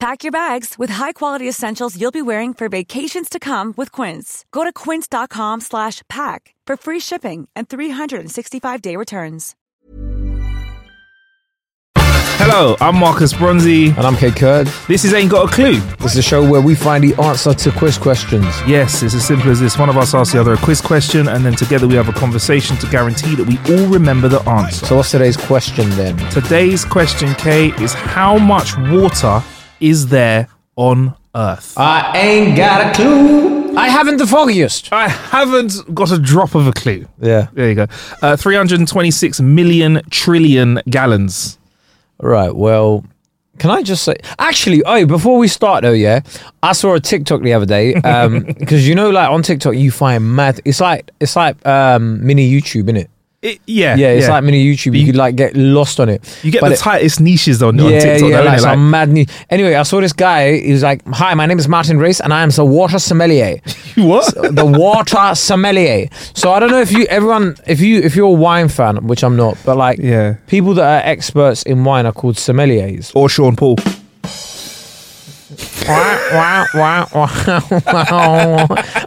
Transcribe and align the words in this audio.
Pack 0.00 0.24
your 0.24 0.32
bags 0.32 0.78
with 0.78 0.88
high-quality 0.88 1.46
essentials 1.46 2.00
you'll 2.00 2.10
be 2.10 2.22
wearing 2.22 2.54
for 2.54 2.70
vacations 2.70 3.28
to 3.28 3.38
come 3.38 3.74
with 3.76 3.92
Quince. 3.92 4.46
Go 4.50 4.64
to 4.64 4.72
quince.com 4.72 5.60
slash 5.60 6.00
pack 6.08 6.54
for 6.66 6.78
free 6.78 7.00
shipping 7.00 7.50
and 7.54 7.68
365-day 7.68 8.96
returns. 8.96 9.54
Hello, 11.96 12.78
I'm 12.80 12.98
Marcus 12.98 13.34
Bronzy. 13.34 13.88
And 13.88 13.98
I'm 13.98 14.16
Kate 14.16 14.34
Kurd. 14.34 14.68
This 14.88 15.04
is 15.04 15.12
Ain't 15.12 15.30
Got 15.30 15.50
a 15.50 15.52
Clue. 15.52 15.80
This 15.98 16.12
is 16.12 16.16
a 16.16 16.22
show 16.22 16.50
where 16.50 16.62
we 16.62 16.74
find 16.74 17.04
the 17.04 17.14
answer 17.22 17.52
to 17.52 17.70
quiz 17.70 17.98
questions. 17.98 18.46
Yes, 18.66 19.02
it's 19.02 19.14
as 19.14 19.26
simple 19.26 19.50
as 19.50 19.60
this. 19.60 19.76
One 19.76 19.90
of 19.90 19.98
us 19.98 20.14
asks 20.14 20.32
the 20.32 20.40
other 20.40 20.54
a 20.54 20.56
quiz 20.56 20.80
question, 20.80 21.28
and 21.28 21.44
then 21.44 21.54
together 21.54 21.86
we 21.86 21.96
have 21.96 22.08
a 22.08 22.14
conversation 22.14 22.78
to 22.78 22.86
guarantee 22.86 23.34
that 23.34 23.46
we 23.46 23.58
all 23.74 23.86
remember 23.88 24.28
the 24.28 24.40
answer. 24.48 24.86
So, 24.86 24.96
what's 24.96 25.10
today's 25.10 25.36
question 25.36 25.90
then? 25.90 26.16
Today's 26.30 26.86
question, 26.86 27.34
Kate, 27.34 27.78
is 27.78 27.92
how 27.92 28.38
much 28.38 28.78
water 28.78 29.42
is 29.80 30.08
there 30.08 30.48
on 30.76 31.14
Earth? 31.34 31.78
I 31.78 32.16
ain't 32.16 32.56
got 32.56 32.86
a 32.86 32.94
clue. 32.94 33.76
I 33.76 33.88
haven't 33.88 34.16
the 34.16 34.26
foggiest. 34.26 34.92
I 34.92 35.08
haven't 35.08 35.94
got 35.94 36.10
a 36.10 36.18
drop 36.18 36.54
of 36.54 36.66
a 36.66 36.72
clue. 36.72 37.06
Yeah. 37.20 37.48
There 37.52 37.68
you 37.68 37.74
go. 37.74 37.86
Uh, 38.20 38.36
326 38.36 39.40
million 39.40 40.02
trillion 40.10 40.80
gallons. 40.88 41.58
Right. 42.20 42.54
Well, 42.54 43.04
can 43.58 43.70
I 43.70 43.82
just 43.82 44.02
say, 44.04 44.16
actually, 44.38 44.82
oh, 44.84 45.06
before 45.06 45.38
we 45.38 45.46
start 45.46 45.82
though, 45.82 45.92
yeah, 45.92 46.20
I 46.62 46.72
saw 46.72 46.94
a 46.94 47.00
TikTok 47.00 47.42
the 47.42 47.52
other 47.52 47.66
day 47.66 47.94
because 48.58 48.88
you 48.88 48.94
know, 48.94 49.10
like 49.10 49.28
on 49.28 49.42
TikTok, 49.42 49.76
you 49.76 49.90
find 49.90 50.34
mad. 50.34 50.60
It's 50.64 50.80
like 50.80 51.10
it's 51.20 51.36
like 51.36 51.64
um, 51.66 52.24
mini 52.26 52.50
YouTube, 52.50 52.84
innit? 52.84 53.08
It, 53.42 53.58
yeah, 53.66 53.96
Yeah, 53.96 54.08
it's 54.08 54.28
like 54.28 54.44
mini 54.44 54.62
YouTube. 54.62 54.92
You, 54.94 55.00
You- 55.00 55.06
could 55.06 55.16
like 55.16 55.34
get 55.34 55.56
lost 55.56 55.98
on 55.98 56.10
it. 56.10 56.22
you 56.42 56.50
get 56.50 56.60
But 56.60 56.68
the 56.68 56.74
it- 56.74 56.78
tightest 56.80 57.22
niches 57.22 57.62
on, 57.62 57.80
on 57.80 57.90
yeah, 57.90 57.98
TikTok. 58.00 58.28
yeah, 58.28 58.36
though, 58.42 58.44
like 58.44 58.60
some 58.60 58.90
mad. 58.90 59.08
Anyway, 59.48 59.74
I 59.74 59.82
saw 59.84 59.98
this 60.02 60.12
guy. 60.12 60.58
He 60.58 60.72
was 60.72 60.82
like, 60.82 61.00
"Hi, 61.08 61.32
my 61.32 61.46
name 61.46 61.58
is 61.58 61.66
Martin 61.66 61.96
Riese, 61.98 62.20
and 62.20 62.34
I 62.34 62.42
am 62.42 62.50
the 62.50 62.66
water 62.66 62.98
sommelier." 62.98 63.56
what? 63.96 64.34
the 64.34 64.66
water 64.66 65.34
sommelier. 65.34 66.08
So 66.34 66.52
I 66.52 66.60
don't 66.60 66.70
know 66.70 66.82
if 66.82 66.92
you, 66.92 67.04
everyone, 67.06 67.56
if 67.66 67.80
you, 67.80 68.00
if 68.02 68.14
you're 68.14 68.26
a 68.28 68.30
wine 68.30 68.68
fan, 68.68 69.06
which 69.06 69.24
I'm 69.24 69.36
not, 69.36 69.56
but 69.64 69.78
like, 69.78 69.98
Yeah. 69.98 70.34
people 70.46 70.74
that 70.74 71.02
are 71.02 71.08
experts 71.08 71.62
in 71.62 71.82
wine 71.84 72.04
are 72.04 72.12
called 72.12 72.36
sommeliers. 72.36 73.10
Or 73.16 73.30
Sean 73.30 73.56
Paul. 73.56 73.76
I 75.90 76.66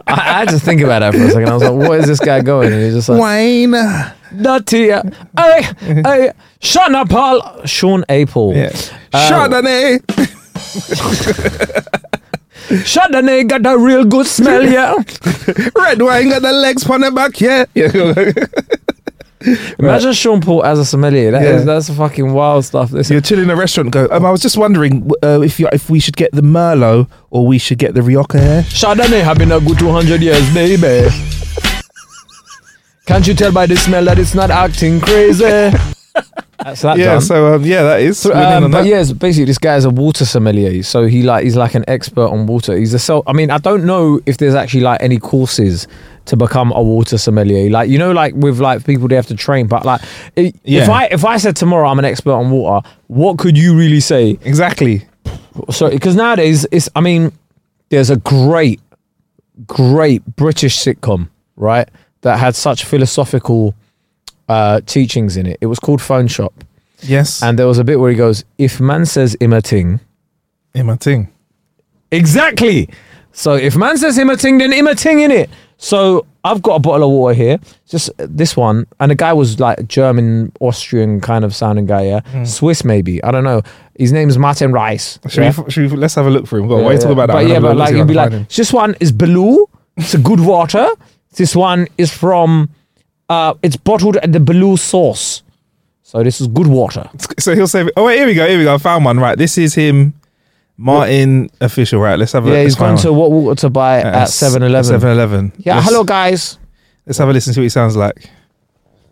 I 0.06 0.20
had 0.20 0.48
to 0.50 0.58
think 0.58 0.80
about 0.80 1.00
that 1.00 1.14
for 1.14 1.22
a 1.22 1.30
second. 1.30 1.48
I 1.48 1.54
was 1.54 1.62
like, 1.62 1.88
"What 1.88 1.98
is 2.00 2.06
this 2.06 2.20
guy 2.20 2.40
going?" 2.40 2.72
And 2.72 2.82
he's 2.82 2.94
just 2.94 3.08
like, 3.08 3.20
Wayne. 3.20 3.74
"Nutty, 4.32 4.92
uh, 4.92 5.02
hey, 5.38 5.62
hey, 5.80 6.32
Sean 6.60 6.94
A. 6.94 7.04
Paul, 7.06 7.66
Sean 7.66 8.04
A. 8.08 8.26
Paul, 8.26 8.54
Yeah. 8.56 8.70
Uh, 9.12 9.30
Chardonnay. 9.30 10.00
Chardonnay 12.84 13.46
got 13.48 13.64
a 13.66 13.78
real 13.78 14.04
good 14.04 14.26
smell, 14.26 14.64
yeah." 14.68 14.94
Red 15.76 16.02
wine 16.02 16.28
got 16.30 16.42
the 16.42 16.52
legs 16.52 16.88
on 16.88 17.00
the 17.02 17.10
back, 17.10 17.40
yeah. 17.40 17.64
Imagine 19.78 20.12
Sean 20.12 20.40
Paul 20.40 20.64
as 20.64 20.78
a 20.78 20.84
sommelier. 20.84 21.30
That 21.30 21.42
is 21.42 21.60
Yeah. 21.60 21.64
that's 21.64 21.90
fucking 21.90 22.32
wild 22.32 22.64
stuff. 22.64 22.90
This 22.90 23.10
You're 23.10 23.20
chilling 23.20 23.44
in 23.44 23.50
a 23.50 23.56
restaurant. 23.56 23.94
and 23.94 24.08
Go. 24.08 24.14
Um, 24.16 24.24
I 24.24 24.30
was 24.30 24.40
just 24.40 24.56
wondering 24.56 25.10
uh, 25.22 25.40
if 25.42 25.60
you, 25.60 25.68
if 25.72 25.90
we 25.90 26.00
should 26.00 26.16
get 26.16 26.32
the 26.32 26.42
Merlot 26.42 27.08
or 27.30 27.46
we 27.46 27.58
should 27.58 27.78
get 27.78 27.94
the 27.94 28.02
Rioja 28.02 28.38
here. 28.38 28.62
Chardonnay 28.68 29.22
have 29.22 29.38
been 29.38 29.52
a 29.52 29.60
good 29.60 29.78
200 29.78 30.22
years, 30.22 30.54
baby. 30.54 31.08
Can't 33.06 33.26
you 33.26 33.34
tell 33.34 33.52
by 33.52 33.66
the 33.66 33.76
smell 33.76 34.04
that 34.06 34.18
it's 34.18 34.34
not 34.34 34.50
acting 34.50 35.00
crazy? 35.00 35.44
That's 36.64 36.80
that 36.82 36.96
Yeah. 36.96 37.04
done. 37.14 37.20
So 37.20 37.54
um, 37.54 37.64
yeah, 37.64 37.82
that 37.82 38.00
is. 38.00 38.18
So, 38.18 38.32
um, 38.32 38.70
but 38.70 38.78
that. 38.82 38.86
yes, 38.86 39.12
basically 39.12 39.44
this 39.44 39.58
guy 39.58 39.76
is 39.76 39.84
a 39.84 39.90
water 39.90 40.24
sommelier. 40.24 40.82
So 40.82 41.04
he 41.04 41.22
like 41.22 41.44
he's 41.44 41.56
like 41.56 41.74
an 41.74 41.84
expert 41.88 42.28
on 42.28 42.46
water. 42.46 42.74
He's 42.76 42.94
a 42.94 42.98
self. 42.98 43.24
I 43.28 43.32
mean, 43.34 43.50
I 43.50 43.58
don't 43.58 43.84
know 43.84 44.20
if 44.24 44.38
there's 44.38 44.54
actually 44.54 44.80
like 44.82 45.02
any 45.02 45.18
courses 45.18 45.86
to 46.26 46.36
become 46.36 46.72
a 46.72 46.82
water 46.82 47.18
sommelier. 47.18 47.70
Like 47.70 47.88
you 47.90 47.98
know, 47.98 48.12
like 48.12 48.34
with 48.34 48.58
like 48.60 48.84
people 48.84 49.08
they 49.08 49.16
have 49.16 49.26
to 49.26 49.34
train. 49.36 49.66
But 49.66 49.84
like, 49.84 50.00
i- 50.36 50.52
if 50.64 50.88
I 50.88 51.06
if 51.06 51.24
I 51.24 51.36
said 51.36 51.56
tomorrow 51.56 51.88
I'm 51.88 51.98
an 51.98 52.04
expert 52.04 52.32
on 52.32 52.50
water, 52.50 52.86
what 53.08 53.38
could 53.38 53.56
you 53.58 53.76
really 53.76 54.00
say? 54.00 54.38
Exactly. 54.42 55.06
So 55.70 55.90
because 55.90 56.16
nowadays 56.16 56.66
it's 56.72 56.88
I 56.96 57.00
mean, 57.00 57.32
there's 57.90 58.10
a 58.10 58.16
great, 58.16 58.80
great 59.66 60.24
British 60.36 60.76
sitcom 60.78 61.28
right 61.56 61.88
that 62.22 62.38
had 62.38 62.54
such 62.56 62.84
philosophical 62.84 63.74
uh, 64.48 64.80
teachings 64.86 65.36
in 65.36 65.46
it. 65.46 65.58
It 65.60 65.66
was 65.66 65.78
called 65.78 66.00
Phone 66.02 66.26
Shop. 66.26 66.52
Yes. 67.02 67.42
And 67.42 67.58
there 67.58 67.66
was 67.66 67.78
a 67.78 67.84
bit 67.84 68.00
where 68.00 68.10
he 68.10 68.16
goes, 68.16 68.44
if 68.58 68.80
man 68.80 69.04
says 69.06 69.36
him 69.40 69.52
a 69.52 69.60
ting, 69.60 70.00
in 70.74 70.86
my 70.86 70.96
thing. 70.96 71.28
exactly. 72.10 72.88
So 73.32 73.54
if 73.54 73.76
man 73.76 73.96
says 73.98 74.16
him 74.16 74.30
a 74.30 74.36
ting, 74.36 74.58
then 74.58 74.72
him 74.72 74.86
a 74.86 74.94
ting 74.94 75.20
in 75.20 75.30
it. 75.30 75.50
So 75.76 76.26
I've 76.44 76.62
got 76.62 76.76
a 76.76 76.78
bottle 76.78 77.04
of 77.04 77.10
water 77.10 77.34
here, 77.34 77.58
just 77.88 78.10
this 78.18 78.56
one, 78.56 78.86
and 79.00 79.10
the 79.10 79.14
guy 79.14 79.32
was 79.32 79.58
like 79.60 79.88
German, 79.88 80.52
Austrian 80.60 81.20
kind 81.20 81.44
of 81.44 81.54
sounding 81.54 81.86
guy, 81.86 82.02
yeah, 82.02 82.44
Swiss 82.44 82.84
maybe, 82.84 83.22
I 83.24 83.30
don't 83.30 83.44
know. 83.44 83.62
His 83.98 84.12
name's 84.12 84.36
Martin 84.38 84.72
Riese. 84.72 85.18
Should, 85.28 85.42
yeah? 85.42 85.62
we, 85.62 85.70
should 85.70 85.90
we? 85.90 85.96
Let's 85.96 86.14
have 86.16 86.26
a 86.26 86.30
look 86.30 86.46
for 86.46 86.58
him. 86.58 86.68
Go 86.68 86.78
on. 86.78 86.84
Why 86.84 86.92
you 86.92 86.98
talk 86.98 87.12
about 87.12 87.28
that? 87.28 87.34
But 87.34 87.46
yeah, 87.46 87.60
but 87.60 87.76
like 87.76 87.94
you'd 87.94 88.08
be 88.08 88.14
like, 88.14 88.32
him. 88.32 88.46
this 88.54 88.72
one 88.72 88.94
is 89.00 89.12
blue. 89.12 89.68
It's 89.96 90.14
a 90.14 90.18
good 90.18 90.40
water. 90.40 90.88
This 91.32 91.54
one 91.54 91.86
is 91.96 92.12
from, 92.12 92.68
uh, 93.28 93.54
it's 93.62 93.76
bottled 93.76 94.16
at 94.16 94.32
the 94.32 94.40
blue 94.40 94.76
source. 94.76 95.42
So 96.02 96.22
this 96.22 96.40
is 96.40 96.48
good 96.48 96.66
water. 96.66 97.08
So 97.38 97.54
he'll 97.54 97.66
say, 97.66 97.88
"Oh 97.96 98.04
wait, 98.04 98.18
here 98.18 98.26
we 98.26 98.34
go. 98.34 98.46
Here 98.46 98.58
we 98.58 98.64
go. 98.64 98.74
I 98.74 98.78
found 98.78 99.04
one. 99.04 99.18
Right, 99.18 99.36
this 99.36 99.58
is 99.58 99.74
him, 99.74 100.14
Martin 100.76 101.50
official. 101.60 102.00
Right, 102.00 102.18
let's 102.18 102.32
have 102.32 102.44
a. 102.46 102.48
Yeah, 102.48 102.54
let's 102.54 102.64
he's 102.64 102.74
gone 102.76 102.96
to 102.98 103.12
what 103.12 103.30
water 103.30 103.60
to 103.60 103.70
buy 103.70 104.00
at 104.00 104.28
7-Eleven. 104.28 105.00
7-Eleven. 105.00 105.52
Yeah, 105.58 105.76
Let's- 105.76 105.88
hello 105.88 106.04
guys. 106.04 106.58
Let's 107.06 107.18
have 107.18 107.28
a 107.28 107.32
listen 107.32 107.52
to 107.54 107.60
what 107.60 107.64
he 107.64 107.68
sounds 107.68 107.96
like. 107.96 108.30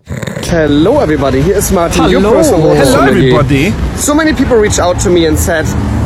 Hello, 0.06 0.98
everybody. 0.98 1.40
Here 1.42 1.56
is 1.56 1.70
Martin, 1.70 2.10
your 2.10 2.20
Hello. 2.20 2.42
Hello, 2.74 3.00
everybody. 3.02 3.70
So 3.96 4.14
many 4.14 4.32
people 4.34 4.56
reached 4.56 4.78
out 4.80 4.98
to 5.00 5.10
me 5.10 5.26
and 5.26 5.38
said, 5.38 5.64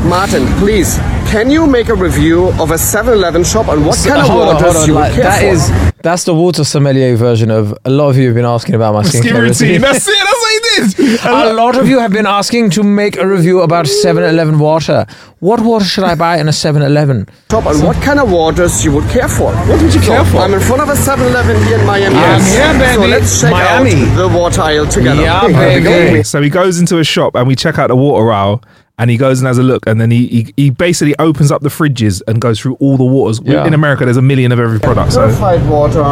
Martin, 0.08 0.46
please, 0.58 0.98
can 1.32 1.50
you 1.50 1.66
make 1.66 1.88
a 1.88 1.94
review 1.94 2.48
of 2.60 2.70
a 2.70 2.74
7-Eleven 2.74 3.42
shop 3.42 3.66
and 3.68 3.84
what 3.84 3.96
kind 4.06 4.20
of 4.20 4.28
Hold 4.28 4.48
on, 4.48 4.54
waters 4.54 4.76
on, 4.76 4.86
you 4.88 4.94
like, 4.94 5.12
care 5.14 5.24
that 5.24 5.40
for? 5.40 5.46
is 5.48 5.92
that's 6.02 6.22
the 6.22 6.34
water 6.34 6.62
sommelier 6.62 7.16
version 7.16 7.50
of 7.50 7.76
a 7.84 7.90
lot 7.90 8.10
of 8.10 8.16
you 8.16 8.26
have 8.26 8.36
been 8.36 8.44
asking 8.44 8.76
about 8.76 8.94
my 8.94 9.02
Skin 9.02 9.22
skincare 9.22 9.40
routine. 9.42 9.68
routine. 9.68 9.80
That's 9.80 10.06
it. 10.06 10.14
That's 10.16 10.40
what 10.40 10.52
he 10.52 11.04
did. 11.16 11.20
a 11.26 11.52
lot 11.54 11.76
of 11.76 11.88
you 11.88 11.98
have 11.98 12.12
been 12.12 12.26
asking 12.26 12.70
to 12.70 12.84
make 12.84 13.16
a 13.16 13.26
review 13.26 13.62
about 13.62 13.86
7-Eleven 13.86 14.60
water. 14.60 15.04
What 15.40 15.60
water 15.60 15.84
should 15.84 16.04
I 16.04 16.14
buy 16.14 16.38
in 16.38 16.46
a 16.46 16.52
7-Eleven? 16.52 17.26
shop 17.50 17.66
and 17.66 17.82
what 17.82 17.96
kind 18.02 18.20
of 18.20 18.30
waters 18.30 18.84
you 18.84 18.92
would 18.92 19.08
care 19.10 19.28
for. 19.28 19.52
What 19.52 19.82
would 19.82 19.92
you 19.92 20.00
care 20.00 20.24
for? 20.26 20.38
I'm 20.38 20.54
in 20.54 20.60
front 20.60 20.82
of 20.82 20.88
a 20.88 20.92
7-Eleven 20.92 21.60
here 21.64 21.80
in 21.80 21.86
Miami. 21.86 22.14
I'm 22.14 22.40
here, 22.40 22.92
So 22.94 23.00
baby. 23.00 23.10
let's 23.10 23.40
check 23.40 23.50
Miami. 23.50 23.94
out 23.94 24.16
the 24.16 24.28
water 24.28 24.60
aisle 24.60 24.86
together. 24.86 25.22
Yeah, 25.22 25.40
Here 25.48 25.78
we 25.78 25.82
go. 25.82 25.90
baby. 25.90 26.22
So 26.22 26.40
he 26.40 26.50
goes 26.50 26.78
into 26.78 27.00
a 27.00 27.04
shop 27.04 27.34
and 27.34 27.48
we 27.48 27.56
check 27.56 27.80
out 27.80 27.88
the 27.88 27.96
water 27.96 28.30
aisle 28.30 28.62
and 28.98 29.10
he 29.10 29.16
goes 29.16 29.40
and 29.40 29.46
has 29.46 29.58
a 29.58 29.62
look 29.62 29.86
and 29.86 30.00
then 30.00 30.10
he 30.10 30.26
he, 30.28 30.54
he 30.56 30.70
basically 30.70 31.14
opens 31.18 31.50
up 31.52 31.62
the 31.62 31.68
fridges 31.68 32.22
and 32.26 32.40
goes 32.40 32.58
through 32.60 32.74
all 32.76 32.96
the 32.96 33.04
waters. 33.04 33.40
Yeah. 33.44 33.66
In 33.66 33.74
America, 33.74 34.04
there's 34.04 34.16
a 34.16 34.22
million 34.22 34.52
of 34.52 34.58
every 34.60 34.80
product. 34.80 35.12
So 35.12 35.20
Purified 35.26 35.68
water 35.68 36.04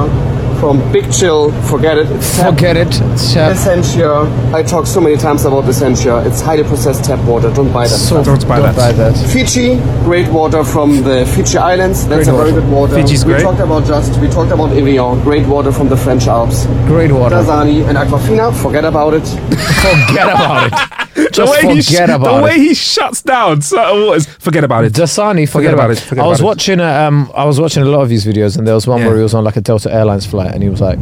from 0.61 0.81
Big 0.93 1.13
Chill. 1.13 1.51
Forget 1.63 1.99
it. 1.99 2.11
It's 2.11 2.37
tap 2.37 2.55
Forget 2.55 2.77
it. 2.77 2.89
It's, 2.89 3.37
uh, 3.37 3.51
Essentia. 3.53 4.23
I 4.55 4.63
talk 4.63 4.87
so 4.87 5.01
many 5.01 5.17
times 5.17 5.45
about 5.45 5.65
Essentia. 5.69 6.23
It's 6.27 6.41
highly 6.41 6.63
processed 6.65 7.05
tap 7.05 7.19
water. 7.27 7.53
Don't 7.53 7.73
buy 7.73 7.85
that. 7.85 7.89
so 7.97 8.23
Don't 8.23 8.47
buy 8.49 8.61
that. 8.61 8.77
buy 8.77 8.93
that. 8.93 9.17
Fiji, 9.33 9.77
great 10.05 10.29
water 10.29 10.63
from 10.65 11.03
the 11.03 11.27
Fiji 11.35 11.59
Islands. 11.59 12.07
That's 12.07 12.29
Great 12.29 12.35
a 12.35 12.37
very 12.39 12.53
good 12.53 12.71
water. 12.71 12.95
Fiji's 12.95 13.25
we 13.25 13.33
great. 13.33 13.43
talked 13.43 13.61
about 13.61 13.85
just. 13.87 14.19
We 14.21 14.29
talked 14.29 14.53
about 14.53 14.73
Evian, 14.73 15.21
great 15.23 15.47
water 15.47 15.73
from 15.73 15.89
the 15.89 15.97
French 15.97 16.27
Alps. 16.29 16.67
Great 16.87 17.13
water. 17.13 17.37
Dasani 17.37 17.87
and 17.89 17.99
Aquafina. 17.99 18.53
Forget 18.63 18.85
about 18.85 19.15
it. 19.15 19.27
Forget 19.85 20.29
about 20.29 20.73
it. 20.73 21.01
Just 21.15 21.35
the 21.37 21.45
way 21.69 21.75
he 21.75 21.83
forget 21.83 22.09
sh- 22.09 22.13
about 22.13 22.33
the 22.33 22.39
it. 22.39 22.43
way 22.43 22.59
he 22.59 22.75
shuts 22.75 23.23
down 23.23 23.61
certain 23.63 24.07
waters. 24.07 24.27
Forget 24.27 24.65
about 24.65 24.85
it. 24.85 24.93
Dasani, 24.93 25.49
forget, 25.49 25.73
about, 25.73 25.91
it. 25.93 25.99
Forget 26.01 26.25
I 26.25 26.27
was 26.27 26.43
watching 26.43 26.81
a, 26.81 26.85
um, 27.07 27.31
I 27.35 27.45
was 27.45 27.61
watching 27.61 27.83
a 27.83 27.87
lot 27.87 28.01
of 28.03 28.09
these 28.09 28.25
videos, 28.27 28.59
and 28.59 28.67
there 28.67 28.75
was 28.75 28.87
one 28.87 29.01
Yeah. 29.01 29.07
where 29.09 29.17
he 29.17 29.23
was 29.23 29.33
on 29.35 29.45
like 29.45 29.57
a 29.57 29.61
Delta 29.61 29.93
Airlines 29.93 30.27
flight, 30.27 30.53
and 30.53 30.63
he 30.63 30.69
was 30.69 30.81
like, 30.81 30.99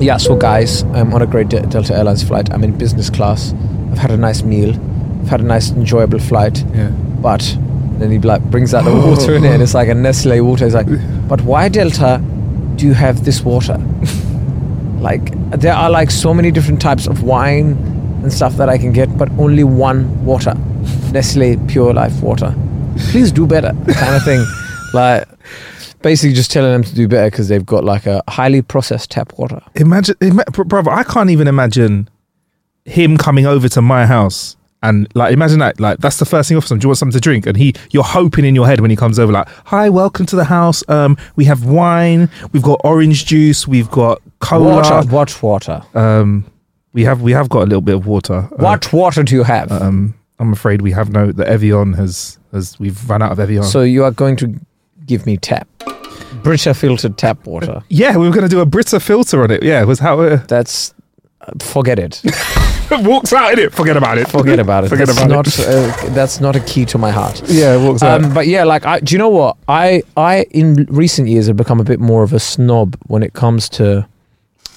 "Yeah, 0.00 0.16
so 0.16 0.34
guys, 0.36 0.82
I'm 0.94 1.12
on 1.12 1.20
a 1.22 1.26
great 1.26 1.48
De- 1.48 1.60
Delta 1.66 1.94
Airlines 1.94 2.22
flight. 2.22 2.50
I'm 2.52 2.64
in 2.64 2.72
business 2.78 3.10
class. 3.10 3.52
I've 3.92 3.98
had 3.98 4.10
a 4.10 4.16
nice 4.16 4.42
meal. 4.42 4.70
I've 5.22 5.28
had 5.28 5.40
a 5.40 5.44
nice, 5.44 5.70
enjoyable 5.72 6.18
flight. 6.20 6.64
Yeah. 6.74 6.88
But 7.20 7.56
then 7.98 8.10
he 8.10 8.18
like 8.18 8.42
brings 8.50 8.72
out 8.72 8.84
the 8.84 8.94
water 8.94 9.34
in 9.34 9.44
it, 9.44 9.52
and 9.52 9.62
it's 9.62 9.74
like 9.74 9.88
a 9.88 9.94
Nestle 9.94 10.40
water. 10.40 10.64
He's 10.64 10.74
like, 10.74 10.86
but 11.28 11.40
why 11.42 11.68
Delta 11.68 12.22
do 12.76 12.86
you 12.86 12.94
have 12.94 13.24
this 13.24 13.42
water? 13.42 13.76
like 15.00 15.30
there 15.60 15.74
are 15.74 15.90
like 15.90 16.10
so 16.10 16.32
many 16.34 16.50
different 16.50 16.80
types 16.80 17.06
of 17.06 17.22
wine 17.22 17.76
and 18.22 18.32
stuff 18.32 18.56
that 18.56 18.68
I 18.68 18.78
can 18.78 18.92
get, 18.92 19.16
but 19.18 19.30
only 19.38 19.64
one 19.64 20.24
water, 20.24 20.54
Nestle 21.12 21.56
Pure 21.68 21.94
Life 21.94 22.20
water. 22.22 22.54
Please 23.10 23.30
do 23.32 23.46
better, 23.46 23.72
kind 23.94 24.14
of 24.16 24.24
thing. 24.24 24.44
Like 24.94 25.28
basically 26.00 26.34
just 26.34 26.50
telling 26.50 26.72
them 26.72 26.82
to 26.82 26.94
do 26.94 27.06
better 27.08 27.30
because 27.30 27.48
they've 27.48 27.66
got 27.66 27.84
like 27.84 28.06
a 28.06 28.22
highly 28.26 28.62
processed 28.62 29.10
tap 29.10 29.38
water. 29.38 29.60
Imagine, 29.74 30.16
ima- 30.22 30.46
br- 30.50 30.64
brother, 30.64 30.90
I 30.90 31.02
can't 31.02 31.28
even 31.28 31.46
imagine 31.46 32.08
him 32.86 33.18
coming 33.18 33.46
over 33.46 33.68
to 33.68 33.82
my 33.82 34.06
house 34.06 34.56
and 34.82 35.08
like 35.14 35.32
imagine 35.32 35.58
that 35.58 35.80
like 35.80 35.98
that's 35.98 36.18
the 36.18 36.24
first 36.24 36.48
thing 36.48 36.56
off 36.56 36.70
him. 36.70 36.78
Do 36.78 36.84
you 36.84 36.88
want 36.88 36.98
something 36.98 37.18
to 37.18 37.20
drink? 37.20 37.46
And 37.46 37.56
he, 37.56 37.74
you're 37.90 38.04
hoping 38.04 38.44
in 38.44 38.54
your 38.54 38.66
head 38.66 38.80
when 38.80 38.90
he 38.90 38.96
comes 38.96 39.18
over, 39.18 39.32
like, 39.32 39.48
"Hi, 39.66 39.88
welcome 39.90 40.24
to 40.26 40.36
the 40.36 40.44
house. 40.44 40.88
Um, 40.88 41.16
we 41.36 41.44
have 41.46 41.64
wine. 41.64 42.30
We've 42.52 42.62
got 42.62 42.80
orange 42.84 43.26
juice. 43.26 43.66
We've 43.66 43.90
got 43.90 44.22
cola. 44.38 44.76
Water, 44.76 45.08
what 45.08 45.42
water? 45.42 45.82
Um, 45.94 46.44
we 46.92 47.04
have 47.04 47.22
we 47.22 47.32
have 47.32 47.48
got 47.48 47.60
a 47.62 47.66
little 47.66 47.80
bit 47.80 47.94
of 47.94 48.06
water. 48.06 48.48
Uh, 48.52 48.56
what 48.56 48.92
water 48.92 49.22
do 49.22 49.34
you 49.34 49.42
have? 49.44 49.70
Um, 49.70 50.14
I'm 50.38 50.52
afraid 50.52 50.82
we 50.82 50.92
have 50.92 51.10
no. 51.10 51.32
The 51.32 51.46
Evian 51.48 51.92
has 51.94 52.38
has 52.52 52.78
we've 52.78 53.08
run 53.08 53.22
out 53.22 53.32
of 53.32 53.40
Evian. 53.40 53.62
so 53.64 53.82
you 53.82 54.04
are 54.04 54.10
going 54.10 54.36
to 54.36 54.58
give 55.06 55.26
me 55.26 55.36
tap, 55.36 55.68
Brita 56.42 56.74
filtered 56.74 57.18
tap 57.18 57.46
water. 57.46 57.82
yeah, 57.88 58.16
we 58.16 58.26
were 58.26 58.34
going 58.34 58.48
to 58.48 58.48
do 58.48 58.60
a 58.60 58.66
Brita 58.66 59.00
filter 59.00 59.42
on 59.42 59.50
it. 59.50 59.62
Yeah, 59.62 59.82
was 59.84 59.98
how 59.98 60.20
it 60.20 60.48
That's 60.48 60.94
uh, 61.40 61.52
forget 61.60 61.98
it. 61.98 62.22
walks 62.90 63.32
out 63.32 63.52
in 63.52 63.58
it. 63.58 63.72
Forget 63.72 63.96
about 63.96 64.18
it. 64.18 64.28
Forget 64.28 64.58
about 64.58 64.84
it. 64.84 64.88
Forget 64.88 65.08
that's 65.08 65.18
about 65.18 65.30
not 65.30 65.58
it. 65.58 65.68
Uh, 65.68 66.08
that's 66.14 66.40
not 66.40 66.56
a 66.56 66.60
key 66.60 66.84
to 66.86 66.98
my 66.98 67.10
heart. 67.10 67.42
Yeah, 67.46 67.76
it 67.76 67.86
walks 67.86 68.02
out. 68.02 68.24
Um, 68.24 68.32
but 68.32 68.46
yeah, 68.46 68.64
like, 68.64 68.86
I, 68.86 69.00
do 69.00 69.14
you 69.14 69.18
know 69.18 69.28
what? 69.28 69.56
I, 69.68 70.02
I 70.16 70.46
in 70.50 70.86
recent 70.88 71.28
years 71.28 71.46
have 71.48 71.56
become 71.56 71.80
a 71.80 71.84
bit 71.84 72.00
more 72.00 72.22
of 72.22 72.32
a 72.32 72.40
snob 72.40 72.96
when 73.06 73.22
it 73.22 73.34
comes 73.34 73.68
to 73.70 74.08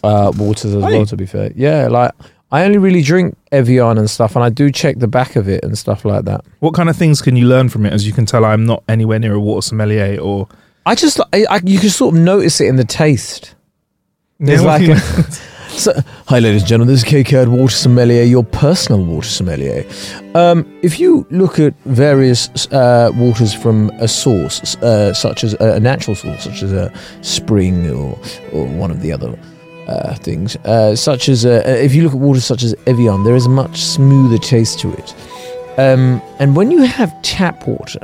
uh, 0.04 0.32
waters 0.38 0.74
as 0.76 0.84
Hey. 0.84 0.98
well. 0.98 1.06
To 1.06 1.16
be 1.18 1.26
fair, 1.26 1.52
yeah, 1.56 1.88
like 1.88 2.12
I 2.52 2.64
only 2.66 2.78
really 2.78 3.02
drink 3.02 3.38
Evian 3.52 3.98
and 3.98 4.10
stuff, 4.10 4.36
and 4.36 4.44
I 4.44 4.50
do 4.50 4.72
check 4.72 5.00
the 5.00 5.08
back 5.08 5.36
of 5.36 5.48
it 5.48 5.64
and 5.64 5.78
stuff 5.78 6.04
like 6.04 6.26
that. 6.26 6.44
What 6.60 6.74
kind 6.74 6.90
of 6.90 6.98
things 6.98 7.22
can 7.22 7.36
you 7.36 7.48
learn 7.48 7.70
from 7.70 7.86
it? 7.86 7.94
As 7.94 8.06
you 8.06 8.14
can 8.14 8.26
tell, 8.26 8.44
I'm 8.44 8.66
not 8.66 8.84
anywhere 8.90 9.20
near 9.20 9.34
a 9.34 9.40
water 9.40 9.62
sommelier 9.62 10.20
or. 10.20 10.48
I 10.86 10.96
just, 10.96 11.20
I, 11.32 11.46
I, 11.50 11.62
you 11.64 11.80
can 11.80 11.90
sort 11.90 12.16
of 12.16 12.22
notice 12.22 12.60
it 12.60 12.66
in 12.68 12.76
the 12.76 12.84
taste. 12.84 13.54
There's 14.40 14.64
like 14.64 14.82
a, 14.90 15.00
so, 15.70 15.94
hi, 16.26 16.40
ladies 16.40 16.64
and 16.64 16.70
gentlemen. 16.70 16.94
This 16.94 17.04
is 17.04 17.10
KCAD 17.10 17.48
Water 17.48 17.76
Sommelier, 17.76 18.24
your 18.24 18.44
personal 18.44 19.06
water 19.06 19.28
sommelier. 19.30 19.86
Um, 20.34 20.66
if 20.82 21.00
you 21.00 21.28
look 21.30 21.60
at 21.60 21.76
various 21.86 22.50
uh, 22.72 23.12
waters 23.16 23.54
from 23.54 23.92
a 24.00 24.08
source, 24.08 24.76
uh, 24.78 25.14
such 25.14 25.44
as 25.44 25.54
a, 25.60 25.74
a 25.76 25.80
natural 25.80 26.16
source, 26.16 26.44
such 26.44 26.64
as 26.64 26.74
a 26.74 26.92
spring 27.22 27.88
or 27.92 28.18
or 28.52 28.66
one 28.66 28.90
of 28.90 29.02
the 29.02 29.12
other 29.14 29.38
uh, 29.88 30.16
things, 30.16 30.56
uh, 30.58 30.96
such 30.96 31.30
as 31.30 31.46
uh, 31.46 31.64
if 31.66 31.94
you 31.94 32.04
look 32.04 32.14
at 32.14 32.20
waters 32.20 32.46
such 32.46 32.64
as 32.64 32.76
Evian, 32.88 33.24
there 33.24 33.36
is 33.36 33.46
a 33.46 33.50
much 33.50 33.82
smoother 33.82 34.38
taste 34.38 34.80
to 34.80 34.94
it. 34.94 35.16
Um, 35.78 36.22
and 36.40 36.56
when 36.56 36.72
you 36.72 36.84
have 36.84 37.10
tap 37.22 37.68
water, 37.68 38.02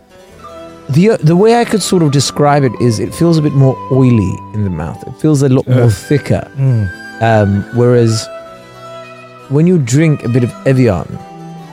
the 0.89 1.17
the 1.17 1.35
way 1.35 1.55
I 1.55 1.65
could 1.65 1.81
sort 1.81 2.01
of 2.01 2.11
describe 2.11 2.63
it 2.63 2.71
is 2.81 2.99
it 2.99 3.13
feels 3.13 3.37
a 3.37 3.41
bit 3.41 3.53
more 3.53 3.75
oily 3.91 4.33
in 4.53 4.63
the 4.63 4.69
mouth. 4.69 5.05
It 5.05 5.13
feels 5.19 5.41
a 5.41 5.49
lot 5.49 5.67
more 5.67 5.89
thicker. 5.89 6.49
Mm. 6.55 7.21
Um, 7.21 7.63
whereas 7.75 8.27
when 9.49 9.67
you 9.67 9.77
drink 9.77 10.23
a 10.23 10.29
bit 10.29 10.43
of 10.43 10.51
Evian 10.65 11.07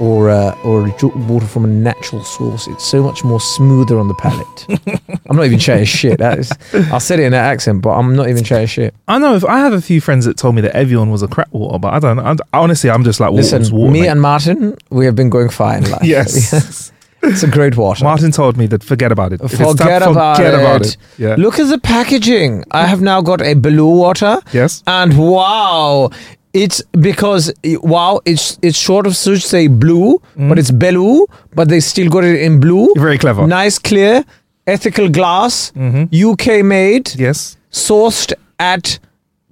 or 0.01 0.29
uh, 0.31 0.57
or 0.65 0.83
water 1.29 1.47
from 1.47 1.65
a 1.65 1.69
natural 1.69 2.25
source, 2.25 2.67
it's 2.67 2.85
so 2.85 3.03
much 3.03 3.23
more 3.25 3.41
smoother 3.41 3.99
on 3.99 4.09
the 4.09 4.15
palate. 4.15 4.67
I'm 5.31 5.37
not 5.37 5.47
even 5.47 5.59
chatting 5.59 5.85
shit. 5.85 6.19
That 6.19 6.39
is, 6.39 6.53
I 6.73 6.99
said 6.99 7.21
it 7.21 7.25
in 7.25 7.33
that 7.33 7.45
accent, 7.45 7.83
but 7.83 7.91
I'm 7.91 8.15
not 8.17 8.29
even 8.29 8.43
chatting 8.45 8.67
shit. 8.67 8.95
I 9.09 9.19
know 9.19 9.35
if 9.35 9.45
I 9.45 9.59
have 9.59 9.73
a 9.73 9.81
few 9.81 10.01
friends 10.01 10.25
that 10.25 10.37
told 10.37 10.55
me 10.55 10.61
that 10.63 10.75
Evian 10.77 11.11
was 11.11 11.23
a 11.23 11.29
crap 11.29 11.53
water, 11.53 11.79
but 11.79 11.93
I 11.95 11.99
don't. 12.01 12.19
I, 12.19 12.37
honestly, 12.53 12.91
I'm 12.91 13.05
just 13.05 13.21
like 13.21 13.33
Listen, 13.33 13.63
water. 13.77 13.91
me 13.93 14.03
mate. 14.03 14.09
and 14.09 14.21
Martin, 14.21 14.77
we 14.91 15.05
have 15.07 15.15
been 15.17 15.31
going 15.31 15.49
fine. 15.49 15.85
in 15.85 15.91
life. 15.91 16.03
yes. 16.05 16.93
it's 17.23 17.43
a 17.43 17.49
great 17.49 17.77
water. 17.77 18.05
Martin 18.05 18.31
told 18.33 18.57
me 18.57 18.67
that 18.67 18.83
forget 18.85 19.11
about 19.13 19.33
it. 19.33 19.41
If 19.41 19.53
it's 19.53 19.63
Forget 19.63 20.03
about 20.03 20.37
forget 20.37 20.55
it. 20.55 20.61
about 20.61 20.83
it. 20.87 20.97
Yeah. 21.19 21.37
Look 21.39 21.59
at 21.59 21.69
the 21.69 21.79
packaging. 21.79 22.65
I 22.73 22.87
have 22.87 23.01
now 23.01 23.23
got 23.23 23.41
a 23.41 23.55
blue 23.55 23.89
water. 23.97 24.41
Yes. 24.53 24.83
And 24.87 25.17
wow, 25.19 26.11
it's 26.55 26.81
because 26.93 27.53
wow, 27.83 28.21
it's 28.25 28.59
it's 28.63 28.79
short 28.79 29.07
of 29.07 29.17
such 29.17 29.43
say 29.43 29.67
blue, 29.67 30.21
but 30.37 30.59
it's 30.59 30.71
blue, 30.71 31.27
but 31.55 31.69
they 31.69 31.81
still 31.81 32.09
got 32.09 32.25
it 32.25 32.41
in 32.41 32.61
blue. 32.61 32.89
Very 32.97 33.19
clever. 33.19 33.47
Nice, 33.47 33.79
clear, 33.79 34.25
ethical 34.67 35.09
glass, 35.11 35.73
UK 35.77 36.63
made, 36.65 37.15
Yes. 37.17 37.57
sourced 37.71 38.33
at 38.59 38.99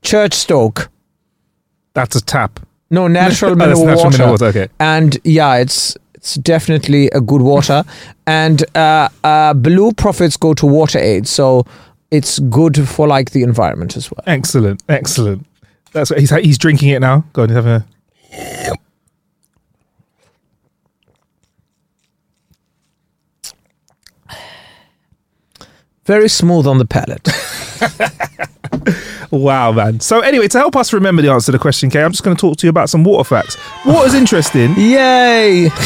Churchstoke. 0.02 0.88
That's 1.94 2.16
a 2.16 2.20
tap. 2.24 2.60
No, 2.90 3.08
natural 3.20 3.56
mineral 3.56 3.84
natural 3.84 4.04
water. 4.04 4.10
mineral 4.10 4.30
water, 4.32 4.44
okay. 4.46 4.68
And 4.78 5.18
yeah, 5.24 5.56
it's 5.56 5.96
it's 6.14 6.34
definitely 6.36 7.08
a 7.12 7.20
good 7.20 7.42
water. 7.42 7.82
and 8.26 8.64
uh, 8.76 9.08
uh, 9.24 9.54
blue 9.54 9.92
profits 9.92 10.36
go 10.36 10.54
to 10.54 10.66
water 10.66 10.98
aid, 11.00 11.26
so 11.26 11.64
it's 12.12 12.38
good 12.38 12.88
for 12.88 13.08
like 13.08 13.30
the 13.32 13.42
environment 13.42 13.96
as 13.96 14.10
well. 14.10 14.22
Excellent. 14.26 14.82
Excellent. 14.88 15.46
That's 15.92 16.10
what 16.10 16.18
he's 16.20 16.30
he's 16.30 16.58
drinking 16.58 16.90
it 16.90 17.00
now. 17.00 17.24
Go 17.32 17.42
on, 17.42 17.48
having 17.48 17.72
a. 17.72 17.86
Very 26.04 26.28
smooth 26.28 26.66
on 26.66 26.78
the 26.78 26.84
palate. 26.84 27.28
Wow, 29.32 29.72
man. 29.72 29.98
So 30.00 30.20
anyway, 30.20 30.46
to 30.48 30.58
help 30.58 30.76
us 30.76 30.92
remember 30.92 31.22
the 31.22 31.30
answer 31.30 31.46
to 31.46 31.52
the 31.52 31.58
question, 31.58 31.88
Kay, 31.88 32.02
I'm 32.04 32.12
just 32.12 32.22
going 32.22 32.36
to 32.36 32.40
talk 32.40 32.58
to 32.58 32.66
you 32.66 32.70
about 32.70 32.90
some 32.90 33.02
water 33.02 33.24
facts. 33.24 33.56
Water's 33.86 34.12
interesting. 34.12 34.74
Yay! 34.76 35.68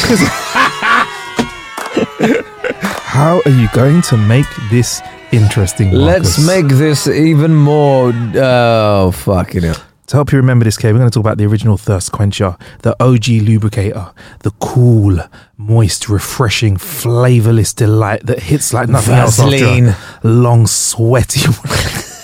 How 3.07 3.41
are 3.45 3.51
you 3.51 3.69
going 3.73 4.01
to 4.03 4.17
make 4.17 4.45
this 4.69 5.01
interesting? 5.31 5.91
Let's 5.91 6.45
make 6.45 6.67
this 6.67 7.07
even 7.07 7.55
more. 7.55 8.11
Oh, 8.35 9.11
fucking 9.11 9.63
hell. 9.63 9.81
To 10.07 10.15
help 10.15 10.31
you 10.31 10.37
remember 10.37 10.63
this, 10.63 10.77
Kay, 10.77 10.93
we're 10.93 10.99
going 10.99 11.09
to 11.09 11.13
talk 11.13 11.19
about 11.19 11.37
the 11.37 11.45
original 11.45 11.75
thirst 11.75 12.13
quencher, 12.13 12.55
the 12.81 12.95
OG 13.03 13.27
lubricator, 13.45 14.13
the 14.39 14.51
cool, 14.51 15.19
moist, 15.57 16.07
refreshing, 16.07 16.77
flavorless 16.77 17.73
delight 17.73 18.25
that 18.25 18.39
hits 18.39 18.73
like 18.73 18.87
nothing 18.87 19.15
Vaseline. 19.15 19.87
else 19.87 19.97
after 19.97 20.27
a 20.27 20.31
long, 20.31 20.65
sweaty 20.65 21.41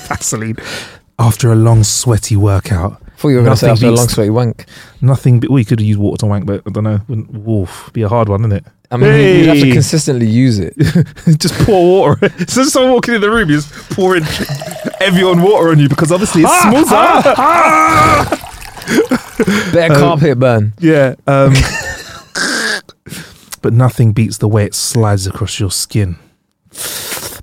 Vaseline. 0.08 0.56
After 1.20 1.52
a 1.52 1.56
long, 1.56 1.84
sweaty 1.84 2.38
workout. 2.38 3.02
I 3.06 3.10
thought 3.18 3.28
you 3.28 3.36
were 3.36 3.44
going 3.44 3.54
to 3.54 3.60
say 3.60 3.70
after 3.70 3.88
a 3.88 3.92
long 3.92 4.08
sweaty 4.08 4.30
wank. 4.30 4.66
Nothing. 5.02 5.42
But 5.42 5.50
we 5.50 5.66
could 5.66 5.80
have 5.80 5.86
used 5.86 6.00
water 6.00 6.20
to 6.20 6.26
wank, 6.26 6.46
but 6.46 6.62
I 6.66 6.70
don't 6.70 6.86
know. 6.86 7.02
Wouldn't, 7.10 7.94
be 7.94 8.04
a 8.04 8.08
hard 8.08 8.30
one, 8.30 8.42
isn't 8.42 8.54
it? 8.54 8.66
I 8.94 8.98
mean, 8.98 9.40
you'd 9.40 9.48
have 9.48 9.58
to 9.60 9.72
consistently 9.72 10.28
use 10.28 10.60
it. 10.60 10.76
just 11.40 11.56
pour 11.66 12.14
water. 12.16 12.30
So 12.48 12.64
someone 12.66 12.94
walking 12.94 13.16
in 13.16 13.22
the 13.22 13.32
room, 13.32 13.50
you 13.50 13.56
just 13.58 13.72
pouring 13.92 14.24
Evian 15.02 15.42
water 15.42 15.70
on 15.70 15.80
you 15.80 15.90
because 15.90 16.12
obviously 16.12 16.44
it's 16.46 16.62
smooth. 16.62 16.90
Better 19.74 19.94
Um, 19.94 20.00
carpet 20.00 20.40
burn. 20.40 20.74
Yeah. 20.80 21.16
Um, 21.26 21.54
but 23.62 23.74
nothing 23.74 24.14
beats 24.14 24.38
the 24.38 24.48
way 24.48 24.66
it 24.66 24.76
slides 24.76 25.26
across 25.26 25.60
your 25.60 25.72
skin. 25.72 26.18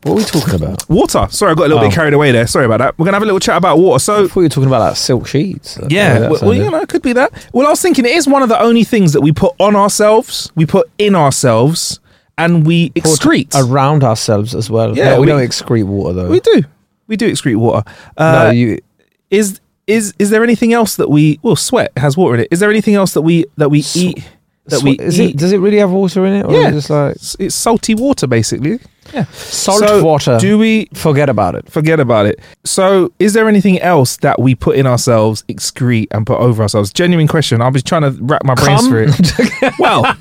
What 0.02 0.12
are 0.12 0.14
we 0.16 0.25
talking 0.25 0.54
about? 0.54 0.88
Water. 0.88 1.26
Sorry, 1.30 1.52
I 1.52 1.54
got 1.54 1.64
a 1.66 1.69
little 1.69 1.78
Oh. 1.80 1.88
bit 1.88 1.92
carried 1.95 2.14
away 2.14 2.33
there. 2.33 2.47
Sorry 2.47 2.64
about 2.64 2.78
that. 2.78 2.99
We're 2.99 3.04
gonna 3.04 3.16
have 3.16 3.23
a 3.23 3.26
little 3.26 3.38
chat 3.40 3.59
about 3.59 3.78
water. 3.78 3.97
I 3.97 3.99
So. 3.99 4.28
thought 4.28 4.40
you 4.40 4.45
were 4.45 4.49
talking 4.49 4.69
about 4.69 4.80
like 4.80 4.97
silk 4.97 5.26
sheets. 5.26 5.75
That's 5.75 5.92
Yeah, 5.92 6.14
that 6.14 6.21
well, 6.23 6.30
well, 6.30 6.38
sounded. 6.40 6.64
you 6.64 6.71
know, 6.71 6.78
it 6.80 6.88
could 6.88 7.02
be 7.02 7.12
that. 7.12 7.33
Well, 7.52 7.66
I 7.66 7.71
was 7.71 7.83
thinking 7.83 8.07
it 8.07 8.12
is 8.12 8.26
one 8.26 8.42
of 8.42 8.49
the 8.49 8.61
only 8.62 8.83
things 8.85 9.12
that 9.12 9.21
we 9.21 9.30
put 9.33 9.52
on 9.61 9.76
ourselves, 9.76 10.50
we 10.57 10.64
put 10.64 10.88
in 10.97 11.14
ourselves, 11.14 12.00
and 12.38 12.64
we 12.66 12.90
excrete. 12.90 13.54
around 13.54 14.02
ourselves 14.02 14.54
as 14.54 14.71
well. 14.71 14.97
Yeah, 14.97 15.14
we, 15.16 15.21
we- 15.21 15.26
don't 15.26 15.40
excrete 15.42 15.85
water 15.85 16.14
though. 16.14 16.28
we 16.28 16.40
do. 16.40 16.62
We 17.07 17.16
do 17.19 17.30
excrete 17.30 17.57
water. 17.57 17.83
Uh, 18.16 18.45
no, 18.45 18.50
you 18.52 18.78
is 19.30 19.61
is 19.87 20.14
is 20.19 20.30
there 20.30 20.42
anything 20.42 20.73
else 20.73 20.97
that 20.97 21.11
we 21.11 21.38
well 21.42 21.57
sweat 21.57 21.92
has 21.99 22.16
water 22.16 22.37
in 22.37 22.40
it? 22.42 22.49
Is 22.50 22.61
there 22.61 22.71
anything 22.71 22.95
else 22.95 23.12
that 23.12 23.23
we 23.23 23.45
that 23.59 23.69
we 23.69 23.85
eat 23.95 24.25
that 24.66 24.83
we 24.83 24.92
is 24.92 25.21
eat? 25.21 25.30
it, 25.35 25.37
does 25.37 25.52
it 25.52 25.59
really 25.59 25.78
have 25.78 25.90
water 25.90 26.25
in 26.25 26.33
it? 26.35 26.47
Or 26.47 26.52
Yeah. 26.52 26.61
is 26.61 26.66
it 26.69 26.73
just 26.73 26.90
like 26.90 27.16
it's, 27.16 27.37
it's 27.38 27.54
salty 27.54 27.95
water 27.95 28.26
basically. 28.26 28.78
Yeah. 29.12 29.24
salt 29.32 29.80
So, 29.80 30.04
water. 30.04 30.38
Do 30.40 30.58
we 30.58 30.88
forget 30.94 31.28
about 31.28 31.54
it? 31.54 31.70
forget 31.70 32.00
about 32.00 32.26
it? 32.26 32.40
So, 32.64 33.12
is 33.18 33.32
there 33.32 33.48
anything 33.48 33.80
else 33.80 34.16
that 34.18 34.38
we 34.40 34.54
put 34.54 34.76
in 34.76 34.86
ourselves, 34.86 35.42
excrete, 35.48 36.08
and 36.10 36.26
put 36.26 36.38
over 36.38 36.62
ourselves? 36.62 36.92
Genuine 36.92 37.28
question. 37.28 37.60
I 37.60 37.68
was 37.68 37.82
trying 37.82 38.02
to 38.02 38.10
wrap 38.22 38.44
my 38.44 38.54
brains 38.54 38.80
Cum? 38.82 38.88
through 38.90 39.06
it. 39.08 39.74
well, 39.78 40.16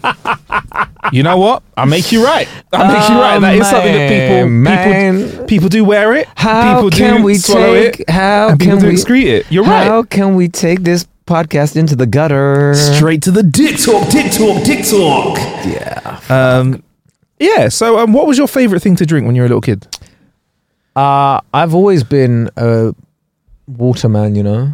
you 1.12 1.24
know 1.24 1.38
what? 1.38 1.64
I 1.78 1.86
make 1.86 2.12
you 2.12 2.24
right. 2.24 2.48
I 2.74 2.88
make 2.94 3.10
you 3.10 3.16
Oh, 3.16 3.22
right. 3.22 3.40
That 3.40 3.56
is 3.56 3.70
something 3.70 3.94
that 3.94 5.10
people 5.10 5.40
people 5.40 5.48
people 5.48 5.70
do 5.70 5.84
wear 5.84 6.16
it. 6.16 6.28
How 6.36 6.76
people 6.76 6.90
can 6.92 7.18
do 7.18 7.24
we 7.24 7.38
take? 7.38 8.00
it. 8.02 8.10
How 8.10 8.56
can 8.56 8.80
do 8.80 8.88
we? 8.88 8.94
excrete 8.94 9.26
it. 9.26 9.46
You're 9.52 9.64
How 9.64 9.72
right. 9.72 9.84
How 9.88 10.04
can 10.04 10.36
we 10.36 10.48
take 10.50 10.82
this 10.84 11.08
podcast 11.26 11.76
into 11.76 11.96
the 11.96 12.06
gutter? 12.06 12.74
Straight 12.76 13.22
to 13.24 13.32
the 13.32 13.44
dick 13.44 13.78
talk, 13.78 14.10
dick 14.10 14.32
talk, 14.32 14.64
dick 14.64 14.86
talk. 14.86 15.38
Yeah. 15.66 16.20
Um, 16.30 16.84
yeah. 17.40 17.70
So, 17.70 18.00
um, 18.00 18.14
what 18.14 18.28
was 18.28 18.38
your 18.38 18.48
favorite 18.48 18.82
thing 18.82 18.96
to 18.98 19.06
drink 19.06 19.26
when 19.26 19.36
you 19.36 19.42
were 19.42 19.46
a 19.48 19.50
little 19.50 19.62
kid? 19.62 19.88
Uh, 20.96 21.40
I've 21.54 21.74
always 21.74 22.04
been 22.04 22.50
a 22.58 22.94
waterman. 23.68 24.36
You 24.36 24.44
know, 24.44 24.72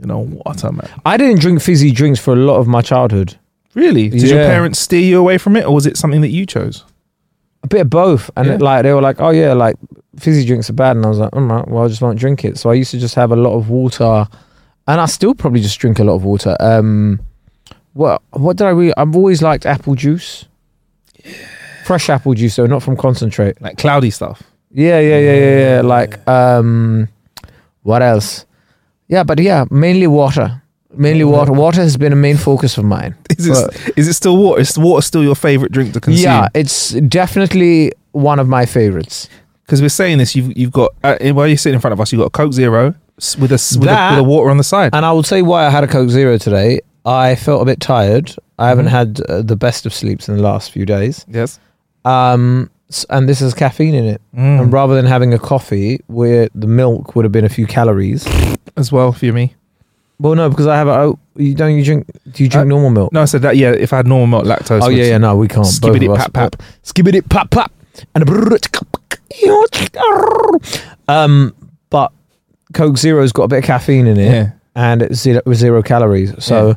You 0.00 0.06
know, 0.06 0.20
water, 0.44 0.70
man. 0.72 0.88
I 1.04 1.16
didn't 1.16 1.40
drink 1.40 1.60
fizzy 1.60 1.90
drinks 1.90 2.20
for 2.20 2.32
a 2.32 2.36
lot 2.36 2.56
of 2.58 2.66
my 2.68 2.82
childhood. 2.82 3.36
Really? 3.74 4.08
Did 4.08 4.22
your 4.22 4.40
Yeah. 4.40 4.46
parents 4.48 4.78
steer 4.78 5.00
you 5.00 5.18
away 5.18 5.38
from 5.38 5.56
it, 5.56 5.64
or 5.66 5.74
was 5.74 5.86
it 5.86 5.96
something 5.96 6.20
that 6.22 6.30
you 6.30 6.46
chose? 6.46 6.84
A 7.64 7.66
bit 7.68 7.80
of 7.82 7.90
both, 7.90 8.30
and 8.36 8.46
Yeah. 8.46 8.54
it, 8.54 8.62
like 8.62 8.82
they 8.84 8.92
were 8.92 9.02
like, 9.02 9.20
"Oh 9.20 9.30
yeah, 9.30 9.52
like 9.54 9.76
fizzy 10.16 10.44
drinks 10.44 10.70
are 10.70 10.74
bad," 10.74 10.96
and 10.96 11.04
I 11.04 11.08
was 11.08 11.18
like, 11.18 11.34
"All 11.34 11.42
right, 11.42 11.66
well 11.68 11.84
I 11.84 11.88
just 11.88 12.00
won't 12.00 12.18
drink 12.18 12.44
it." 12.44 12.56
So 12.58 12.70
I 12.70 12.74
used 12.74 12.92
to 12.92 12.98
just 12.98 13.14
have 13.16 13.32
a 13.32 13.36
lot 13.36 13.54
of 13.54 13.68
water, 13.68 14.26
and 14.86 15.00
I 15.00 15.06
still 15.06 15.34
probably 15.34 15.60
just 15.60 15.78
drink 15.80 15.98
a 15.98 16.04
lot 16.04 16.14
of 16.14 16.24
water. 16.24 16.56
Um, 16.60 17.18
what 17.94 18.22
what 18.32 18.56
did 18.56 18.66
I 18.68 18.70
really? 18.70 18.94
I've 18.96 19.14
always 19.16 19.42
liked 19.42 19.66
apple 19.66 19.96
juice, 19.96 20.46
fresh 21.88 22.08
apple 22.10 22.34
juice, 22.34 22.54
so 22.54 22.66
not 22.66 22.82
from 22.82 22.96
concentrate. 22.96 23.54
Like 23.60 23.76
cloudy 23.78 24.10
stuff. 24.10 24.42
Yeah, 24.70 25.00
yeah, 25.00 25.18
yeah, 25.18 25.34
yeah, 25.34 25.58
yeah. 25.76 25.80
Like, 25.96 26.12
um, 26.28 27.08
what 27.82 28.02
else? 28.02 28.44
Yeah, 29.08 29.24
but 29.24 29.38
yeah, 29.40 29.64
mainly 29.70 30.06
water. 30.06 30.62
Mainly 30.94 31.24
water. 31.24 31.52
Water 31.52 31.80
has 31.82 31.96
been 31.96 32.12
a 32.12 32.16
main 32.16 32.36
focus 32.36 32.78
of 32.78 32.84
mine. 32.84 33.14
Is 33.38 33.46
it, 33.46 33.52
But- 33.52 33.98
is 33.98 34.08
it 34.08 34.14
still 34.14 34.36
water? 34.36 34.60
Is 34.60 34.76
water 34.78 35.02
still 35.02 35.22
your 35.22 35.34
favorite 35.36 35.72
drink 35.72 35.92
to 35.94 36.00
consume? 36.00 36.24
yeah, 36.24 36.48
it's 36.54 36.90
definitely 37.22 37.92
one 38.12 38.38
of 38.38 38.48
my 38.48 38.66
favorites. 38.66 39.28
Because 39.64 39.80
we're 39.82 39.90
saying 40.02 40.18
this, 40.18 40.34
you've 40.36 40.56
you've 40.56 40.72
got 40.72 40.90
uh, 41.04 41.16
while 41.36 41.46
you're 41.46 41.56
sitting 41.58 41.74
in 41.76 41.80
front 41.80 41.92
of 41.92 42.00
us, 42.00 42.10
you've 42.12 42.20
got 42.20 42.26
a 42.34 42.36
Coke 42.42 42.52
Zero 42.54 42.94
s- 43.18 43.36
with 43.36 43.50
a 43.52 43.54
s- 43.54 43.76
with, 43.76 43.88
a 43.88 44.08
with 44.12 44.18
a 44.20 44.28
water 44.34 44.50
on 44.50 44.56
the 44.56 44.64
side. 44.74 44.90
And 44.94 45.04
I 45.04 45.12
will 45.12 45.22
say 45.32 45.40
why 45.42 45.66
I 45.66 45.70
had 45.70 45.84
a 45.84 45.86
Coke 45.86 46.08
Zero 46.10 46.38
today. 46.38 46.80
I 47.04 47.34
felt 47.36 47.60
a 47.62 47.64
bit 47.66 47.80
tired. 47.80 48.34
I 48.58 48.68
haven't 48.68 48.86
Mhm. 48.86 48.98
had 48.98 49.20
uh, 49.28 49.42
the 49.42 49.56
best 49.56 49.84
of 49.86 49.92
sleeps 49.94 50.28
in 50.28 50.36
the 50.36 50.42
last 50.42 50.70
few 50.72 50.84
days. 50.86 51.24
yes. 51.28 51.58
Um, 52.04 52.70
s- 52.90 53.04
and 53.10 53.28
this 53.28 53.40
has 53.40 53.54
caffeine 53.54 53.94
in 53.94 54.04
it. 54.04 54.20
Mm. 54.36 54.60
And 54.62 54.72
rather 54.72 54.94
than 54.94 55.06
having 55.06 55.34
a 55.34 55.38
coffee 55.38 56.00
where 56.06 56.48
the 56.54 56.66
milk 56.66 57.14
would 57.16 57.24
have 57.24 57.32
been 57.32 57.44
a 57.44 57.48
few 57.48 57.66
calories, 57.66 58.26
As 58.76 58.90
well 58.92 59.12
for 59.12 59.26
me. 59.32 59.54
well, 60.18 60.34
no, 60.34 60.48
because 60.48 60.66
I 60.66 60.76
have 60.76 60.88
a. 60.88 60.92
Oh, 60.92 61.18
you 61.36 61.54
don't 61.54 61.76
you 61.76 61.84
drink? 61.84 62.06
Do 62.32 62.42
you 62.42 62.48
drink 62.48 62.66
Uh, 62.66 62.68
normal 62.68 62.90
milk? 62.90 63.12
No, 63.12 63.22
I 63.22 63.26
said 63.26 63.42
that. 63.42 63.56
Yeah, 63.56 63.70
if 63.72 63.92
I 63.92 63.96
had 63.98 64.06
normal 64.06 64.26
milk, 64.26 64.44
lactose. 64.44 64.82
Oh 64.82 64.86
would- 64.88 64.96
yeah, 64.96 65.04
yeah. 65.04 65.18
No, 65.18 65.36
we 65.36 65.48
can't. 65.48 65.64
Both 65.66 65.74
Skibbity 65.94 66.10
us- 66.10 66.18
pap 66.18 66.32
pap. 66.32 66.62
Skibbity 66.84 67.28
pap 67.28 67.50
pap. 67.50 67.72
And 68.14 68.24
um, 71.08 71.54
but 71.90 72.12
Coke 72.74 72.96
Zero's 72.98 73.32
got 73.32 73.44
a 73.44 73.48
bit 73.48 73.58
of 73.58 73.64
caffeine 73.64 74.06
in 74.06 74.18
it, 74.18 74.30
Yeah. 74.32 74.50
and 74.74 75.02
it's 75.02 75.18
zero, 75.20 75.40
zero 75.52 75.82
calories. 75.82 76.32
So 76.42 76.76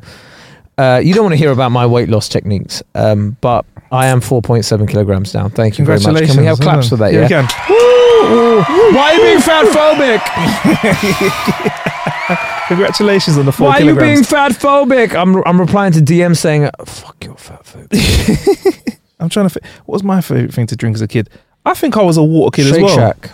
uh, 0.77 1.01
you 1.03 1.13
don't 1.13 1.23
want 1.23 1.33
to 1.33 1.37
hear 1.37 1.51
about 1.51 1.71
my 1.71 1.85
weight 1.85 2.09
loss 2.09 2.27
techniques. 2.29 2.81
Um, 2.95 3.37
but 3.41 3.65
I 3.91 4.07
am 4.07 4.21
4.7 4.21 4.87
kilograms 4.89 5.31
down. 5.31 5.49
Thank 5.51 5.77
you 5.77 5.85
very 5.85 5.99
much. 5.99 6.25
Can 6.25 6.37
we 6.37 6.45
have 6.45 6.59
claps 6.59 6.89
for 6.89 6.95
that? 6.97 7.13
Yeah, 7.13 7.27
Yeah. 7.29 7.47
Why 8.93 9.11
are 9.11 9.15
you 9.15 9.21
being 9.23 9.39
fat 9.41 9.65
phobic? 9.65 10.21
Congratulations 12.67 13.37
on 13.37 13.45
the 13.45 13.51
four 13.51 13.67
Why 13.67 13.79
are 13.79 13.83
you 13.83 13.95
being 13.95 14.23
fat 14.23 14.53
phobic? 14.53 15.13
I'm 15.13 15.43
I'm 15.45 15.59
replying 15.59 15.91
to 15.93 15.99
DM 15.99 16.37
saying, 16.37 16.69
"Fuck 16.85 17.25
your 17.25 17.35
fat 17.35 17.63
phobic." 17.63 18.97
I'm 19.19 19.27
trying 19.29 19.49
to. 19.49 19.59
Fi- 19.59 19.67
what 19.85 19.93
was 19.95 20.03
my 20.03 20.21
favorite 20.21 20.53
thing 20.53 20.67
to 20.67 20.75
drink 20.75 20.95
as 20.95 21.01
a 21.01 21.07
kid? 21.07 21.29
I 21.65 21.73
think 21.73 21.97
I 21.97 22.03
was 22.03 22.15
a 22.17 22.23
water 22.23 22.55
kid 22.55 22.67
Shake 22.67 22.75
as 22.77 22.81
well. 22.83 22.95
Shack, 22.95 23.31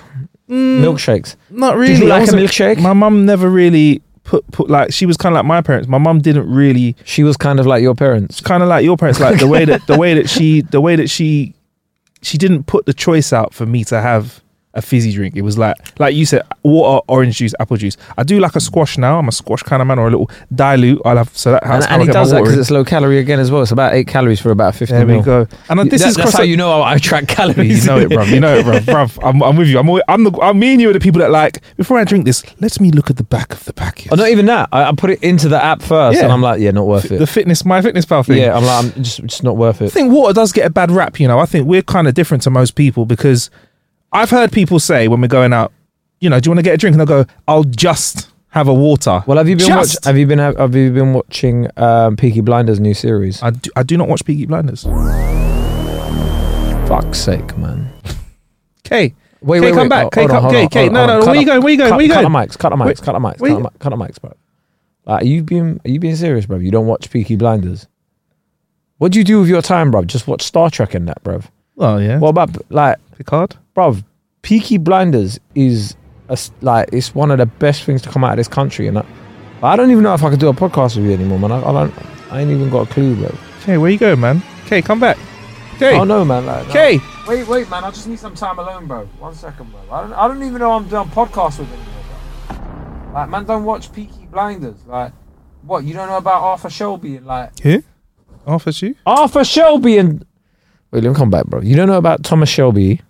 Mm, 0.49 0.79
milkshakes. 0.79 1.35
Not 1.49 1.75
really. 1.75 1.93
Did 1.95 2.03
you 2.03 2.07
like 2.07 2.27
a 2.29 2.31
milkshake? 2.31 2.79
My 2.81 2.93
mum 2.93 3.25
never 3.25 3.49
really 3.49 4.01
put 4.27 4.45
put 4.51 4.69
like 4.69 4.91
she 4.93 5.05
was 5.07 5.17
kind 5.17 5.33
of 5.33 5.37
like 5.37 5.45
my 5.45 5.61
parents. 5.61 5.87
My 5.87 5.97
mum 5.97 6.19
didn't 6.19 6.53
really 6.53 6.95
She 7.05 7.23
was 7.23 7.35
kind 7.37 7.59
of 7.59 7.65
like 7.65 7.81
your 7.81 7.95
parents. 7.95 8.41
kind 8.41 8.61
of 8.61 8.69
like 8.69 8.83
your 8.83 8.97
parents. 8.97 9.19
Like 9.19 9.39
the 9.39 9.47
way 9.47 9.65
that 9.65 9.87
the 9.87 9.97
way 9.97 10.13
that 10.13 10.29
she 10.29 10.61
the 10.61 10.81
way 10.81 10.95
that 10.95 11.09
she 11.09 11.55
she 12.21 12.37
didn't 12.37 12.65
put 12.65 12.85
the 12.85 12.93
choice 12.93 13.33
out 13.33 13.53
for 13.53 13.65
me 13.65 13.83
to 13.85 14.01
have 14.01 14.43
a 14.77 14.81
fizzy 14.81 15.11
drink. 15.11 15.35
It 15.35 15.41
was 15.41 15.57
like 15.57 15.75
like 15.99 16.15
you 16.15 16.25
said, 16.25 16.43
water, 16.63 17.03
orange 17.07 17.37
juice, 17.37 17.53
apple 17.59 17.75
juice. 17.77 17.97
I 18.17 18.23
do 18.23 18.39
like 18.39 18.55
a 18.55 18.59
squash 18.59 18.97
now. 18.97 19.19
I'm 19.19 19.27
a 19.27 19.31
squash 19.31 19.63
kind 19.63 19.81
of 19.81 19.87
man, 19.87 19.99
or 19.99 20.07
a 20.07 20.11
little 20.11 20.29
dilute. 20.53 21.01
I'll 21.03 21.17
have 21.17 21.35
so 21.37 21.51
that 21.51 21.63
And, 21.65 21.83
and 21.89 22.01
he 22.03 22.07
does 22.07 22.31
that 22.31 22.41
because 22.43 22.57
it's 22.57 22.71
low 22.71 22.85
calorie 22.85 23.19
again 23.19 23.39
as 23.39 23.51
well. 23.51 23.61
It's 23.63 23.71
about 23.71 23.93
eight 23.93 24.07
calories 24.07 24.39
for 24.39 24.51
about 24.51 24.75
50 24.75 24.93
There 24.93 25.05
we 25.05 25.13
mil. 25.13 25.23
go. 25.23 25.47
And 25.69 25.91
this 25.91 26.01
That- 26.01 26.09
is 26.09 26.15
that's 26.15 26.33
how 26.37 26.43
you 26.43 26.55
know 26.57 26.81
I 26.81 26.97
track 26.99 27.27
calories. 27.27 27.81
you 27.85 27.91
know 27.91 27.97
it, 27.99 28.09
bruv. 28.09 28.27
You 28.29 28.39
know 28.39 28.55
it, 28.57 28.65
bruv. 28.65 28.79
bruv. 28.81 29.27
I'm, 29.27 29.41
I'm 29.43 29.57
with 29.57 29.67
you. 29.67 29.79
I'm, 29.79 29.89
always, 29.89 30.03
I'm 30.07 30.23
the. 30.23 30.31
I'm 30.41 30.57
me 30.59 30.71
and 30.73 30.81
you 30.81 30.89
are 30.89 30.93
the 30.93 30.99
people 30.99 31.19
that 31.19 31.31
like. 31.31 31.61
Before 31.75 31.97
I 31.97 32.03
drink 32.03 32.25
this, 32.25 32.43
let 32.61 32.79
me 32.79 32.91
look 32.91 33.09
at 33.09 33.17
the 33.17 33.23
back 33.23 33.51
of 33.53 33.65
the 33.65 33.73
package. 33.73 34.09
Oh, 34.11 34.15
not 34.15 34.29
even 34.29 34.45
that. 34.45 34.69
I, 34.71 34.83
I 34.83 34.91
put 34.93 35.09
it 35.09 35.21
into 35.23 35.49
the 35.49 35.61
app 35.63 35.81
first, 35.81 36.17
Yeah. 36.17 36.23
and 36.25 36.31
I'm 36.31 36.41
like, 36.41 36.59
yeah, 36.59 36.71
not 36.71 36.85
worth 36.87 37.09
the 37.09 37.15
it. 37.15 37.19
The 37.19 37.27
fitness, 37.27 37.65
my 37.65 37.81
fitness 37.81 38.05
pal 38.05 38.23
thing. 38.23 38.37
Yeah, 38.37 38.55
I'm 38.55 38.63
like, 38.63 38.85
I'm 38.95 39.03
just, 39.03 39.23
just 39.25 39.43
not 39.43 39.57
worth 39.57 39.81
it. 39.81 39.85
I 39.85 39.89
think 39.89 40.11
water 40.11 40.33
does 40.33 40.51
get 40.51 40.65
a 40.65 40.69
bad 40.69 40.91
rap. 40.91 41.19
You 41.19 41.27
know, 41.27 41.39
I 41.39 41.45
think 41.45 41.67
we're 41.67 41.81
kind 41.81 42.07
of 42.07 42.13
different 42.13 42.43
to 42.43 42.49
most 42.49 42.75
people 42.75 43.05
because 43.05 43.49
I've 44.11 44.29
heard 44.29 44.51
people 44.51 44.79
say 44.79 45.07
when 45.07 45.21
we're 45.21 45.27
going 45.27 45.53
out, 45.53 45.71
you 46.19 46.29
know, 46.29 46.39
do 46.39 46.47
you 46.47 46.51
want 46.51 46.59
to 46.59 46.63
get 46.63 46.73
a 46.73 46.77
drink? 46.77 46.93
And 46.93 46.99
they'll 46.99 47.23
go, 47.23 47.29
I'll 47.47 47.63
just 47.63 48.29
have 48.49 48.67
a 48.67 48.73
water. 48.73 49.23
Well, 49.27 49.37
have 49.37 49.47
you 49.49 49.55
been 49.57 49.69
watch, 49.69 49.87
Just. 49.89 50.05
Have 50.05 50.17
you 50.17 50.25
been 50.25 50.39
have 50.39 50.73
you 50.75 50.91
been 50.91 51.13
watching 51.13 51.67
um, 51.77 52.15
Peaky 52.15 52.41
Blinders 52.41 52.79
new 52.79 52.93
series? 52.93 53.43
I 53.43 53.51
do, 53.51 53.69
I 53.75 53.83
do 53.83 53.97
not 53.97 54.07
watch 54.07 54.23
Peaky 54.25 54.45
Blinders. 54.45 54.83
Fuck's 56.87 57.19
sake, 57.19 57.57
man. 57.57 57.91
Okay, 58.85 59.13
Wait, 59.41 59.59
Kay, 59.59 59.65
wait, 59.65 59.71
come 59.73 59.79
wait. 59.81 59.89
back. 59.89 60.05
Oh, 60.05 60.09
Kay, 60.09 60.21
hold 60.21 60.31
on, 60.31 60.35
come- 60.35 60.41
hold 60.43 60.53
Kay, 60.53 60.63
on, 60.63 60.69
Kay, 60.69 60.79
hold 60.83 60.93
no, 60.93 61.05
no, 61.05 61.19
cut 61.19 61.27
where 61.31 61.35
you 61.41 61.45
going? 61.45 61.61
Where 61.61 61.71
you 61.71 61.77
going? 61.77 61.89
Cut, 61.91 61.97
Where 61.97 62.05
you 62.05 62.13
cut 62.13 62.21
going? 62.21 62.33
mics. 62.33 62.57
Cut 62.57 62.69
the 62.69 62.75
mics. 62.77 62.85
Wait, 62.85 63.01
Cut 63.01 63.11
the 63.13 63.19
mics. 63.19 63.39
where 63.39 63.49
Cut 63.49 63.49
you- 63.49 63.55
the, 63.55 63.59
mi- 63.63 63.77
cut 63.79 63.89
the 63.89 63.95
mics, 63.97 64.21
bro. 64.21 64.33
Like, 65.05 65.21
are 65.21 65.25
you 65.25 65.43
being 65.43 65.79
are 65.85 65.89
you 65.89 65.99
being 65.99 66.15
serious, 66.15 66.45
bro? 66.45 66.57
You 66.57 66.71
don't 66.71 66.87
watch 66.87 67.09
Peaky 67.11 67.35
Blinders. 67.35 67.87
What 68.97 69.11
do 69.11 69.19
you 69.19 69.25
do 69.25 69.41
with 69.41 69.49
your 69.49 69.61
time, 69.61 69.91
bro? 69.91 70.05
Just 70.05 70.27
watch 70.27 70.41
Star 70.43 70.69
Trek 70.71 70.93
and 70.95 71.07
that, 71.09 71.21
bro. 71.23 71.41
Oh 71.77 71.97
yeah, 71.97 72.19
What 72.19 72.29
about 72.29 72.71
like, 72.71 72.97
Picard. 73.17 73.55
bro? 73.73 73.97
Peaky 74.41 74.77
Blinders 74.77 75.39
is 75.55 75.95
a 76.29 76.33
s 76.33 76.51
like 76.61 76.89
it's 76.91 77.13
one 77.13 77.31
of 77.31 77.37
the 77.37 77.45
best 77.45 77.83
things 77.83 78.01
to 78.03 78.09
come 78.09 78.23
out 78.23 78.31
of 78.31 78.37
this 78.37 78.47
country, 78.47 78.87
and 78.87 78.97
I, 78.99 79.05
I 79.61 79.75
don't 79.75 79.91
even 79.91 80.03
know 80.03 80.13
if 80.13 80.23
I 80.23 80.29
could 80.29 80.39
do 80.39 80.47
a 80.49 80.53
podcast 80.53 80.95
with 80.97 81.05
you 81.05 81.11
anymore, 81.13 81.39
man. 81.39 81.51
I, 81.51 81.59
I 81.61 81.71
don't. 81.73 81.93
I 82.31 82.41
ain't 82.41 82.51
even 82.51 82.69
got 82.69 82.89
a 82.89 82.93
clue, 82.93 83.15
bro. 83.15 83.35
Okay, 83.61 83.77
where 83.77 83.89
you 83.91 83.97
going, 83.97 84.19
man? 84.19 84.41
Okay, 84.65 84.81
come 84.81 84.99
back. 84.99 85.17
Okay, 85.75 85.97
Oh 85.97 86.03
no, 86.03 86.25
man. 86.25 86.45
Like, 86.45 86.63
no. 86.65 86.69
okay. 86.71 86.99
Wait, 87.27 87.47
wait, 87.47 87.69
man. 87.69 87.83
I 87.83 87.91
just 87.91 88.07
need 88.07 88.19
some 88.19 88.33
time 88.35 88.57
alone, 88.57 88.87
bro. 88.87 89.05
One 89.19 89.33
second, 89.35 89.69
bro. 89.71 89.79
I 89.91 90.01
don't, 90.01 90.13
I 90.13 90.27
don't 90.27 90.43
even 90.43 90.59
know 90.59 90.71
I'm 90.71 90.87
doing 90.87 91.07
podcast 91.09 91.59
with 91.59 91.69
anymore, 91.71 92.03
bro. 92.49 93.13
Like, 93.13 93.29
man, 93.29 93.45
don't 93.45 93.63
watch 93.65 93.91
Peaky 93.93 94.25
Blinders. 94.31 94.77
Like, 94.87 95.13
what? 95.61 95.83
You 95.83 95.93
don't 95.93 96.07
know 96.07 96.17
about 96.17 96.41
Arthur 96.41 96.69
Shelby 96.69 97.17
and 97.17 97.25
like 97.25 97.59
Who? 97.59 97.83
Arthur 98.45 98.71
you? 98.85 98.95
Arthur 99.05 99.43
Shelby 99.43 99.97
and 99.97 100.25
wait, 100.91 101.03
let 101.03 101.15
come 101.15 101.29
back, 101.29 101.45
bro. 101.47 101.61
You 101.61 101.75
don't 101.75 101.87
know 101.87 101.97
about 101.97 102.23
Thomas 102.23 102.49
Shelby? 102.49 103.01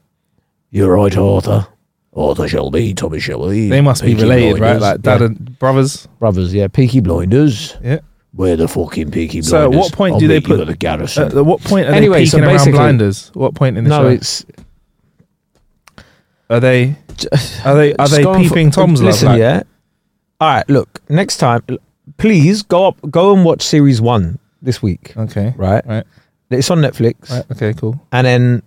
You're 0.71 0.95
right, 0.95 1.15
Arthur. 1.15 1.67
Arthur 2.15 2.47
Shelby, 2.47 2.93
Thomas 2.93 3.23
Shelby. 3.23 3.69
They 3.69 3.81
must 3.81 4.01
be 4.01 4.09
Peaky 4.13 4.23
related, 4.23 4.59
right? 4.59 4.79
Like 4.81 5.01
dad 5.01 5.19
Yeah. 5.21 5.27
and 5.27 5.59
brothers. 5.59 6.07
brothers. 6.19 6.53
Yeah, 6.53 6.67
Peaky 6.67 6.99
Blinders. 6.99 7.75
Yeah. 7.83 7.99
Where 8.33 8.55
the 8.55 8.67
fucking 8.67 9.11
Peaky 9.11 9.41
Blinders. 9.41 9.49
So 9.49 9.63
at 9.71 9.71
what 9.77 9.93
point 9.93 10.13
I'll 10.15 10.19
do 10.19 10.27
they 10.27 10.41
put- 10.41 10.59
at 10.59 10.67
the 10.67 10.75
garrison? 10.75 11.23
At, 11.27 11.33
at 11.35 11.45
what 11.45 11.61
point 11.61 11.87
are 11.87 11.91
Anyway, 11.93 12.19
they 12.19 12.25
so 12.25 12.37
peeking 12.37 12.45
around 12.47 12.53
basically- 12.55 12.71
blinders? 12.79 13.31
What 13.33 13.53
point 13.55 13.77
in 13.77 13.83
the 13.83 13.89
no, 13.91 14.03
show? 14.03 14.07
it's 14.09 14.45
Are 16.49 16.59
they 16.59 16.95
are 17.65 17.75
they 17.75 17.93
are 17.95 18.07
they 18.07 18.23
going 18.23 18.43
for- 18.47 18.49
peeping 18.55 18.71
Tom's 18.71 19.01
love? 19.01 19.13
Listen, 19.13 19.27
like- 19.29 19.39
yeah. 19.39 19.63
All 20.39 20.47
right, 20.55 20.69
look. 20.69 21.01
Next 21.09 21.37
time, 21.37 21.61
please 22.17 22.61
go 22.63 22.87
up, 22.87 22.97
go 23.09 23.33
and 23.33 23.43
watch 23.43 23.61
series 23.63 23.99
one 23.99 24.39
this 24.61 24.81
week. 24.81 25.13
Okay. 25.17 25.53
Right, 25.57 25.85
Right. 25.85 26.05
It's 26.49 26.69
on 26.71 26.79
Netflix, 26.79 27.29
Right. 27.29 27.45
Okay. 27.51 27.73
Cool. 27.73 27.99
and 28.11 28.25
then 28.27 28.63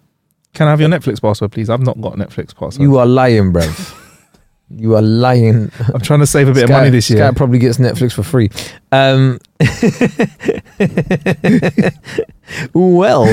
Can 0.55 0.67
I 0.67 0.71
have 0.71 0.81
your 0.81 0.89
Netflix 0.91 1.21
password, 1.23 1.53
please? 1.53 1.71
I've 1.71 1.81
not 1.81 2.01
got 2.01 2.15
a 2.15 2.17
Netflix 2.17 2.55
password. 2.55 2.83
you 2.83 2.99
are 2.99 3.07
lying, 3.07 3.53
bruv. 3.53 3.97
you 4.71 4.97
are 4.97 5.03
lying. 5.03 5.71
I'm 5.95 6.01
trying 6.01 6.21
to 6.21 6.27
save 6.27 6.49
a 6.49 6.53
bit 6.53 6.65
of 6.65 6.69
Sky- 6.69 6.79
money 6.79 6.91
this 6.91 7.07
Sky 7.07 7.15
year. 7.17 7.33
probably 7.33 7.59
gets 7.59 7.79
Netflix 7.79 8.13
for 8.13 8.23
free. 8.23 8.51
Um, 8.93 9.39
well, 12.75 13.25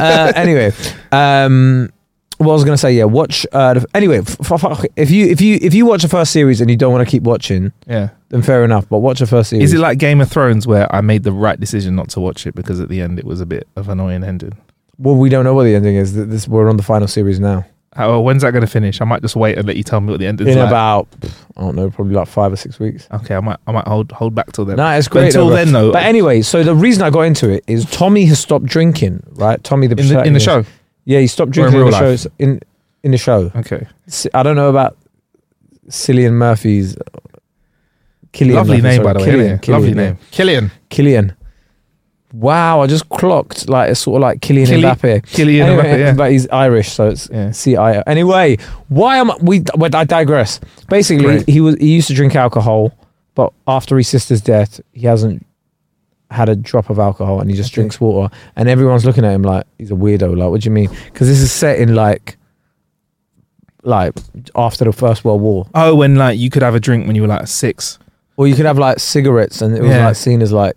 uh, 0.00 0.32
anyway, 0.36 0.72
um, 1.12 1.90
Well, 2.38 2.50
I 2.50 2.52
was 2.52 2.64
gonna 2.64 2.76
say 2.76 2.92
yeah. 2.92 3.04
Watch 3.04 3.46
uh, 3.52 3.74
the, 3.74 3.86
anyway. 3.94 4.18
F- 4.18 4.52
f- 4.52 4.84
if 4.96 5.10
you 5.10 5.26
if 5.26 5.40
you 5.40 5.58
if 5.62 5.72
you 5.74 5.86
watch 5.86 6.02
the 6.02 6.08
first 6.08 6.32
series 6.32 6.60
and 6.60 6.68
you 6.70 6.76
don't 6.76 6.92
want 6.92 7.06
to 7.06 7.10
keep 7.10 7.22
watching, 7.22 7.72
Yeah. 7.86 8.10
then 8.28 8.42
fair 8.42 8.62
enough. 8.64 8.86
But 8.88 8.98
watch 8.98 9.20
the 9.20 9.26
first 9.26 9.50
series. 9.50 9.70
Is 9.70 9.74
it 9.74 9.80
like 9.82 9.98
Game 9.98 10.20
of 10.20 10.30
Thrones 10.30 10.66
where 10.66 10.94
I 10.94 11.00
made 11.00 11.22
the 11.22 11.32
right 11.32 11.58
decision 11.58 11.94
not 11.96 12.10
to 12.10 12.20
watch 12.20 12.46
it 12.46 12.54
because 12.54 12.78
at 12.80 12.88
the 12.90 13.00
end 13.00 13.18
it 13.18 13.24
was 13.24 13.40
a 13.40 13.46
bit 13.46 13.66
of 13.76 13.88
an 13.88 13.98
annoying 14.00 14.22
ending? 14.24 14.52
well, 14.98 15.14
we 15.16 15.28
don't 15.28 15.44
know 15.44 15.52
what 15.54 15.64
the 15.64 15.74
ending 15.74 15.96
is. 15.96 16.14
This 16.14 16.46
we're 16.48 16.68
on 16.70 16.76
the 16.78 16.82
final 16.82 17.06
series 17.08 17.38
now. 17.40 17.64
When's 17.98 18.42
that 18.42 18.50
going 18.50 18.60
to 18.64 18.66
finish? 18.70 19.00
I 19.00 19.06
might 19.06 19.22
just 19.22 19.36
wait 19.36 19.56
and 19.56 19.66
let 19.66 19.76
you 19.76 19.82
tell 19.82 20.02
me 20.02 20.10
what 20.10 20.20
the 20.20 20.26
ending's 20.26 20.50
In 20.50 20.58
like. 20.58 20.68
about 20.68 21.08
I 21.56 21.62
don't 21.62 21.76
know, 21.76 21.88
probably 21.90 22.14
like 22.14 22.28
five 22.28 22.52
or 22.52 22.56
six 22.56 22.78
weeks. 22.78 23.08
okay, 23.10 23.34
I 23.34 23.40
might 23.40 23.56
I 23.66 23.72
might 23.72 23.88
hold 23.88 24.12
hold 24.12 24.34
back 24.34 24.52
till 24.52 24.66
then. 24.66 24.76
No, 24.76 24.86
it's 24.90 25.08
But 25.08 25.12
great. 25.12 25.26
until 25.28 25.48
though, 25.48 25.56
then, 25.56 25.72
though, 25.72 25.92
But 25.92 26.02
anyway, 26.04 26.42
so 26.42 26.62
the 26.62 26.74
reason 26.74 27.02
I 27.02 27.08
got 27.10 27.22
into 27.22 27.48
it 27.48 27.64
is 27.66 27.86
Tommy 27.86 28.26
has 28.26 28.38
stopped 28.38 28.66
drinking. 28.66 29.22
Right, 29.30 29.62
Tommy 29.64 29.86
the 29.86 29.98
in 29.98 30.08
the 30.08 30.22
in 30.24 30.32
the 30.34 30.40
show. 30.40 30.64
Yeah, 31.06 31.20
he 31.20 31.26
stopped 31.28 31.52
drinking 31.52 31.74
in, 31.78 31.78
real 31.80 31.86
the 31.86 31.92
life? 31.92 32.00
shows 32.02 32.26
in 32.38 32.60
in 33.02 33.12
the 33.12 33.18
show. 33.18 33.50
Okay, 33.56 33.86
S- 34.06 34.26
I 34.34 34.42
don't 34.42 34.56
know 34.56 34.68
about 34.68 34.98
Cillian 35.88 36.32
Murphy's. 36.32 36.96
Killian 38.32 38.56
lovely 38.56 38.76
Murphy, 38.76 38.82
name 38.82 38.96
sorry, 38.96 39.04
by 39.04 39.12
the 39.14 39.18
way. 39.20 39.24
Killian, 39.24 39.58
innit? 39.58 39.68
lovely 39.68 39.88
Killian, 39.88 39.96
yeah. 39.98 40.04
name, 40.10 40.18
Killian. 40.30 40.70
Killian. 40.90 41.32
Wow, 42.32 42.80
I 42.82 42.86
just 42.86 43.08
clocked 43.08 43.68
like 43.68 43.90
it's 43.90 44.00
sort 44.00 44.16
of 44.16 44.22
like 44.22 44.42
Killian 44.42 44.66
Killi- 44.68 44.82
Mbappe. 44.82 45.26
Killian 45.30 45.68
Anyway, 45.68 45.84
Mbappe, 45.84 45.98
yeah. 45.98 46.12
but 46.14 46.32
he's 46.32 46.46
Irish, 46.48 46.90
so 46.92 47.08
it's 47.08 47.30
Yeah. 47.32 47.50
C 47.52 47.76
I. 47.76 48.00
Anyway, 48.00 48.58
why 48.88 49.16
am 49.18 49.30
I, 49.30 49.36
we? 49.40 49.60
But 49.60 49.94
I 49.94 50.04
digress. 50.04 50.60
Basically, 50.90 51.24
Great. 51.24 51.48
he 51.48 51.60
was 51.60 51.76
he 51.76 51.94
used 51.94 52.08
to 52.08 52.14
drink 52.14 52.34
alcohol, 52.34 52.92
but 53.34 53.52
after 53.66 53.96
his 53.96 54.08
sister's 54.08 54.42
death, 54.42 54.80
he 54.92 55.06
hasn't 55.06 55.46
had 56.30 56.48
a 56.48 56.56
drop 56.56 56.90
of 56.90 56.98
alcohol, 56.98 57.40
and 57.40 57.48
he 57.50 57.56
just 57.56 57.70
Okay. 57.70 57.74
drinks 57.82 58.00
water. 58.00 58.34
And 58.56 58.68
everyone's 58.68 59.04
looking 59.04 59.24
at 59.24 59.32
him 59.32 59.42
like 59.42 59.64
he's 59.78 59.90
a 59.90 59.94
weirdo. 59.94 60.36
Like, 60.36 60.50
what 60.50 60.60
do 60.60 60.66
you 60.66 60.72
mean? 60.72 60.90
Because 61.06 61.28
this 61.28 61.40
is 61.40 61.52
set 61.52 61.78
in 61.78 61.94
like, 61.94 62.36
like 63.84 64.12
after 64.56 64.84
the 64.84 64.92
First 64.92 65.24
World 65.24 65.40
War, 65.40 65.66
Oh, 65.74 65.94
when 65.94 66.16
like 66.16 66.38
you 66.38 66.50
could 66.50 66.62
have 66.62 66.74
a 66.74 66.80
drink 66.80 67.06
when 67.06 67.14
you 67.14 67.22
were 67.22 67.28
like 67.28 67.46
six, 67.46 67.98
or 68.36 68.48
you 68.48 68.54
could 68.56 68.66
have 68.66 68.78
like 68.78 68.98
cigarettes, 68.98 69.62
and 69.62 69.76
it 69.76 69.82
was 69.82 69.90
Yeah. 69.90 70.06
like 70.06 70.16
seen 70.16 70.42
as 70.42 70.52
like, 70.52 70.74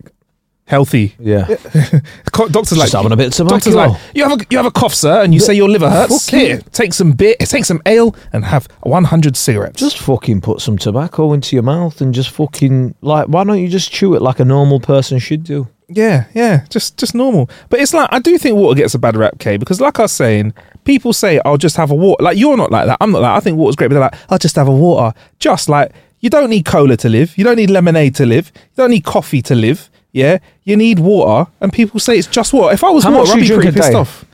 healthy. 0.69 1.15
yeah, 1.19 1.45
Co- 2.31 2.47
Doctors 2.47 2.77
like 2.77 2.85
just 2.85 2.93
having 2.95 3.11
a 3.11 3.17
bit 3.17 3.27
of 3.27 3.33
tobacco. 3.33 3.55
Doctors 3.55 3.75
like 3.75 3.99
you 4.13 4.23
have 4.27 4.39
a 4.39 4.45
you 4.49 4.57
have 4.57 4.65
a 4.65 4.71
cough, 4.71 4.93
sir, 4.93 5.21
and 5.23 5.33
you 5.33 5.39
say 5.39 5.53
your 5.53 5.67
liver 5.67 5.89
hurts. 5.89 6.25
fuck 6.29 6.33
you. 6.33 6.39
Here, 6.47 6.61
take 6.71 6.93
some 6.93 7.11
beer, 7.11 7.35
take 7.39 7.65
some 7.65 7.81
ale, 7.85 8.15
and 8.31 8.45
have 8.45 8.67
100 8.83 9.35
cigarettes. 9.35 9.79
just 9.79 9.97
fucking 9.97 10.41
put 10.41 10.61
some 10.61 10.77
tobacco 10.77 11.33
into 11.33 11.55
your 11.55 11.63
mouth 11.63 11.99
and 12.01 12.13
just 12.13 12.29
fucking 12.29 12.95
like 13.01 13.27
why 13.27 13.43
don't 13.43 13.59
you 13.59 13.67
just 13.67 13.91
chew 13.91 14.13
it 14.15 14.21
like 14.21 14.39
a 14.39 14.45
normal 14.45 14.79
person 14.79 15.19
should 15.19 15.43
do 15.43 15.67
Yeah, 15.87 16.25
yeah, 16.35 16.65
just 16.69 16.97
just 16.97 17.15
normal. 17.15 17.49
But 17.69 17.79
it's 17.79 17.93
like 17.93 18.07
I 18.11 18.19
do 18.19 18.37
think 18.37 18.55
water 18.55 18.77
gets 18.77 18.93
a 18.93 18.99
bad 18.99 19.15
rap, 19.17 19.39
K, 19.39 19.57
because 19.57 19.81
like 19.81 19.97
I 19.99 20.03
was 20.03 20.11
saying, 20.11 20.53
people 20.83 21.13
say 21.13 21.41
I'll 21.45 21.57
just 21.57 21.77
have 21.77 21.89
a 21.91 21.95
water. 21.95 22.23
Like 22.23 22.37
you're 22.37 22.57
not 22.57 22.71
like 22.71 22.85
that. 22.85 22.97
I'm 23.01 23.11
not 23.11 23.21
like. 23.23 23.35
I 23.37 23.39
think 23.39 23.57
water's 23.57 23.75
great, 23.75 23.87
but 23.87 23.95
they're 23.95 24.03
like 24.09 24.15
I'll 24.29 24.37
just 24.37 24.55
have 24.55 24.67
a 24.67 24.75
water. 24.75 25.17
Just 25.39 25.67
like 25.67 25.91
you 26.19 26.29
don't 26.29 26.49
need 26.49 26.65
cola 26.65 26.95
to 26.97 27.09
live. 27.09 27.35
You 27.37 27.43
don't 27.43 27.55
need 27.55 27.69
lemonade 27.71 28.13
to 28.15 28.25
live. 28.25 28.51
You 28.55 28.61
don't 28.83 28.91
need 28.91 29.03
coffee 29.05 29.41
to 29.43 29.55
live. 29.55 29.89
Yeah, 30.11 30.39
you 30.63 30.75
need 30.75 30.99
water, 30.99 31.49
and 31.61 31.71
people 31.71 31.99
say 31.99 32.17
it's 32.17 32.27
just 32.27 32.51
water. 32.53 32.73
If 32.73 32.83
I 32.83 32.89
was 32.89 33.03
How 33.03 33.15
water, 33.15 33.31
I'd 33.33 33.39
be 33.41 33.45
drink 33.47 33.61
pretty 33.63 33.77
pissed 33.77 33.91
day? 33.91 33.97
off. 33.97 34.25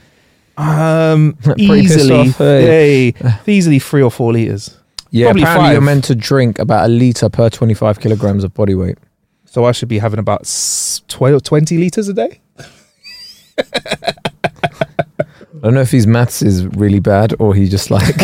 Um, 0.58 1.38
easily, 1.58 2.30
off, 2.30 2.38
hey. 2.38 3.14
easily 3.48 3.80
three 3.80 4.02
or 4.02 4.10
four 4.10 4.32
liters. 4.32 4.78
yeah 5.12 5.26
Probably 5.28 5.42
apparently 5.42 5.68
five. 5.68 5.74
you're 5.74 5.82
meant 5.82 6.04
to 6.06 6.16
drink 6.16 6.60
about 6.60 6.86
a 6.86 6.88
litre 6.88 7.28
per 7.28 7.50
25 7.50 8.00
kilograms 8.00 8.46
of 8.46 8.54
body 8.54 8.74
weight 8.74 8.98
So 9.44 9.66
I 9.66 9.74
should 9.74 9.90
be 9.90 9.98
having 9.98 10.18
about 10.20 10.42
s- 10.44 11.02
12, 11.10 11.44
20 11.44 11.78
liters 11.78 12.08
a 12.08 12.14
day. 12.14 12.40
I 13.76 15.68
don't 15.70 15.74
know 15.74 15.82
if 15.82 15.92
his 15.92 16.06
maths 16.06 16.42
is 16.42 16.66
really 16.68 17.00
bad 17.00 17.34
or 17.40 17.56
he 17.56 17.68
just 17.68 17.90
like 17.90 18.16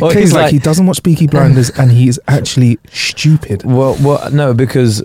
or 0.00 0.12
He's 0.12 0.22
he's 0.22 0.32
like, 0.32 0.42
like 0.44 0.52
he 0.52 0.58
doesn't 0.58 0.86
watch 0.86 1.02
Peaky 1.02 1.26
Blinders 1.26 1.70
and 1.70 1.90
he 1.90 2.08
is 2.08 2.20
actually 2.28 2.78
stupid. 2.92 3.62
well 3.64 3.96
well 4.00 4.30
no 4.30 4.54
because 4.54 5.02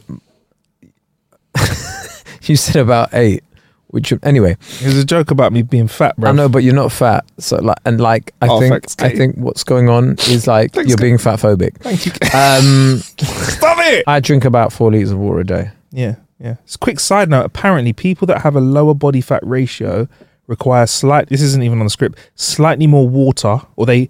you 2.43 2.55
said 2.55 2.77
about 2.77 3.09
eight 3.13 3.43
which 3.87 4.13
anyway 4.23 4.55
There's 4.79 4.95
a 4.97 5.03
joke 5.03 5.31
about 5.31 5.51
me 5.51 5.63
being 5.63 5.89
fat, 5.89 6.15
bro. 6.15 6.29
I 6.29 6.33
know 6.33 6.47
but 6.47 6.63
you're 6.63 6.73
not 6.73 6.91
fat 6.93 7.25
so 7.39 7.57
like 7.57 7.77
and 7.85 7.99
like 7.99 8.33
I 8.41 8.47
Oh, 8.47 8.59
think 8.59 8.71
thanks, 8.73 8.95
I 8.99 9.09
Kate. 9.09 9.17
think 9.17 9.35
what's 9.37 9.65
going 9.65 9.89
on 9.89 10.11
is 10.29 10.47
like 10.47 10.71
Thanks, 10.71 10.87
you're 10.89 10.97
being 10.97 11.17
fat 11.17 11.39
phobic 11.39 11.75
Thank 11.79 12.05
you. 12.05 12.11
um 12.33 12.97
Stop 13.19 13.77
it. 13.81 14.05
I 14.07 14.19
drink 14.21 14.45
about 14.45 14.71
four 14.71 14.91
liters 14.91 15.11
of 15.11 15.17
water 15.17 15.41
a 15.41 15.45
day. 15.45 15.71
Yeah, 15.91 16.15
yeah. 16.39 16.55
It's 16.63 16.75
a 16.75 16.79
quick 16.79 17.01
side 17.01 17.29
note. 17.29 17.43
Apparently, 17.45 17.91
people 17.91 18.25
that 18.27 18.41
have 18.41 18.55
a 18.55 18.61
lower 18.61 18.93
body 18.93 19.19
fat 19.19 19.45
ratio 19.45 20.07
require 20.47 20.87
slight. 20.87 21.27
This 21.27 21.41
isn't 21.41 21.61
even 21.61 21.79
on 21.79 21.85
the 21.85 21.89
script. 21.89 22.17
Slightly 22.35 22.87
more 22.87 23.09
water, 23.09 23.59
or 23.75 23.85
they 23.85 24.09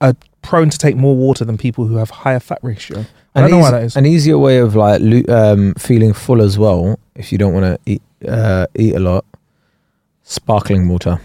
are 0.00 0.14
prone 0.42 0.70
to 0.70 0.78
take 0.78 0.94
more 0.94 1.16
water 1.16 1.44
than 1.44 1.58
people 1.58 1.86
who 1.86 1.96
have 1.96 2.10
higher 2.10 2.38
fat 2.38 2.60
ratio. 2.62 3.04
I 3.36 3.40
don't 3.42 3.50
know 3.50 3.58
why 3.58 3.70
that 3.70 3.82
is. 3.84 3.96
An 3.96 4.06
easier 4.06 4.38
way 4.38 4.58
of 4.58 4.74
like 4.74 5.00
um, 5.28 5.74
feeling 5.74 6.12
full 6.12 6.40
as 6.42 6.58
well, 6.58 6.98
if 7.14 7.30
you 7.32 7.38
don't 7.38 7.52
want 7.52 7.64
to 7.66 7.78
eat 7.86 8.02
uh, 8.26 8.66
eat 8.74 8.94
a 8.94 9.00
lot, 9.00 9.24
sparkling 10.22 10.88
water. 10.88 11.20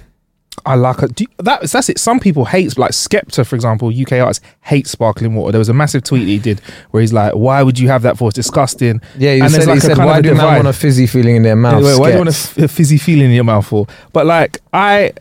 I 0.65 0.76
like 0.76 1.02
it. 1.02 1.19
That, 1.39 1.62
that's 1.71 1.89
it. 1.89 1.97
Some 1.97 2.19
people 2.19 2.45
hate, 2.45 2.78
like 2.78 2.91
Skepta, 2.91 3.47
for 3.47 3.56
example, 3.56 3.88
UK 3.89 4.13
artists 4.13 4.45
hate 4.62 4.86
sparkling 4.86 5.34
water. 5.34 5.54
There 5.54 5.60
was 5.60 5.69
a 5.69 5.74
massive 5.74 6.04
tweet 6.04 6.28
he 6.28 6.38
did 6.38 6.60
where 6.91 7.02
he's 7.02 7.13
like, 7.13 7.34
"Why 7.34 7.63
would 7.63 7.80
you 7.80 7.88
have 7.88 8.04
that 8.04 8.17
for? 8.17 8.28
It's 8.28 8.36
disgusting." 8.36 9.02
Yeah, 9.17 9.34
you 9.34 9.43
And 9.43 9.52
said, 9.52 9.65
like 9.65 9.76
he 9.76 9.80
said 9.80 9.97
why 9.97 10.21
do 10.21 10.36
men 10.36 10.45
want 10.45 10.67
a 10.67 10.74
fizzy 10.74 11.08
feeling 11.08 11.38
in 11.38 11.43
their 11.43 11.56
mouth? 11.56 11.84
Why 11.84 12.08
do 12.08 12.12
you 12.12 12.17
want 12.17 12.30
a, 12.30 12.38
f- 12.38 12.58
a 12.60 12.67
fizzy 12.67 12.97
feeling 12.97 13.28
in 13.28 13.32
your 13.32 13.43
mouth 13.43 13.65
for? 13.65 13.88
But 14.13 14.28
like, 14.28 14.60
I, 14.71 15.13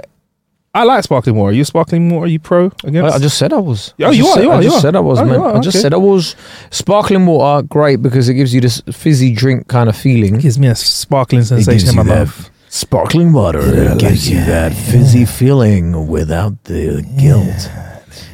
I 0.73 0.85
like 0.85 1.03
sparkling 1.03 1.35
water. 1.37 1.51
Are 1.51 1.53
you 1.53 1.65
sparkling 1.65 2.09
water? 2.11 2.25
Are 2.25 2.29
you 2.29 2.39
pro 2.39 2.67
against? 2.85 3.13
I 3.13 3.17
I 3.17 3.19
just 3.19 3.37
said 3.39 3.53
I 3.53 3.59
was. 3.59 3.93
Oh, 4.01 4.07
I 4.07 4.11
you 4.13 4.27
are, 4.27 4.35
said- 4.35 4.43
you 4.45 4.51
are, 4.51 4.55
I 4.55 4.59
you 4.59 4.63
just 4.65 4.77
are. 4.77 4.81
said 4.81 4.97
I 4.97 5.01
was, 5.01 5.19
Oh, 5.19 5.25
man. 5.25 5.41
are, 5.41 5.57
I 5.57 5.61
just 5.61 5.81
said 5.81 5.93
I 5.93 5.97
was. 5.97 6.37
Sparkling 6.71 7.27
water, 7.27 7.67
great 7.67 8.03
because 8.03 8.29
it 8.29 8.35
gives 8.35 8.55
you 8.55 8.61
this 8.61 8.81
fizzy 8.93 9.35
drink 9.35 9.67
kind 9.69 9.89
of 9.89 9.97
feeling. 9.97 10.37
It 10.37 10.43
gives 10.43 10.59
me 10.61 10.69
a 10.69 10.75
sparkling 10.77 11.43
sensation 11.43 11.89
in 11.89 11.97
my 11.97 12.03
mouth. 12.05 12.51
Sparkling 12.69 13.33
water 13.33 13.97
gives 13.99 14.31
you 14.31 14.37
that 14.45 14.73
fizzy 14.73 15.25
feeling 15.25 16.07
without 16.07 16.63
the 16.65 17.03
guilt. 17.19 17.69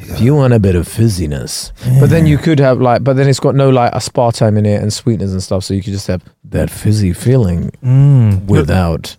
If 0.09 0.21
you 0.21 0.35
want 0.35 0.53
a 0.53 0.59
bit 0.59 0.75
of 0.75 0.87
fizziness, 0.87 1.71
but 1.99 2.09
then 2.11 2.27
you 2.27 2.37
could 2.37 2.59
have 2.59 2.79
like, 2.79 3.03
but 3.03 3.15
then 3.17 3.27
it's 3.27 3.39
got 3.39 3.55
no 3.55 3.69
like 3.71 3.91
aspartame 3.93 4.57
in 4.57 4.65
it 4.65 4.81
and 4.81 4.93
sweeteners 4.93 5.33
and 5.33 5.41
stuff, 5.43 5.63
so 5.65 5.73
you 5.73 5.81
could 5.81 5.91
just 5.93 6.07
have 6.07 6.23
that 6.45 6.69
fizzy 6.69 7.13
feeling 7.13 7.71
Mm. 7.83 8.45
without 8.45 9.17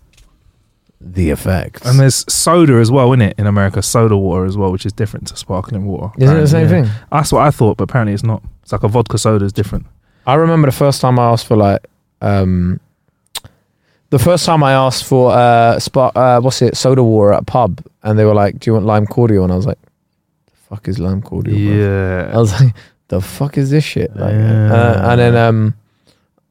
the 1.01 1.29
effects. 1.29 1.85
And 1.85 1.99
there's 1.99 2.31
soda 2.31 2.73
as 2.75 2.91
well, 2.91 3.13
in 3.13 3.21
it 3.21 3.35
in 3.37 3.47
America, 3.47 3.81
soda 3.81 4.17
water 4.17 4.45
as 4.45 4.57
well, 4.57 4.71
which 4.71 4.85
is 4.85 4.93
different 4.93 5.27
to 5.27 5.37
sparkling 5.37 5.85
water. 5.85 6.11
Isn't 6.17 6.37
it 6.37 6.41
the 6.41 6.47
same 6.47 6.69
yeah. 6.69 6.83
thing? 6.83 6.91
That's 7.11 7.31
what 7.31 7.41
I 7.43 7.51
thought, 7.51 7.77
but 7.77 7.85
apparently 7.85 8.13
it's 8.13 8.23
not. 8.23 8.43
It's 8.63 8.71
like 8.71 8.83
a 8.83 8.87
vodka 8.87 9.17
soda 9.17 9.45
is 9.45 9.53
different. 9.53 9.85
I 10.27 10.35
remember 10.35 10.67
the 10.67 10.75
first 10.75 11.01
time 11.01 11.17
I 11.17 11.31
asked 11.31 11.47
for 11.47 11.55
like, 11.55 11.85
um, 12.21 12.79
the 14.09 14.19
first 14.19 14.45
time 14.45 14.63
I 14.63 14.73
asked 14.73 15.05
for 15.05 15.31
uh, 15.31 15.79
spark, 15.79 16.15
uh, 16.15 16.41
what's 16.41 16.61
it, 16.61 16.75
soda 16.75 17.03
water 17.03 17.33
at 17.33 17.41
a 17.41 17.45
pub, 17.45 17.81
and 18.03 18.17
they 18.17 18.25
were 18.25 18.33
like, 18.33 18.59
"Do 18.59 18.69
you 18.69 18.73
want 18.73 18.85
lime 18.85 19.05
cordial?" 19.05 19.43
And 19.43 19.53
I 19.53 19.55
was 19.55 19.67
like, 19.67 19.77
"The 20.47 20.75
fuck 20.75 20.87
is 20.87 20.99
lime 20.99 21.21
cordial?" 21.21 21.55
bro?" 21.55 22.31
I 22.33 22.37
was 22.37 22.59
like, 22.59 22.73
"The 23.07 23.21
fuck 23.21 23.57
is 23.57 23.69
this 23.69 23.83
shit?" 23.83 24.15
Like, 24.15 24.33
Yeah. 24.33 24.73
uh, 24.73 25.11
and 25.11 25.19
then 25.19 25.35
um, 25.35 25.75
I 25.75 25.88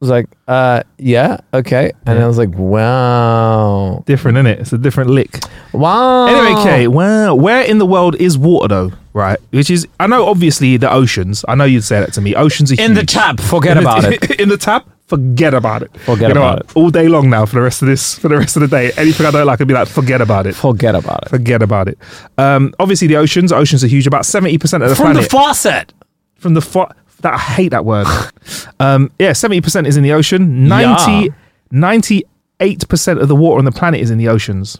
was 0.00 0.10
like, 0.10 0.26
uh, 0.46 0.82
"Yeah, 0.98 1.38
okay," 1.52 1.92
and 2.06 2.18
Yeah. 2.18 2.24
I 2.24 2.28
was 2.28 2.38
like, 2.38 2.50
"Wow, 2.56 4.02
Different, 4.06 4.38
in 4.38 4.46
it? 4.46 4.60
It's 4.60 4.72
a 4.72 4.78
different 4.78 5.10
lick. 5.10 5.40
wow." 5.72 6.26
Anyway, 6.26 6.62
Kate, 6.62 6.88
where 6.88 7.34
where 7.34 7.62
in 7.62 7.78
the 7.78 7.86
world 7.86 8.14
is 8.16 8.38
water 8.38 8.68
though? 8.68 8.92
Right, 9.12 9.38
which 9.50 9.70
is 9.70 9.86
I 9.98 10.06
know 10.06 10.26
obviously 10.26 10.76
the 10.76 10.90
oceans. 10.92 11.44
I 11.48 11.54
know 11.56 11.64
you'd 11.64 11.82
say 11.84 11.98
that 12.00 12.12
to 12.14 12.20
me. 12.20 12.34
Oceans 12.34 12.70
are 12.72 12.80
in 12.80 12.94
the 12.94 13.04
tap, 13.04 13.40
forget 13.40 13.76
In 13.76 13.82
the- 13.84 13.90
about 13.90 14.04
it. 14.12 14.30
in 14.40 14.48
the 14.48 14.56
tap, 14.56 14.86
forget 15.08 15.54
about 15.54 15.82
it. 15.82 15.90
Forget 16.02 16.28
You 16.28 16.34
know 16.34 16.42
about 16.42 16.66
what? 16.66 16.76
All 16.76 16.90
day 16.90 17.08
long 17.08 17.28
now 17.28 17.44
for 17.44 17.56
the 17.56 17.62
rest 17.62 17.82
of 17.82 17.88
this, 17.88 18.16
for 18.18 18.28
the 18.28 18.36
rest 18.38 18.54
of 18.56 18.60
the 18.62 18.68
day. 18.68 18.92
Anything 18.96 19.26
I 19.26 19.32
don't 19.32 19.46
like, 19.46 19.60
I'd 19.60 19.66
be 19.66 19.74
like, 19.74 19.88
forget 19.88 20.20
about 20.20 20.46
it. 20.46 20.54
Forget 20.54 20.94
about 20.94 21.24
it. 21.24 21.28
Forget 21.30 21.62
about 21.62 21.88
it. 21.88 21.98
Um, 22.36 22.72
obviously, 22.78 23.08
the 23.08 23.16
oceans. 23.16 23.50
Oceans 23.50 23.82
are 23.82 23.88
huge. 23.88 24.06
About 24.06 24.24
seventy 24.24 24.58
percent 24.58 24.84
of 24.84 24.90
the 24.90 24.94
From 24.94 25.14
the 25.14 25.22
faucet. 25.22 25.92
from 26.36 26.54
the 26.54 26.60
fo- 26.62 26.92
that 27.20 27.34
I 27.34 27.38
hate 27.38 27.68
that 27.68 27.84
word. 27.84 28.06
um, 28.80 29.10
yeah, 29.18 29.32
seventy 29.32 29.60
percent 29.60 29.86
is 29.86 29.96
in 29.96 30.02
the 30.02 30.12
ocean. 30.12 30.68
90, 30.68 31.32
98 31.70 32.88
percent 32.88 33.20
of 33.20 33.28
the 33.28 33.36
water 33.36 33.58
on 33.58 33.64
the 33.64 33.72
planet 33.72 34.00
is 34.00 34.10
in 34.10 34.18
the 34.18 34.28
oceans. 34.28 34.78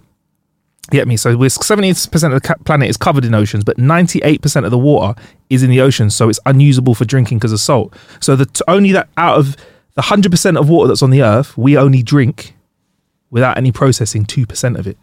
You 0.91 0.99
get 0.99 1.09
me? 1.09 1.17
So 1.17 1.37
we're 1.37 1.51
seventy 1.51 1.93
percent 1.93 2.33
of 2.33 2.43
the 2.43 2.57
planet 2.65 2.89
is 2.89 2.97
covered 2.97 3.25
in 3.25 3.35
oceans, 3.35 3.65
but 3.65 3.77
ninety-eight 3.77 4.41
percent 4.41 4.65
of 4.65 4.71
the 4.71 4.79
water 4.79 5.21
is 5.51 5.63
in 5.63 5.71
the 5.71 5.81
oceans, 5.81 6.15
so 6.17 6.29
it's 6.29 6.41
unusable 6.47 6.95
for 6.95 7.05
drinking 7.05 7.39
because 7.39 7.53
of 7.53 7.61
salt. 7.61 7.95
So 8.21 8.37
the 8.37 8.47
t- 8.47 8.63
only 8.69 8.93
that 8.93 9.09
out 9.17 9.39
of 9.39 9.57
the 9.95 10.03
hundred 10.03 10.31
percent 10.31 10.57
of 10.57 10.71
water 10.71 10.89
that's 10.89 11.03
on 11.03 11.11
the 11.11 11.23
earth, 11.23 11.59
we 11.59 11.77
only 11.77 12.03
drink 12.03 12.55
without 13.31 13.59
any 13.59 13.71
processing 13.71 14.25
two 14.25 14.47
percent 14.47 14.79
of 14.79 14.87
it. 14.87 14.97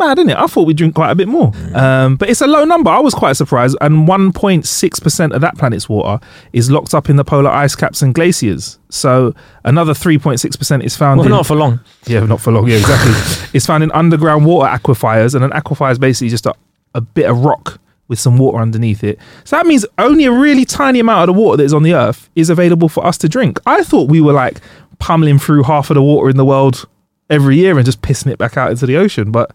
Mad, 0.00 0.18
isn't 0.18 0.30
it? 0.30 0.36
I 0.36 0.46
thought 0.46 0.66
we'd 0.66 0.76
drink 0.76 0.94
quite 0.96 1.10
a 1.10 1.14
bit 1.14 1.28
more. 1.28 1.52
Um, 1.74 2.16
but 2.16 2.28
it's 2.28 2.40
a 2.40 2.46
low 2.48 2.64
number. 2.64 2.90
I 2.90 2.98
was 2.98 3.14
quite 3.14 3.34
surprised. 3.36 3.76
And 3.80 4.08
1.6% 4.08 5.32
of 5.32 5.40
that 5.40 5.56
planet's 5.58 5.88
water 5.88 6.24
is 6.52 6.70
locked 6.70 6.94
up 6.94 7.08
in 7.08 7.16
the 7.16 7.24
polar 7.24 7.50
ice 7.50 7.76
caps 7.76 8.02
and 8.02 8.14
glaciers. 8.14 8.78
So 8.88 9.34
another 9.64 9.92
3.6% 9.92 10.82
is 10.84 10.96
found 10.96 11.18
Well, 11.18 11.26
in. 11.26 11.30
not 11.32 11.46
for 11.46 11.54
long. 11.54 11.80
Yeah, 12.06 12.24
not 12.26 12.40
for 12.40 12.50
long. 12.52 12.66
Yeah, 12.68 12.76
exactly. 12.78 13.12
it's 13.54 13.66
found 13.66 13.84
in 13.84 13.92
underground 13.92 14.44
water 14.46 14.68
aquifers, 14.68 15.34
and 15.34 15.44
an 15.44 15.50
aquifer 15.52 15.90
is 15.92 15.98
basically 15.98 16.30
just 16.30 16.46
a, 16.46 16.54
a 16.94 17.00
bit 17.00 17.26
of 17.30 17.38
rock 17.44 17.78
with 18.08 18.18
some 18.18 18.36
water 18.38 18.58
underneath 18.58 19.04
it. 19.04 19.20
So 19.44 19.54
that 19.56 19.66
means 19.66 19.86
only 19.98 20.24
a 20.24 20.32
really 20.32 20.64
tiny 20.64 20.98
amount 20.98 21.28
of 21.30 21.36
the 21.36 21.40
water 21.40 21.58
that 21.58 21.64
is 21.64 21.72
on 21.72 21.84
the 21.84 21.94
earth 21.94 22.28
is 22.34 22.50
available 22.50 22.88
for 22.88 23.06
us 23.06 23.16
to 23.18 23.28
drink. 23.28 23.60
I 23.66 23.84
thought 23.84 24.10
we 24.10 24.20
were 24.20 24.32
like 24.32 24.60
pummeling 24.98 25.38
through 25.38 25.62
half 25.62 25.90
of 25.90 25.94
the 25.94 26.02
water 26.02 26.28
in 26.28 26.36
the 26.36 26.44
world 26.44 26.88
every 27.30 27.56
year 27.56 27.76
and 27.76 27.86
just 27.86 28.02
pissing 28.02 28.32
it 28.32 28.36
back 28.38 28.56
out 28.56 28.72
into 28.72 28.84
the 28.86 28.96
ocean, 28.96 29.30
but 29.30 29.52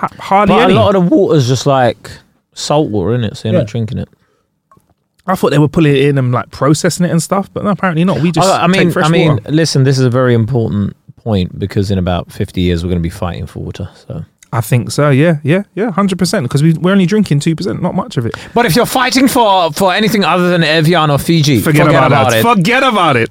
ha- 0.00 0.08
hardly 0.18 0.54
But 0.56 0.62
any. 0.64 0.72
a 0.74 0.76
lot 0.76 0.94
of 0.96 1.08
the 1.08 1.14
water's 1.14 1.46
just 1.48 1.66
like 1.66 2.10
salt 2.54 2.90
water, 2.90 3.14
in 3.14 3.24
it? 3.24 3.36
So 3.36 3.48
you're 3.48 3.54
Yeah. 3.54 3.60
not 3.60 3.68
drinking 3.68 3.98
it. 3.98 4.08
I 5.26 5.34
thought 5.36 5.50
they 5.50 5.58
were 5.58 5.68
pulling 5.68 5.94
it 5.94 6.02
in 6.02 6.18
and 6.18 6.32
like 6.32 6.50
processing 6.50 7.06
it 7.06 7.10
and 7.10 7.22
stuff, 7.22 7.48
but 7.52 7.62
no, 7.62 7.70
apparently 7.70 8.04
not. 8.04 8.20
We 8.20 8.32
just 8.32 8.48
I, 8.48 8.64
I 8.64 8.66
take 8.66 8.76
mean, 8.78 8.90
fresh 8.90 9.06
I 9.06 9.10
mean, 9.10 9.28
water. 9.36 9.50
listen. 9.52 9.84
This 9.84 9.98
is 9.98 10.04
a 10.04 10.10
very 10.10 10.34
important 10.34 10.96
point 11.16 11.58
because 11.58 11.90
in 11.90 11.98
about 11.98 12.32
50 12.32 12.60
years 12.60 12.82
we're 12.82 12.88
going 12.88 12.98
to 13.02 13.02
be 13.02 13.10
fighting 13.10 13.46
for 13.46 13.60
water. 13.60 13.88
So, 14.06 14.24
I 14.52 14.60
think 14.60 14.90
so. 14.90 15.10
Yeah, 15.10 15.38
yeah, 15.44 15.62
yeah, 15.74 15.92
hundred 15.92 16.18
percent. 16.18 16.42
Because 16.44 16.62
we 16.62 16.72
we're 16.74 16.90
only 16.92 17.06
drinking 17.06 17.38
two 17.40 17.54
percent, 17.54 17.80
not 17.80 17.94
much 17.94 18.16
of 18.16 18.26
it. 18.26 18.34
but 18.52 18.66
if 18.66 18.74
you're 18.74 18.84
fighting 18.86 19.28
for 19.28 19.72
for 19.72 19.92
anything 19.94 20.24
other 20.24 20.50
than 20.50 20.64
Evian 20.64 21.08
or 21.10 21.18
Fiji, 21.18 21.60
Forget, 21.60 21.86
about, 21.86 22.32
it. 22.34 22.42
Forget 22.42 22.82
about 22.82 23.16
it. 23.16 23.30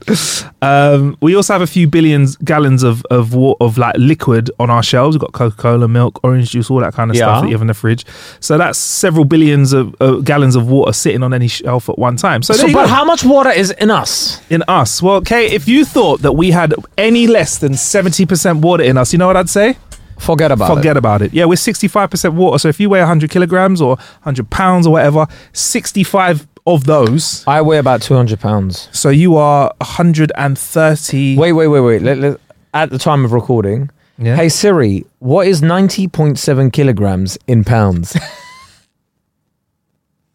Um, 0.62 1.17
we 1.21 1.36
also 1.36 1.53
have 1.53 1.62
a 1.62 1.67
few 1.67 1.88
billions 1.88 2.36
gallons 2.38 2.84
of 2.84 3.05
of 3.10 3.36
of 3.60 3.77
like 3.77 3.95
liquid 3.97 4.49
on 4.60 4.69
our 4.69 4.82
shelves. 4.84 5.15
We've 5.15 5.21
got 5.21 5.34
Coca 5.34 5.55
Cola, 5.58 5.88
milk, 5.88 6.19
orange 6.23 6.51
juice, 6.51 6.69
all 6.71 6.79
that 6.79 6.93
kind 6.93 7.12
of 7.12 7.17
Yeah. 7.17 7.23
stuff 7.25 7.41
that 7.41 7.47
you 7.47 7.53
have 7.53 7.62
in 7.62 7.67
the 7.67 7.73
fridge. 7.73 8.05
So 8.39 8.58
that's 8.58 8.77
several 8.79 9.25
billions 9.25 9.73
of 9.73 9.95
uh, 10.01 10.17
gallons 10.21 10.55
of 10.55 10.69
water 10.69 10.93
sitting 10.93 11.23
on 11.23 11.34
any 11.34 11.47
shelf 11.49 11.89
at 11.89 11.99
one 11.99 12.15
time. 12.15 12.43
So, 12.43 12.53
So, 12.53 12.67
but 12.67 12.86
go. 12.86 12.88
how 12.88 13.03
much 13.03 13.23
water 13.25 13.49
is 13.51 13.71
in 13.71 13.91
us? 13.91 14.41
in 14.49 14.63
us? 14.67 15.01
Well, 15.01 15.21
Kate, 15.21 15.51
if 15.51 15.67
you 15.67 15.84
thought 15.86 16.21
that 16.21 16.34
we 16.34 16.51
had 16.51 16.73
any 16.97 17.27
less 17.27 17.58
than 17.58 17.73
seventy 17.75 18.25
percent 18.25 18.60
water 18.60 18.84
in 18.84 18.97
us, 18.97 19.12
you 19.13 19.19
know 19.19 19.27
what 19.27 19.38
I'd 19.38 19.49
say? 19.49 19.75
Forget 20.19 20.51
about 20.51 20.71
it. 20.71 20.75
Forget 20.75 20.97
about 20.97 21.21
it. 21.21 21.34
Yeah, 21.34 21.45
we're 21.45 21.55
65% 21.55 22.34
water. 22.34 22.58
So 22.60 22.67
if 22.69 22.79
you 22.79 22.89
weigh 22.89 22.99
100 22.99 23.29
kilograms 23.32 23.82
or 23.82 23.95
100 23.95 24.49
pounds 24.49 24.86
or 24.86 24.93
whatever, 24.93 25.25
65 25.53 26.47
of 26.67 26.84
those. 26.84 27.43
I 27.47 27.62
weigh 27.62 27.77
about 27.79 28.01
200 28.01 28.39
pounds. 28.39 28.89
So 28.91 29.10
you 29.10 29.38
are 29.38 29.73
130. 29.82 31.38
Wait, 31.38 31.53
wait, 31.53 31.67
wait, 31.67 31.79
wait. 31.79 32.01
Let, 32.01 32.17
let- 32.19 32.39
at 32.73 32.91
the 32.91 32.99
time 32.99 33.25
of 33.25 33.32
recording, 33.32 33.89
Yeah. 34.19 34.36
hey 34.36 34.49
Siri, 34.49 35.05
what 35.19 35.47
is 35.47 35.62
90.7 35.62 36.71
kilograms 36.71 37.38
in 37.47 37.63
pounds? 37.63 38.15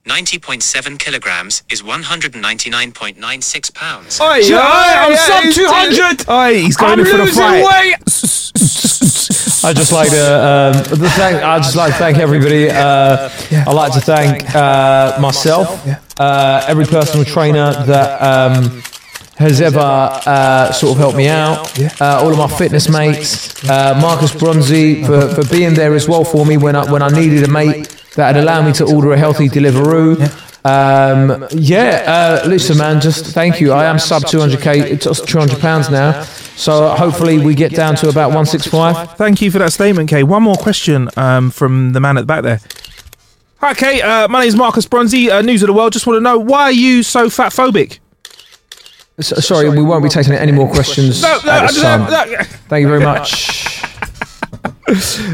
90.7 0.06 0.98
kilograms 0.98 1.62
is 1.70 1.82
199.96 1.82 3.74
pounds. 3.74 4.20
Oi, 4.20 4.36
Yeah, 4.36 4.58
I'm 4.60 5.12
oi, 5.12 5.16
sub 5.16 5.42
he's- 5.44 5.54
200. 5.54 6.28
Oi, 6.28 6.54
he's 6.60 6.76
going 6.76 6.92
I'm 6.92 7.00
in 7.00 7.06
for 7.06 7.16
the 7.16 7.24
losing 7.24 7.42
fight. 7.42 7.64
weight. 7.64 7.94
I 9.64 9.72
just 9.72 9.92
like 9.92 10.10
to 10.10 10.44
um, 10.46 10.74
thank. 11.10 11.42
I 11.42 11.56
just 11.58 11.74
like 11.74 11.92
to 11.92 11.98
thank 11.98 12.18
everybody. 12.18 12.68
Uh, 12.68 13.30
I 13.66 13.72
like 13.72 13.94
to 13.94 14.00
thank 14.00 14.54
uh, 14.54 15.16
myself, 15.18 15.86
uh, 16.20 16.64
every 16.68 16.84
personal 16.84 17.24
trainer 17.24 17.72
that 17.72 18.20
um, 18.20 18.82
has 19.36 19.62
ever 19.62 19.78
uh, 19.80 20.70
sort 20.70 20.92
of 20.92 20.98
helped 20.98 21.16
me 21.16 21.28
out. 21.28 21.78
Uh, 21.98 22.20
all 22.22 22.30
of 22.30 22.36
my 22.36 22.46
fitness 22.46 22.90
mates, 22.90 23.64
uh, 23.68 23.98
Marcus 24.02 24.34
Bronzy 24.34 25.02
for, 25.02 25.28
for 25.34 25.48
being 25.48 25.72
there 25.72 25.94
as 25.94 26.06
well 26.08 26.24
for 26.24 26.44
me 26.44 26.58
when 26.58 26.76
I 26.76 26.90
when 26.92 27.00
I 27.00 27.08
needed 27.08 27.42
a 27.44 27.50
mate 27.50 27.88
that 28.16 28.34
would 28.34 28.42
allow 28.42 28.60
me 28.60 28.72
to 28.74 28.84
order 28.84 29.12
a 29.12 29.18
healthy 29.18 29.48
Deliveroo. 29.48 30.16
Um, 30.66 31.46
yeah, 31.50 32.40
uh, 32.44 32.48
listen, 32.48 32.78
man, 32.78 33.00
just 33.00 33.26
thank 33.26 33.60
you. 33.60 33.72
I 33.72 33.84
am 33.84 33.98
sub 33.98 34.22
200k, 34.22 34.76
it's 34.84 35.20
200 35.20 35.60
pounds 35.60 35.90
now. 35.90 36.22
So 36.56 36.88
hopefully 36.94 37.38
we 37.38 37.54
get 37.54 37.72
down 37.72 37.96
to 37.96 38.08
about 38.08 38.28
165. 38.28 39.16
Thank 39.16 39.42
you 39.42 39.50
for 39.50 39.58
that 39.58 39.72
statement, 39.72 40.08
Kay. 40.08 40.22
One 40.22 40.42
more 40.42 40.56
question 40.56 41.08
um, 41.16 41.50
from 41.50 41.92
the 41.92 42.00
man 42.00 42.16
at 42.16 42.22
the 42.22 42.26
back 42.26 42.44
there. 42.44 42.60
Hi, 43.58 43.74
Kay. 43.74 44.00
Uh, 44.00 44.28
my 44.28 44.40
name 44.40 44.48
is 44.48 44.56
Marcus 44.56 44.86
Bronzy, 44.86 45.30
uh, 45.30 45.42
News 45.42 45.62
of 45.62 45.66
the 45.66 45.72
World. 45.74 45.92
Just 45.92 46.06
want 46.06 46.16
to 46.16 46.20
know 46.22 46.38
why 46.38 46.62
are 46.64 46.72
you 46.72 47.02
so 47.02 47.28
fat 47.28 47.52
phobic? 47.52 47.98
So, 49.20 49.36
sorry, 49.36 49.68
we 49.68 49.82
won't 49.82 50.02
be 50.02 50.08
taking 50.08 50.32
any 50.32 50.50
more 50.52 50.68
questions 50.68 51.22
No, 51.22 51.38
no, 51.44 51.50
at 51.52 51.62
I 51.62 51.66
this 51.66 51.76
just- 51.76 51.84
time. 51.84 52.10
no. 52.10 52.36
Thank 52.68 52.82
you 52.82 52.88
very 52.88 53.00
much. 53.04 53.73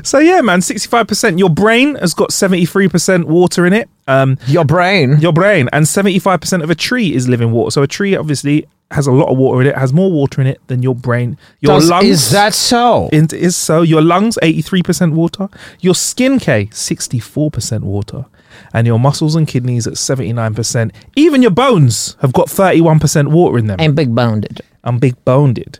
So 0.05 0.19
yeah, 0.19 0.41
man, 0.43 0.61
sixty-five 0.63 1.09
percent. 1.09 1.39
Your 1.39 1.51
brain 1.51 1.97
has 1.97 2.15
got 2.15 2.33
seventy-three 2.33 2.89
percent 2.89 3.27
water 3.27 3.67
in 3.67 3.73
it. 3.73 3.89
Um, 4.07 4.39
Your 4.47 4.65
brain. 4.65 5.19
your 5.21 5.33
brain, 5.33 5.69
and 5.73 5.87
seventy-five 5.89 6.41
percent 6.41 6.63
of 6.63 6.71
a 6.71 6.75
tree 6.75 7.15
is 7.15 7.29
living 7.29 7.51
water. 7.53 7.71
So 7.71 7.83
a 7.83 7.87
tree 7.87 8.15
obviously 8.17 8.67
has 8.93 9.07
a 9.07 9.13
lot 9.13 9.29
of 9.29 9.39
water 9.39 9.61
in 9.61 9.67
it. 9.69 9.77
Has 9.77 9.93
more 9.93 10.11
water 10.11 10.41
in 10.41 10.47
it 10.47 10.61
than 10.69 10.83
your 10.83 10.95
brain. 10.95 11.37
Your 11.61 11.79
Does- 11.81 11.91
lungs 11.91 12.07
is 12.07 12.31
that 12.31 12.55
so? 12.55 13.09
It 13.13 13.33
is 13.33 13.57
so. 13.57 13.83
Your 13.83 14.03
lungs, 14.03 14.39
83% 14.43 15.13
water. 15.13 15.49
Your 15.81 15.95
skin, 15.95 16.39
K, 16.41 16.67
64% 16.67 17.81
water. 17.83 18.27
And 18.73 18.87
your 18.87 18.99
muscles 18.99 19.37
and 19.37 19.47
kidneys 19.47 19.87
at 19.87 19.95
79%. 19.95 20.93
Even 21.17 21.41
your 21.43 21.51
bones 21.53 22.17
have 22.21 22.33
got 22.33 22.49
31% 22.49 23.29
water 23.31 23.59
in 23.59 23.67
them. 23.69 23.79
I'm 23.81 23.95
big 23.95 24.13
bounded. 24.15 24.61
I'm 24.83 24.99
big 24.99 25.23
boned. 25.25 25.79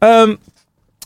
Um, 0.00 0.38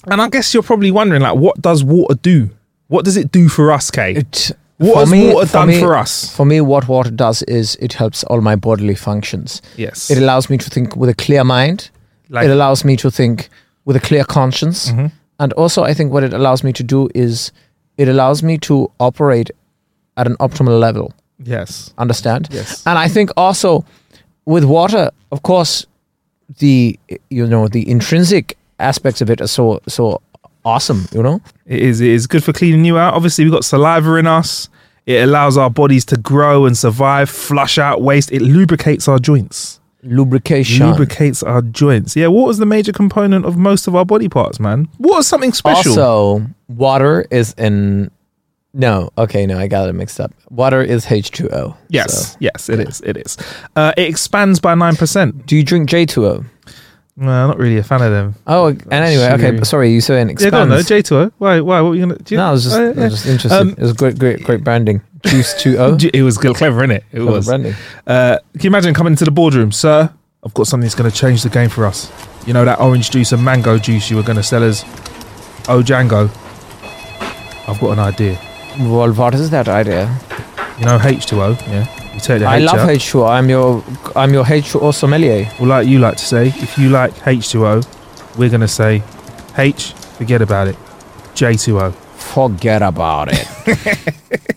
and 0.06 0.20
I 0.22 0.28
guess 0.28 0.52
you're 0.54 0.62
probably 0.62 0.90
wondering, 0.90 1.22
like, 1.22 1.36
what 1.36 1.60
does 1.60 1.82
water 1.84 2.14
do? 2.14 2.50
What 2.88 3.04
does 3.04 3.16
it 3.16 3.32
do 3.32 3.48
for 3.48 3.72
us, 3.72 3.90
K? 3.90 4.14
It, 4.14 4.52
What 4.78 4.92
for 4.94 5.00
has 5.00 5.10
me- 5.10 5.32
water 5.34 5.46
for 5.46 5.52
done 5.52 5.68
me- 5.68 5.80
for 5.80 5.96
us? 5.96 6.34
For 6.36 6.44
me, 6.46 6.60
what 6.60 6.86
water 6.88 7.10
does 7.10 7.42
is 7.44 7.76
it 7.80 7.94
helps 7.94 8.22
all 8.24 8.40
my 8.40 8.56
bodily 8.56 8.94
functions. 8.94 9.62
Yes. 9.76 10.10
It 10.10 10.18
allows 10.18 10.48
me 10.50 10.58
to 10.58 10.70
think 10.70 10.94
with 10.96 11.08
a 11.10 11.14
clear 11.14 11.44
mind. 11.44 11.90
Like- 12.28 12.42
Mm-hmm. 12.44 12.50
it 12.50 12.54
allows 12.54 12.84
me 12.84 12.96
to 12.96 13.10
think 13.10 13.48
with 13.84 13.96
a 13.96 14.00
clear 14.00 14.24
conscience. 14.24 14.92
And 15.38 15.52
also, 15.54 15.82
I 15.84 15.94
think 15.94 16.12
what 16.12 16.24
it 16.24 16.32
allows 16.32 16.62
me 16.64 16.72
to 16.72 16.82
do 16.82 17.08
is 17.14 17.52
it 17.98 18.08
allows 18.08 18.42
me 18.42 18.58
to 18.58 18.90
operate 18.98 19.50
at 20.16 20.26
an 20.26 20.36
optimal 20.36 20.78
level. 20.80 21.12
Yes. 21.44 21.92
Understand? 21.98 22.48
Yes. 22.50 22.82
And 22.86 22.98
I 22.98 23.08
think 23.08 23.30
also 23.36 23.84
with 24.46 24.64
water, 24.64 25.10
of 25.30 25.42
course, 25.42 25.86
the 26.58 26.98
you 27.30 27.46
know 27.46 27.68
the 27.68 27.88
intrinsic 27.90 28.56
aspects 28.78 29.20
of 29.20 29.30
it 29.30 29.40
are 29.40 29.46
so 29.46 29.80
so 29.88 30.20
awesome. 30.64 31.06
You 31.12 31.22
know, 31.22 31.40
It 31.66 31.80
is. 31.80 32.00
It 32.00 32.10
is 32.10 32.26
good 32.26 32.42
for 32.44 32.52
cleaning 32.52 32.84
you 32.84 32.98
out. 32.98 33.14
Obviously, 33.14 33.44
we've 33.44 33.52
got 33.52 33.64
saliva 33.64 34.14
in 34.16 34.26
us. 34.26 34.68
It 35.06 35.22
allows 35.22 35.56
our 35.56 35.70
bodies 35.70 36.04
to 36.06 36.16
grow 36.16 36.66
and 36.66 36.76
survive, 36.76 37.30
flush 37.30 37.78
out 37.78 38.02
waste. 38.02 38.32
It 38.32 38.42
lubricates 38.42 39.06
our 39.06 39.20
joints. 39.20 39.78
lubrication. 40.02 40.84
lubricates 40.88 41.42
our 41.44 41.62
joints. 41.62 42.16
Yeah, 42.16 42.26
water's 42.28 42.58
the 42.58 42.66
major 42.66 42.92
component 42.92 43.44
of 43.44 43.56
most 43.56 43.86
of 43.86 43.94
our 43.94 44.04
body 44.04 44.28
parts, 44.28 44.58
man. 44.58 44.88
Water's 44.98 45.28
something 45.28 45.52
special. 45.52 45.92
Also, 45.92 46.46
water 46.68 47.24
is 47.30 47.54
in. 47.56 48.10
No, 48.74 49.08
okay, 49.16 49.46
no, 49.46 49.58
I 49.58 49.68
got 49.68 49.88
it 49.88 49.94
mixed 49.94 50.20
up. 50.20 50.32
Water 50.50 50.82
is 50.82 51.06
H2O. 51.06 51.74
yes, 51.88 52.32
so- 52.32 52.36
yes, 52.40 52.68
it 52.68 52.80
is. 52.80 53.00
It 53.02 53.16
is. 53.16 53.36
Uh, 53.74 53.92
it 53.96 54.08
expands 54.08 54.58
by 54.60 54.74
nine 54.74 54.96
percent. 54.96 55.46
Do 55.46 55.56
you 55.56 55.62
drink 55.62 55.88
J2O? 55.88 56.44
Well, 57.18 57.48
not 57.48 57.59
really 57.59 57.79
a 57.79 57.83
fan 57.83 58.02
of 58.02 58.11
them. 58.11 58.35
Oh, 58.46 58.66
and 58.68 58.92
anyway, 58.92 59.31
okay, 59.33 59.50
but 59.52 59.66
sorry, 59.66 59.90
you 59.90 60.00
saying 60.02 60.29
Yeah, 60.38 60.50
go 60.50 60.61
on 60.61 60.70
expands. 60.72 60.88
though. 60.88 60.96
J 60.96 61.02
two 61.02 61.16
O. 61.16 61.33
Why? 61.38 61.61
Why? 61.61 61.81
What 61.81 61.88
were 61.90 61.94
you 61.94 62.02
gonna? 62.02 62.18
Do 62.18 62.35
you, 62.35 62.38
no, 62.38 62.46
I 62.48 62.50
was 62.52 62.64
just, 62.64 62.76
Oh, 62.76 62.85
I 62.90 63.05
was 63.05 63.12
just 63.12 63.26
interested. 63.26 63.59
Um, 63.59 63.70
it 63.70 63.79
was 63.79 63.92
great, 63.94 64.18
great, 64.18 64.44
great 64.44 64.62
branding. 64.62 65.00
Juice 65.24 65.55
2O. 65.55 66.11
It 66.14 66.22
was 66.22 66.37
clever, 66.38 66.87
innit? 66.87 66.98
It 66.98 67.05
Clever 67.16 67.31
was. 67.31 67.46
branding. 67.46 67.74
Uh, 68.07 68.38
can 68.52 68.62
you 68.62 68.68
imagine 68.70 68.94
coming 68.94 69.12
into 69.14 69.24
the 69.24 69.31
boardroom, 69.33 69.72
sir? 69.72 70.12
I've 70.44 70.55
got 70.55 70.66
something 70.68 70.85
that's 70.85 70.94
going 70.94 71.11
to 71.11 71.16
change 71.16 71.42
the 71.42 71.48
game 71.48 71.68
for 71.70 71.85
us. 71.87 72.12
You 72.46 72.52
know 72.52 72.64
that 72.64 72.79
orange 72.79 73.11
juice 73.11 73.33
and 73.33 73.44
mango 73.44 73.76
juice 73.79 74.09
you 74.09 74.16
were 74.16 74.22
going 74.22 74.37
to 74.37 74.42
sell 74.44 74.62
us? 74.62 74.85
Oh, 75.68 75.83
Django. 75.83 76.29
I've 77.68 77.81
got 77.81 77.92
an 77.92 77.98
idea. 77.98 78.38
Well, 78.79 79.12
what 79.12 79.35
is 79.35 79.50
that 79.50 79.66
idea? 79.68 80.05
You 80.79 80.85
know 80.85 80.98
H2O, 80.98 81.61
yeah? 81.66 82.05
You 82.16 82.22
take 82.22 82.40
the 82.40 82.46
I 82.46 82.57
H 82.57 82.64
love 82.64 82.79
out. 82.79 82.88
H2O. 82.88 83.29
I'm 83.29 83.50
your, 83.50 83.85
I'm 84.16 84.33
your 84.33 84.44
H2O 84.44 84.94
sommelier. 84.94 85.50
Well, 85.61 85.68
like 85.68 85.87
you 85.87 85.98
like 85.98 86.16
to 86.16 86.24
say, 86.24 86.46
if 86.48 86.79
you 86.79 86.88
like 86.88 87.12
H2O, 87.16 88.38
we're 88.38 88.48
going 88.48 88.62
to 88.62 88.68
say 88.68 89.02
H, 89.59 89.92
forget 89.92 90.40
about 90.40 90.68
it. 90.68 90.76
J2O. 91.35 91.92
Forget 91.94 92.81
about 92.81 93.29
it. 93.31 94.46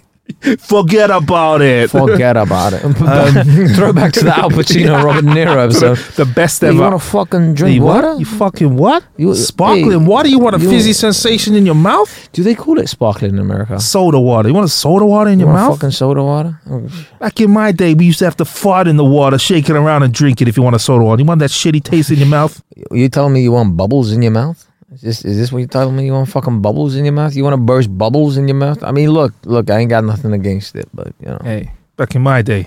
Forget 0.59 1.11
about 1.11 1.61
it. 1.61 1.89
Forget 1.89 2.37
about 2.37 2.73
it. 2.73 2.83
Um, 3.09 3.67
throw 3.75 3.91
back 3.91 4.13
to 4.13 4.23
the 4.23 4.37
Al 4.37 4.49
Pacino, 4.49 5.03
Robert 5.03 5.23
De 5.25 5.31
Niro 5.31 5.57
episode. 5.63 5.97
the 6.15 6.25
best 6.25 6.63
ever. 6.63 6.73
you 6.73 6.79
want 6.81 6.93
to 7.01 7.05
fucking 7.07 7.53
drink 7.55 7.83
what? 7.83 8.03
water? 8.03 8.19
You 8.19 8.25
fucking 8.25 8.75
what? 8.77 9.03
You- 9.17 9.35
Sparkling 9.35 9.89
hey, 9.91 9.95
water? 9.97 10.29
You 10.29 10.39
want 10.39 10.55
a 10.55 10.59
you- 10.59 10.69
fizzy 10.69 10.93
sensation 10.93 11.55
in 11.55 11.65
your 11.65 11.75
mouth? 11.75 12.29
Do 12.31 12.43
they 12.43 12.55
call 12.55 12.79
it 12.79 12.87
sparkling 12.87 13.31
in 13.33 13.39
America? 13.39 13.79
Soda 13.79 14.19
water. 14.19 14.47
You 14.47 14.53
want 14.53 14.65
a 14.65 14.69
soda 14.69 15.05
water 15.05 15.29
in 15.31 15.39
You 15.39 15.45
your 15.45 15.53
want 15.53 15.67
mouth? 15.69 15.77
fucking 15.79 15.91
soda 15.91 16.23
water? 16.23 16.59
Oh, 16.69 16.87
Back 17.19 17.41
in 17.41 17.51
my 17.51 17.71
day, 17.71 17.93
we 17.93 18.05
used 18.05 18.19
to 18.19 18.25
have 18.25 18.37
to 18.37 18.45
fart 18.45 18.87
in 18.87 18.95
the 18.97 19.05
water, 19.05 19.37
shake 19.37 19.69
it 19.69 19.75
around, 19.75 20.03
and 20.03 20.13
drink 20.13 20.41
it 20.41 20.47
if 20.47 20.55
you 20.55 20.63
want 20.63 20.75
a 20.75 20.79
soda 20.79 21.03
water. 21.03 21.21
You 21.21 21.25
want 21.27 21.39
that 21.39 21.49
shitty 21.49 21.83
taste 21.83 22.11
in 22.11 22.17
your 22.19 22.27
mouth? 22.27 22.61
You 22.91 23.09
telling 23.09 23.33
me 23.33 23.41
you 23.41 23.51
want 23.51 23.75
bubbles 23.75 24.11
in 24.13 24.21
your 24.21 24.31
mouth? 24.31 24.65
Is 24.91 25.01
this 25.01 25.23
is 25.23 25.37
this 25.37 25.51
what 25.51 25.59
you're 25.59 25.67
telling 25.67 25.95
me? 25.95 26.05
You 26.05 26.13
want 26.13 26.29
fucking 26.29 26.61
bubbles 26.61 26.95
in 26.95 27.05
your 27.05 27.13
mouth? 27.13 27.35
You 27.35 27.43
want 27.43 27.53
to 27.53 27.61
burst 27.61 27.95
bubbles 27.95 28.37
in 28.37 28.47
your 28.47 28.57
mouth? 28.57 28.83
I 28.83 28.91
mean, 28.91 29.11
look, 29.11 29.33
look, 29.45 29.69
I 29.69 29.77
ain't 29.77 29.89
got 29.89 30.03
nothing 30.03 30.33
against 30.33 30.75
it, 30.75 30.89
but 30.93 31.13
you 31.19 31.27
know. 31.27 31.39
Hey, 31.43 31.71
back 31.95 32.15
in 32.15 32.23
my 32.23 32.41
day, 32.41 32.63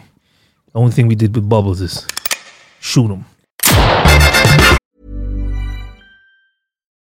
the 0.72 0.78
only 0.78 0.92
thing 0.92 1.08
we 1.08 1.16
did 1.16 1.35
with 1.35 1.48
bubbles 1.48 1.80
is 1.80 2.06
shoot 2.78 3.08
them. 3.08 3.24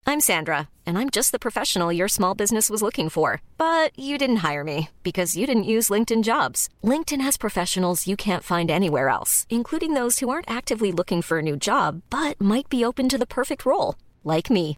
I'm 0.05 0.21
Sandra, 0.21 0.69
and 0.85 0.97
I'm 0.97 1.09
just 1.09 1.31
the 1.31 1.39
professional 1.39 1.91
your 1.91 2.07
small 2.07 2.35
business 2.35 2.69
was 2.69 2.83
looking 2.83 3.09
for. 3.09 3.41
But 3.57 3.97
you 3.97 4.19
didn't 4.19 4.43
hire 4.47 4.63
me 4.63 4.89
because 5.01 5.35
you 5.35 5.47
didn't 5.47 5.63
use 5.63 5.89
LinkedIn 5.89 6.21
jobs. 6.23 6.69
LinkedIn 6.83 7.21
has 7.21 7.35
professionals 7.35 8.05
you 8.05 8.15
can't 8.15 8.43
find 8.43 8.69
anywhere 8.69 9.09
else, 9.09 9.47
including 9.49 9.95
those 9.95 10.19
who 10.19 10.29
aren't 10.29 10.51
actively 10.51 10.91
looking 10.91 11.23
for 11.23 11.39
a 11.39 11.43
new 11.43 11.57
job 11.57 12.03
but 12.11 12.39
might 12.39 12.69
be 12.69 12.85
open 12.85 13.09
to 13.09 13.17
the 13.17 13.25
perfect 13.25 13.65
role, 13.65 13.95
like 14.23 14.51
me. 14.51 14.77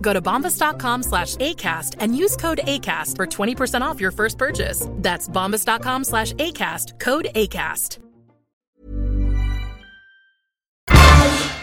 Go 0.00 0.12
to 0.12 0.20
bombas.com 0.22 1.02
slash 1.04 1.36
ACAST 1.36 1.96
and 2.00 2.16
use 2.16 2.36
code 2.36 2.60
ACAST 2.64 3.16
for 3.16 3.26
20% 3.26 3.80
off 3.80 4.00
your 4.00 4.10
first 4.10 4.36
purchase. 4.38 4.86
That's 4.96 5.28
bombas.com 5.28 6.04
slash 6.04 6.32
ACAST, 6.34 6.98
code 7.00 7.28
ACAST. 7.34 7.98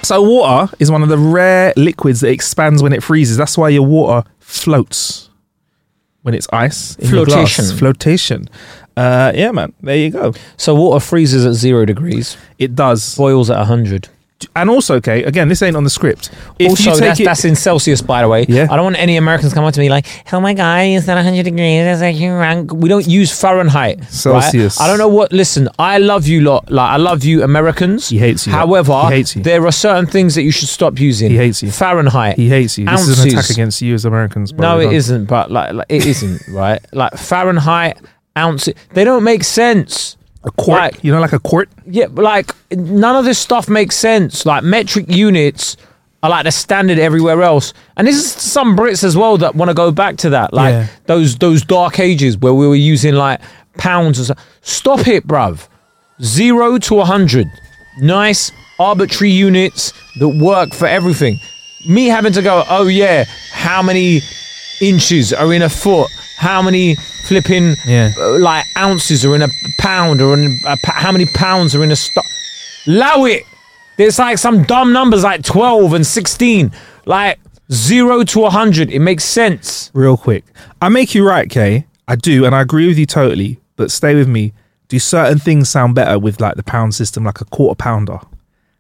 So 0.03 0.21
water 0.21 0.73
is 0.79 0.89
one 0.89 1.03
of 1.03 1.09
the 1.09 1.17
rare 1.17 1.73
liquids 1.75 2.21
that 2.21 2.29
expands 2.29 2.81
when 2.81 2.93
it 2.93 3.03
freezes. 3.03 3.35
That's 3.35 3.57
why 3.57 3.69
your 3.69 3.85
water 3.85 4.27
floats 4.39 5.29
when 6.21 6.33
it's 6.33 6.47
ice. 6.53 6.95
In 6.97 7.09
your 7.13 7.25
glass. 7.25 7.53
Flotation. 7.55 7.77
Flotation. 7.77 8.49
Uh, 8.95 9.31
yeah, 9.35 9.51
man. 9.51 9.73
There 9.81 9.97
you 9.97 10.11
go. 10.11 10.33
So 10.55 10.75
water 10.75 11.03
freezes 11.03 11.45
at 11.45 11.53
zero 11.53 11.83
degrees, 11.85 12.37
It 12.57 12.73
does. 12.73 13.15
boils 13.17 13.49
at 13.49 13.65
hundred. 13.65 14.07
And 14.55 14.69
also, 14.69 14.95
okay, 14.97 15.23
again, 15.23 15.47
this 15.47 15.61
ain't 15.63 15.75
on 15.75 15.83
the 15.83 15.89
script. 15.89 16.29
If 16.59 16.69
also, 16.69 16.95
that's, 16.95 17.19
it, 17.19 17.23
that's 17.25 17.43
in 17.43 17.55
Celsius, 17.55 18.01
by 18.03 18.21
the 18.21 18.27
way. 18.27 18.45
Yeah. 18.47 18.67
I 18.69 18.75
don't 18.75 18.83
want 18.85 18.99
any 18.99 19.17
Americans 19.17 19.51
come 19.53 19.63
up 19.65 19.73
to 19.73 19.79
me 19.79 19.89
like, 19.89 20.05
"Oh 20.31 20.39
my 20.39 20.53
god, 20.53 20.81
is 20.85 21.07
that 21.07 21.15
100 21.15 21.43
degrees? 21.43 21.83
That's 21.83 22.01
like 22.01 22.19
you're. 22.19 22.63
We 22.75 22.87
don't 22.87 23.07
use 23.07 23.31
Fahrenheit. 23.39 23.97
right? 23.99 24.09
Celsius. 24.09 24.79
I 24.79 24.87
don't 24.87 24.99
know 24.99 25.07
what. 25.07 25.31
Listen, 25.33 25.69
I 25.79 25.97
love 25.97 26.27
you 26.27 26.41
lot. 26.41 26.69
Like 26.71 26.91
I 26.91 26.97
love 26.97 27.23
you, 27.23 27.43
Americans. 27.43 28.09
He 28.09 28.19
hates 28.19 28.45
you. 28.45 28.53
However, 28.53 28.93
He 29.07 29.15
hates 29.15 29.35
you. 29.35 29.41
there 29.43 29.65
are 29.65 29.71
certain 29.71 30.05
things 30.05 30.35
that 30.35 30.43
you 30.43 30.51
should 30.51 30.69
stop 30.69 30.99
using. 30.99 31.31
He 31.31 31.37
hates 31.37 31.63
you. 31.63 31.71
Fahrenheit. 31.71 32.35
he 32.35 32.47
hates 32.47 32.77
you. 32.77 32.85
This 32.85 33.07
is 33.07 33.23
an 33.23 33.29
attack 33.29 33.49
against 33.49 33.81
you 33.81 33.95
as 33.95 34.05
Americans. 34.05 34.53
No, 34.53 34.79
it 34.79 34.93
isn't. 34.93 35.25
But 35.25 35.51
like, 35.51 35.73
like 35.73 35.87
it 35.89 36.05
isn't 36.05 36.47
right. 36.53 36.79
Like 36.93 37.13
Fahrenheit, 37.13 37.97
ounce. 38.37 38.69
They 38.93 39.03
don't 39.03 39.23
make 39.23 39.43
sense. 39.43 40.15
A 40.43 40.51
quart. 40.51 40.93
Like- 40.93 41.03
you 41.03 41.11
know, 41.11 41.19
like 41.19 41.33
a 41.33 41.39
quart. 41.39 41.69
Yeah, 41.85 42.07
but 42.07 42.23
like 42.23 42.51
none 42.71 43.15
of 43.15 43.25
this 43.25 43.39
stuff 43.39 43.67
makes 43.69 43.95
sense. 43.95 44.45
Like 44.45 44.63
metric 44.63 45.05
units 45.09 45.77
are 46.23 46.29
like 46.29 46.45
the 46.45 46.51
standard 46.51 46.97
everywhere 46.99 47.41
else. 47.43 47.73
And 47.95 48.07
this 48.07 48.15
is 48.15 48.31
some 48.31 48.75
Brits 48.77 49.03
as 49.03 49.15
well 49.17 49.37
that 49.37 49.55
want 49.55 49.69
to 49.69 49.75
go 49.75 49.91
back 49.91 50.17
to 50.17 50.29
that. 50.31 50.53
Like 50.53 50.71
Yeah. 50.73 50.87
those 51.05 51.35
those 51.37 51.63
dark 51.63 51.99
ages 51.99 52.37
where 52.37 52.53
we 52.53 52.67
were 52.67 52.75
using 52.75 53.13
like 53.15 53.39
pounds 53.77 54.19
or 54.19 54.25
so. 54.25 54.33
Stop 54.61 55.07
it, 55.07 55.27
bruv. 55.27 55.67
Zero 56.21 56.77
to 56.79 56.99
a 56.99 57.05
hundred. 57.05 57.47
Nice 57.99 58.51
arbitrary 58.79 59.31
units 59.31 59.91
that 60.19 60.29
work 60.29 60.73
for 60.73 60.87
everything. 60.87 61.39
Me 61.87 62.07
having 62.07 62.33
to 62.33 62.41
go, 62.41 62.63
oh 62.69 62.87
yeah, 62.87 63.25
how 63.51 63.81
many 63.81 64.21
inches 64.81 65.33
are 65.33 65.53
in 65.53 65.61
a 65.61 65.69
foot? 65.69 66.09
How 66.37 66.61
many 66.61 66.95
flipping 67.25 67.75
Yeah. 67.85 68.11
uh, 68.17 68.39
like 68.39 68.65
ounces 68.77 69.25
are 69.25 69.35
in 69.35 69.41
a 69.41 69.49
pound 69.79 70.21
or 70.21 70.33
in 70.33 70.59
a, 70.65 70.77
pa- 70.83 70.93
how 70.93 71.11
many 71.11 71.25
pounds 71.25 71.75
are 71.75 71.83
in 71.83 71.91
a 71.91 71.95
stock? 71.95 72.25
Allow 72.87 73.25
it. 73.25 73.43
It's 73.97 74.19
like 74.19 74.37
some 74.37 74.63
dumb 74.63 74.93
numbers 74.93 75.23
like 75.23 75.43
12 75.43 75.93
and 75.93 76.05
16. 76.05 76.71
Like 77.05 77.39
0 77.71 78.23
to 78.23 78.39
100. 78.39 78.91
It 78.91 78.99
makes 78.99 79.23
sense. 79.25 79.89
Real 79.93 80.15
quick. 80.17 80.45
I 80.81 80.89
make 80.89 81.15
you 81.15 81.27
right, 81.27 81.49
Kay. 81.49 81.85
I 82.07 82.15
do, 82.15 82.45
and 82.45 82.53
I 82.55 82.61
agree 82.61 82.87
with 82.87 82.97
you 82.97 83.05
totally. 83.05 83.59
But 83.75 83.91
stay 83.91 84.13
with 84.15 84.27
me. 84.27 84.53
Do 84.87 84.99
certain 84.99 85.39
things 85.39 85.67
sound 85.69 85.95
better 85.95 86.17
with 86.19 86.39
like 86.39 86.55
the 86.55 86.63
pound 86.63 86.95
system, 86.95 87.23
like 87.25 87.41
a 87.41 87.45
quarter 87.45 87.75
pounder? 87.75 88.19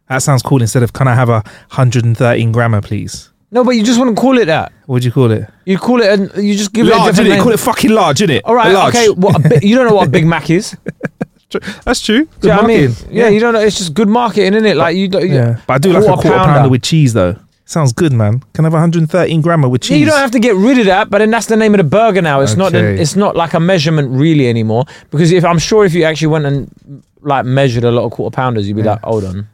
That 0.07 0.19
sounds 0.19 0.41
cool. 0.41 0.61
Instead 0.61 0.83
of 0.83 0.93
can 0.93 1.07
I 1.07 1.15
have 1.15 1.27
a 1.29 1.41
113 1.71 2.51
grammer, 2.53 2.81
please? 2.81 3.29
No, 3.49 3.63
but 3.63 3.71
you 3.71 3.83
just 3.83 3.97
wouldn't 3.97 4.17
call 4.17 4.37
it 4.37 4.45
that. 4.45 4.73
What'd 4.87 5.05
you 5.05 5.11
call 5.11 5.31
it? 5.31 5.49
You 5.65 5.77
call 5.77 6.01
it, 6.01 6.07
and 6.19 6.43
you 6.43 6.55
just 6.55 6.73
give 6.73 6.85
it 6.87 6.91
a 6.93 6.95
large, 6.97 7.11
different 7.11 7.29
innit? 7.29 7.33
name. 7.35 7.43
Call 7.43 7.53
it 7.53 7.59
fucking 7.59 7.91
large, 7.91 8.17
innit? 8.19 8.41
All 8.43 8.55
right, 8.55 8.73
large. 8.73 8.93
okay. 8.95 9.09
What 9.09 9.37
a 9.45 9.49
bi- 9.49 9.59
you 9.61 9.75
don't 9.75 9.87
know 9.87 9.95
what 9.95 10.07
a 10.07 10.11
Big 10.11 10.25
Mac 10.25 10.49
is. 10.49 10.75
Tr- 11.49 11.59
That's 11.85 12.01
true. 12.01 12.25
Good 12.25 12.41
Do 12.41 12.47
you 12.49 12.53
know 12.53 12.61
what 12.61 12.63
I 12.65 12.67
mean? 12.67 12.89
marketing. 12.89 13.15
Yeah, 13.15 13.27
you 13.29 13.39
don't 13.39 13.53
know. 13.53 13.61
It's 13.61 13.77
just 13.77 13.93
good 13.93 14.09
marketing, 14.09 14.53
isn't 14.53 14.65
it? 14.65 14.75
Like 14.75 14.97
you 14.97 15.07
don't. 15.07 15.29
Yeah, 15.29 15.61
but 15.65 15.73
I 15.75 15.77
do 15.77 15.93
like 15.93 16.03
a 16.03 16.07
quarter 16.07 16.29
pounder. 16.29 16.69
with 16.69 16.81
cheese 16.83 17.13
though. 17.13 17.37
Sounds 17.63 17.91
good, 17.93 18.11
man. 18.13 18.41
Can 18.53 18.63
I 18.63 18.67
have 18.67 18.73
113 18.73 19.41
grammer 19.41 19.67
with 19.69 19.81
cheese? 19.81 19.99
You 19.99 20.05
don't 20.05 20.19
have 20.19 20.31
to 20.31 20.39
get 20.39 20.55
rid 20.55 20.77
of 20.79 20.85
that, 20.85 21.09
but 21.09 21.17
then 21.19 21.29
that's 21.31 21.47
the 21.47 21.55
name 21.57 21.73
of 21.73 21.77
the 21.79 21.83
burger 21.83 22.21
now. 22.21 22.39
It's 22.41 22.55
not. 22.55 22.71
The, 22.73 22.77
Okay. 22.79 23.01
it's 23.01 23.15
not 23.15 23.35
like 23.37 23.53
a 23.53 23.59
measurement 23.61 24.09
really 24.11 24.47
anymore. 24.49 24.85
Because 25.09 25.31
if 25.31 25.43
I'm 25.45 25.59
sure 25.59 25.83
if 25.85 25.93
you 25.93 26.03
actually 26.03 26.27
went 26.27 26.45
and 26.45 27.03
like 27.21 27.45
measured 27.45 27.83
a 27.85 27.91
lot 27.91 28.03
of 28.05 28.11
quarter 28.11 28.33
pounders, 28.35 28.67
you'd 28.67 28.75
be 28.77 28.83
like, 28.83 29.01
hold 29.01 29.23
on. 29.25 29.47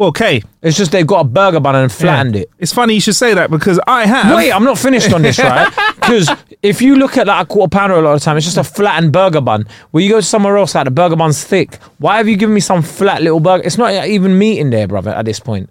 Well, 0.00 0.08
okay. 0.08 0.42
It's 0.62 0.78
just 0.78 0.92
they've 0.92 1.06
got 1.06 1.20
a 1.20 1.28
burger 1.28 1.60
bun 1.60 1.74
and 1.76 1.92
flattened 1.92 2.34
it. 2.34 2.50
It's 2.58 2.72
funny 2.72 2.94
you 2.94 3.02
should 3.02 3.16
say 3.16 3.34
that 3.34 3.50
because 3.50 3.78
I 3.86 4.06
have. 4.06 4.34
Wait, 4.34 4.50
I'm 4.50 4.64
not 4.64 4.78
finished 4.78 5.12
on 5.12 5.20
this, 5.20 5.38
right? 5.38 5.70
Because 5.96 6.30
if 6.62 6.80
you 6.80 6.96
look 6.96 7.18
at 7.18 7.26
like 7.26 7.44
a 7.44 7.46
quarter 7.46 7.68
pounder 7.68 7.96
a 7.96 8.00
lot 8.00 8.14
of 8.14 8.20
the 8.20 8.24
time, 8.24 8.38
it's 8.38 8.46
just 8.46 8.56
a 8.56 8.64
flattened 8.64 9.12
burger 9.12 9.42
bun. 9.42 9.66
Where 9.90 10.02
you 10.02 10.08
go 10.08 10.22
somewhere 10.22 10.56
else, 10.56 10.74
like 10.74 10.86
the 10.86 10.90
burger 10.90 11.16
bun's 11.16 11.44
thick. 11.44 11.74
Why 11.98 12.16
have 12.16 12.28
you 12.28 12.36
given 12.36 12.54
me 12.54 12.60
some 12.62 12.80
flat 12.80 13.20
little 13.20 13.40
burger? 13.40 13.62
It's 13.66 13.76
not 13.76 13.92
even 14.06 14.38
meat 14.38 14.58
in 14.58 14.70
there, 14.70 14.88
brother. 14.88 15.10
At 15.10 15.26
this 15.26 15.38
point, 15.38 15.70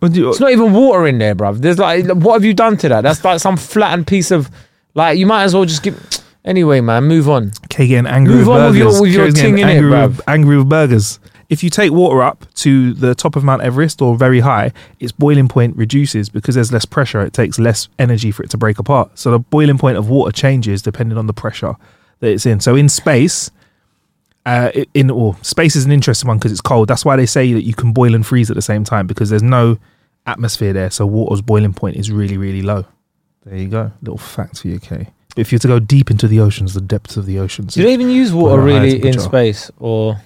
What 0.00 0.12
do 0.12 0.18
you- 0.20 0.30
it's 0.30 0.40
not 0.40 0.50
even 0.50 0.72
water 0.72 1.06
in 1.06 1.18
there, 1.18 1.36
bruv. 1.36 1.58
There's 1.60 1.78
like, 1.78 2.06
what 2.06 2.32
have 2.32 2.44
you 2.44 2.54
done 2.54 2.76
to 2.78 2.88
that? 2.88 3.02
That's 3.02 3.24
like 3.24 3.38
some 3.38 3.56
flattened 3.56 4.08
piece 4.08 4.32
of, 4.32 4.50
like, 4.94 5.16
you 5.16 5.26
might 5.26 5.44
as 5.44 5.54
well 5.54 5.64
just 5.64 5.84
give. 5.84 5.96
Anyway, 6.44 6.80
man, 6.80 7.04
move 7.04 7.30
on. 7.30 7.52
Okay, 7.66 7.86
getting 7.86 8.06
angry 8.10 8.34
Move 8.34 8.48
with 8.48 8.56
on 8.56 8.64
with 8.72 8.80
burgers. 8.80 8.94
your- 8.94 9.00
with 9.02 9.10
your 9.12 9.20
Kerry's 9.22 9.34
getting 9.34 9.54
ting 9.56 9.62
in 9.62 9.68
it, 9.68 9.72
angry 9.76 9.90
bruv. 9.92 10.08
with, 10.08 10.20
angry 10.26 10.56
with 10.58 10.68
burgers. 10.68 11.20
If 11.48 11.62
you 11.62 11.70
take 11.70 11.92
water 11.92 12.22
up 12.22 12.46
to 12.56 12.94
the 12.94 13.14
top 13.14 13.36
of 13.36 13.44
Mount 13.44 13.62
Everest 13.62 14.00
or 14.00 14.16
very 14.16 14.40
high, 14.40 14.72
its 15.00 15.12
boiling 15.12 15.48
point 15.48 15.76
reduces 15.76 16.28
because 16.28 16.54
there's 16.54 16.72
less 16.72 16.84
pressure. 16.84 17.20
It 17.22 17.32
takes 17.32 17.58
less 17.58 17.88
energy 17.98 18.30
for 18.30 18.42
it 18.42 18.50
to 18.50 18.56
break 18.56 18.78
apart. 18.78 19.18
So 19.18 19.30
the 19.30 19.38
boiling 19.38 19.78
point 19.78 19.96
of 19.96 20.08
water 20.08 20.32
changes 20.32 20.82
depending 20.82 21.18
on 21.18 21.26
the 21.26 21.32
pressure 21.32 21.76
that 22.20 22.30
it's 22.30 22.46
in. 22.46 22.60
So 22.60 22.74
in 22.74 22.88
space, 22.88 23.50
uh, 24.46 24.70
in 24.94 25.10
or 25.10 25.36
space 25.42 25.76
is 25.76 25.84
an 25.84 25.92
interesting 25.92 26.28
one 26.28 26.38
because 26.38 26.52
it's 26.52 26.60
cold. 26.60 26.88
That's 26.88 27.04
why 27.04 27.16
they 27.16 27.26
say 27.26 27.52
that 27.52 27.62
you 27.62 27.74
can 27.74 27.92
boil 27.92 28.14
and 28.14 28.26
freeze 28.26 28.50
at 28.50 28.56
the 28.56 28.62
same 28.62 28.84
time 28.84 29.06
because 29.06 29.30
there's 29.30 29.42
no 29.42 29.78
atmosphere 30.26 30.72
there. 30.72 30.90
So 30.90 31.06
water's 31.06 31.42
boiling 31.42 31.74
point 31.74 31.96
is 31.96 32.10
really 32.10 32.36
really 32.36 32.62
low. 32.62 32.84
There 33.44 33.56
you 33.56 33.68
go, 33.68 33.92
little 34.00 34.18
fact 34.18 34.60
for 34.60 34.68
you, 34.68 34.76
okay. 34.76 35.08
But 35.34 35.40
if 35.40 35.52
you're 35.52 35.58
to 35.58 35.68
go 35.68 35.78
deep 35.80 36.10
into 36.10 36.28
the 36.28 36.40
oceans, 36.40 36.74
the 36.74 36.80
depths 36.80 37.16
of 37.16 37.26
the 37.26 37.38
oceans, 37.38 37.74
Do 37.74 37.82
they 37.82 37.92
even 37.92 38.08
use 38.08 38.32
water 38.32 38.62
really 38.62 39.02
in 39.02 39.18
space? 39.18 39.70
Or. 39.78 40.20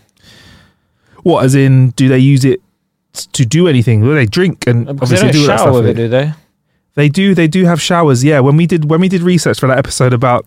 What, 1.29 1.45
as 1.45 1.55
in, 1.55 1.91
do 1.91 2.09
they 2.09 2.19
use 2.19 2.45
it 2.45 2.61
to 3.33 3.45
do 3.45 3.69
anything? 3.69 4.01
Do 4.03 4.15
they 4.15 4.27
drink 4.27 4.67
and 4.67 4.87
Because 4.87 5.11
they 5.11 5.17
obviously 5.17 5.33
don't 5.45 5.57
do 5.57 5.63
shower 5.65 5.73
with 5.73 5.87
it, 5.89 5.95
do 5.95 6.09
they? 6.09 6.33
They 6.95 7.09
do. 7.09 7.35
They 7.35 7.49
do 7.49 7.65
have 7.65 7.81
showers. 7.81 8.25
Yeah. 8.25 8.41
When 8.41 8.57
we 8.57 8.67
did 8.67 8.89
when 8.91 9.01
we 9.01 9.09
did 9.09 9.23
research 9.23 9.61
for 9.61 9.67
that 9.69 9.79
episode 9.79 10.13
about 10.13 10.47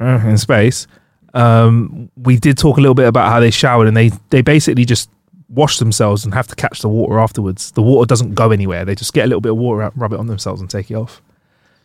uh, 0.00 0.20
in 0.26 0.36
space, 0.38 0.86
um, 1.34 2.10
we 2.16 2.36
did 2.36 2.58
talk 2.58 2.76
a 2.78 2.80
little 2.80 2.94
bit 2.94 3.06
about 3.06 3.30
how 3.30 3.40
they 3.40 3.50
showered 3.50 3.86
and 3.88 3.96
they 3.96 4.10
they 4.30 4.42
basically 4.42 4.84
just 4.84 5.08
wash 5.48 5.78
themselves 5.78 6.24
and 6.24 6.34
have 6.34 6.46
to 6.48 6.54
catch 6.56 6.80
the 6.80 6.88
water 6.88 7.18
afterwards. 7.18 7.70
The 7.72 7.82
water 7.82 8.06
doesn't 8.06 8.34
go 8.34 8.50
anywhere. 8.50 8.84
They 8.84 8.94
just 8.94 9.12
get 9.14 9.24
a 9.24 9.28
little 9.28 9.40
bit 9.40 9.52
of 9.52 9.58
water 9.58 9.82
out, 9.82 9.92
rub 9.96 10.12
it 10.12 10.18
on 10.18 10.26
themselves, 10.26 10.60
and 10.60 10.68
take 10.68 10.90
it 10.90 10.94
off. 10.94 11.22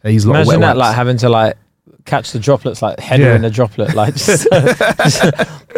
They 0.01 0.11
use 0.13 0.25
a 0.25 0.29
lot 0.31 0.41
of 0.41 0.47
Imagine 0.47 0.61
that, 0.61 0.67
wipes. 0.77 0.79
like 0.87 0.95
having 0.95 1.17
to 1.17 1.29
like 1.29 1.57
catch 2.05 2.31
the 2.31 2.39
droplets 2.39 2.81
like 2.81 2.99
header 2.99 3.23
Yeah. 3.23 3.35
in 3.35 3.45
a 3.45 3.49
droplet, 3.49 3.93
like 3.95 4.15
just, 4.15 4.47
just 4.51 5.25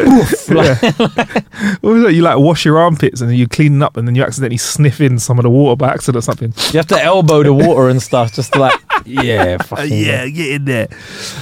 poof, 0.04 0.50
like- 0.50 1.44
What 1.82 1.92
was 1.92 2.04
it? 2.04 2.14
You 2.14 2.22
like 2.22 2.38
wash 2.38 2.64
your 2.64 2.78
armpits 2.78 3.20
and 3.20 3.30
then 3.30 3.36
you 3.36 3.46
clean 3.48 3.82
up 3.82 3.96
and 3.96 4.06
then 4.06 4.14
you 4.14 4.22
accidentally 4.22 4.56
sniff 4.58 5.00
in 5.00 5.18
some 5.18 5.38
of 5.38 5.42
the 5.44 5.50
water 5.50 5.76
by 5.76 5.90
accident 5.90 6.18
or 6.18 6.22
something. 6.22 6.52
you 6.72 6.78
have 6.78 6.86
to 6.88 7.02
elbow 7.02 7.42
the 7.42 7.52
water 7.54 7.88
and 7.88 8.02
stuff, 8.02 8.32
just 8.32 8.52
to 8.54 8.58
like 8.60 8.80
yeah, 9.04 9.56
fucking 9.58 9.92
yeah, 9.92 10.28
get 10.28 10.48
in 10.52 10.64
there. 10.64 10.88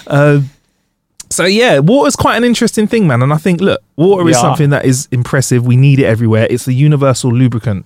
Um, 0.06 0.50
so 1.30 1.44
yeah, 1.44 1.78
water's 1.80 2.16
quite 2.16 2.36
an 2.36 2.44
interesting 2.44 2.86
thing, 2.86 3.06
man. 3.06 3.22
And 3.22 3.32
I 3.32 3.36
think, 3.36 3.60
look, 3.60 3.80
water 3.96 4.28
is 4.28 4.36
something 4.40 4.70
that 4.70 4.84
is 4.84 5.08
impressive. 5.12 5.66
We 5.66 5.76
need 5.76 5.98
it 5.98 6.04
everywhere. 6.06 6.46
It's 6.48 6.64
the 6.64 6.72
universal 6.74 7.30
lubricant. 7.32 7.84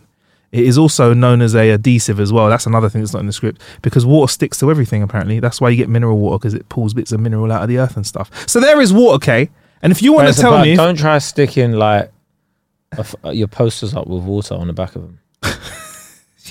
It 0.52 0.64
is 0.64 0.76
also 0.76 1.14
known 1.14 1.40
as 1.40 1.54
a 1.56 1.70
adhesive 1.70 2.20
as 2.20 2.30
well. 2.32 2.48
That's 2.50 2.66
another 2.66 2.88
thing 2.90 3.00
that's 3.00 3.14
not 3.14 3.20
in 3.20 3.26
the 3.26 3.32
script 3.32 3.60
because 3.80 4.04
water 4.04 4.30
sticks 4.30 4.58
to 4.60 4.70
everything. 4.70 5.02
Apparently, 5.02 5.40
that's 5.40 5.60
why 5.60 5.70
you 5.70 5.76
get 5.76 5.88
mineral 5.88 6.18
water 6.18 6.38
because 6.38 6.54
it 6.54 6.68
pulls 6.68 6.92
bits 6.94 7.10
of 7.10 7.20
mineral 7.20 7.50
out 7.50 7.62
of 7.62 7.68
the 7.68 7.78
earth 7.78 7.96
and 7.96 8.06
stuff. 8.06 8.30
So 8.48 8.60
there 8.60 8.80
is 8.80 8.92
water, 8.92 9.14
okay. 9.16 9.48
And 9.82 9.90
if 9.90 10.00
you 10.02 10.12
want 10.12 10.32
to 10.32 10.40
tell 10.40 10.52
but 10.52 10.62
me, 10.62 10.76
don't 10.76 10.96
try 10.96 11.18
sticking 11.18 11.72
like 11.72 12.10
a 12.96 13.00
f- 13.00 13.14
uh, 13.24 13.30
your 13.30 13.48
posters 13.48 13.94
up 13.94 14.06
with 14.06 14.22
water 14.22 14.54
on 14.54 14.66
the 14.68 14.72
back 14.72 14.94
of 14.96 15.02
them. 15.02 15.18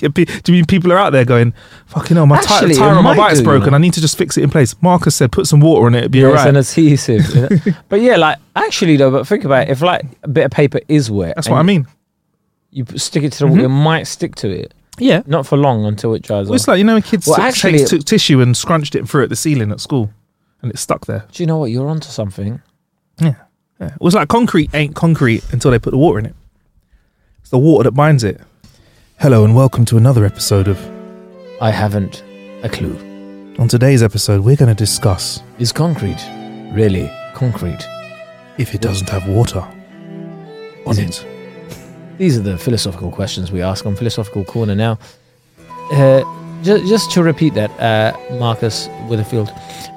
Do 0.00 0.08
you 0.48 0.54
mean 0.54 0.64
people 0.64 0.92
are 0.92 0.98
out 0.98 1.10
there 1.10 1.24
going, 1.24 1.54
"Fucking 1.86 2.16
hell, 2.16 2.26
my 2.26 2.40
ti- 2.40 2.46
Actually, 2.52 2.74
tire 2.74 2.92
it 2.92 2.96
on 2.96 3.04
my 3.04 3.10
might 3.14 3.16
bike's 3.18 3.34
do, 3.38 3.40
you 3.42 3.44
broken. 3.44 3.70
know. 3.70 3.76
I 3.76 3.78
need 3.78 3.92
to 3.94 4.00
just 4.00 4.18
fix 4.18 4.36
it 4.36 4.42
in 4.42 4.50
place." 4.50 4.74
Marcus 4.82 5.14
said, 5.14 5.30
"Put 5.30 5.46
some 5.46 5.60
water 5.60 5.86
on 5.86 5.94
it, 5.94 5.98
it'd 5.98 6.10
be 6.10 6.18
Yeah, 6.20 6.28
alright." 6.28 6.54
It's 6.54 6.76
an 6.76 6.82
adhesive. 6.84 7.34
you 7.34 7.40
know? 7.72 7.76
but 7.88 8.00
yeah, 8.00 8.16
like 8.16 8.38
actually 8.56 8.96
though, 8.96 9.10
but 9.12 9.26
think 9.28 9.44
about 9.44 9.68
it. 9.68 9.70
If 9.70 9.80
like 9.82 10.04
a 10.24 10.28
bit 10.28 10.44
of 10.46 10.50
paper 10.50 10.80
is 10.88 11.10
wet, 11.10 11.36
That's 11.36 11.48
what 11.48 11.58
I 11.58 11.62
mean. 11.62 11.86
You 12.70 12.84
p- 12.86 12.98
stick 12.98 13.22
it 13.22 13.32
to 13.34 13.38
the 13.40 13.46
water, 13.46 13.64
it 13.64 13.68
might 13.68 14.04
stick 14.04 14.34
to 14.36 14.50
it. 14.50 14.74
Yeah. 14.98 15.22
Not 15.26 15.46
for 15.46 15.56
long 15.56 15.84
until 15.84 16.14
it 16.14 16.22
dries 16.22 16.46
Well, 16.48 16.54
it's 16.54 16.64
off. 16.64 16.68
like 16.68 16.78
you 16.78 16.84
know 16.84 16.94
when 16.94 17.02
kids 17.02 17.26
Well, 17.26 17.36
took, 17.36 17.44
actually, 17.44 17.78
takes- 17.78 17.90
took 17.90 18.04
tissue 18.04 18.40
and 18.40 18.56
scrunched 18.56 18.94
it 18.94 19.00
and 19.00 19.08
threw 19.10 19.20
it 19.20 19.24
at 19.24 19.30
the 19.30 19.36
ceiling 19.36 19.70
at 19.70 19.80
school, 19.80 20.10
and 20.62 20.72
it 20.72 20.78
stuck 20.78 21.06
there. 21.06 21.26
Do 21.30 21.42
you 21.42 21.46
know 21.46 21.58
what? 21.58 21.70
You're 21.70 21.88
onto 21.88 22.08
something. 22.08 22.60
Yeah. 23.18 23.34
yeah. 23.80 23.86
It 23.94 24.00
was 24.00 24.14
like 24.14 24.28
concrete 24.28 24.70
ain't 24.74 24.94
concrete 24.94 25.42
until 25.52 25.70
they 25.70 25.78
put 25.78 25.90
the 25.90 25.98
water 25.98 26.18
in 26.18 26.26
it. 26.26 26.34
It's 27.40 27.50
the 27.50 27.58
water 27.58 27.84
that 27.84 27.92
binds 27.92 28.24
it. 28.24 28.40
Hello 29.18 29.44
and 29.44 29.54
welcome 29.54 29.84
to 29.86 29.96
another 29.96 30.24
episode 30.24 30.68
of. 30.68 30.78
I 31.60 31.70
haven't 31.70 32.22
a 32.62 32.68
clue. 32.68 32.96
On 33.58 33.68
today's 33.68 34.02
episode, 34.02 34.44
we're 34.44 34.56
going 34.56 34.74
to 34.74 34.78
discuss 34.78 35.42
Is 35.58 35.72
concrete 35.72 36.20
really 36.72 37.10
concrete? 37.34 37.80
if 38.58 38.74
it 38.74 38.80
doesn't 38.82 39.08
have 39.08 39.26
water 39.28 39.60
on 40.86 40.98
it. 40.98 41.26
These 42.18 42.36
are 42.38 42.42
the 42.42 42.58
philosophical 42.58 43.10
questions 43.10 43.50
we 43.50 43.62
ask 43.62 43.86
on 43.86 43.96
Philosophical 43.96 44.44
Corner 44.44 44.74
now. 44.74 44.98
Uh, 45.92 46.22
ju- 46.62 46.86
just 46.86 47.10
to 47.12 47.22
repeat 47.22 47.54
that, 47.54 47.70
uh, 47.80 48.14
Marcus 48.38 48.88
Witherfield, 49.08 49.50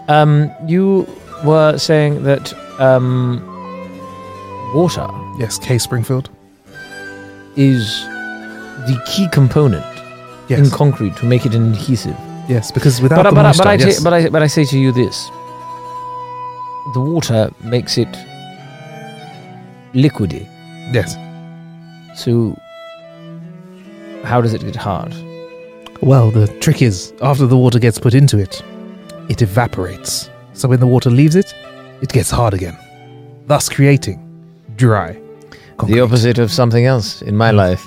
um, 0.09 0.49
you 0.65 1.05
were 1.43 1.77
saying 1.77 2.23
that 2.23 2.53
um, 2.79 3.41
water 4.73 5.07
Yes, 5.39 5.57
K 5.59 5.77
Springfield. 5.77 6.29
is 7.55 8.01
the 8.87 9.01
key 9.07 9.27
component 9.31 9.83
Yes. 10.47 10.59
in 10.59 10.69
concrete 10.69 11.15
to 11.17 11.25
make 11.25 11.45
it 11.45 11.55
an 11.55 11.73
adhesive. 11.73 12.15
Yes, 12.47 12.71
because 12.71 13.01
without 13.01 13.23
But, 13.23 13.29
the 13.31 13.35
but, 13.35 13.43
moisture, 13.43 13.63
but, 13.63 13.67
I 13.67 13.73
yes. 13.75 14.03
but, 14.03 14.13
I, 14.13 14.29
but 14.29 14.41
I 14.43 14.47
say 14.47 14.63
to 14.65 14.77
you 14.77 14.91
this 14.91 15.29
the 16.93 16.99
water 17.01 17.49
makes 17.63 17.97
it 17.97 18.07
liquidy. 19.93 20.47
yes. 20.93 21.15
So, 22.15 22.55
how 24.23 24.39
does 24.41 24.53
it 24.53 24.61
get 24.61 24.75
hard? 24.75 25.13
Well, 26.01 26.29
the 26.31 26.47
trick 26.59 26.81
is 26.81 27.11
after 27.21 27.45
the 27.47 27.57
water 27.57 27.79
gets 27.79 27.97
put 27.99 28.13
into 28.13 28.37
it, 28.37 28.61
it 29.29 29.41
evaporates. 29.41 30.29
So 30.53 30.67
when 30.69 30.79
the 30.79 30.87
water 30.87 31.09
leaves 31.09 31.35
it, 31.35 31.53
it 32.01 32.09
gets 32.09 32.29
hard 32.29 32.53
again, 32.53 32.77
thus 33.47 33.69
creating 33.69 34.21
dry. 34.75 35.19
The 35.87 35.99
opposite 35.99 36.39
of 36.39 36.51
something 36.51 36.85
else 36.85 37.21
in 37.21 37.35
my 37.35 37.51
hmm. 37.51 37.57
life. 37.57 37.85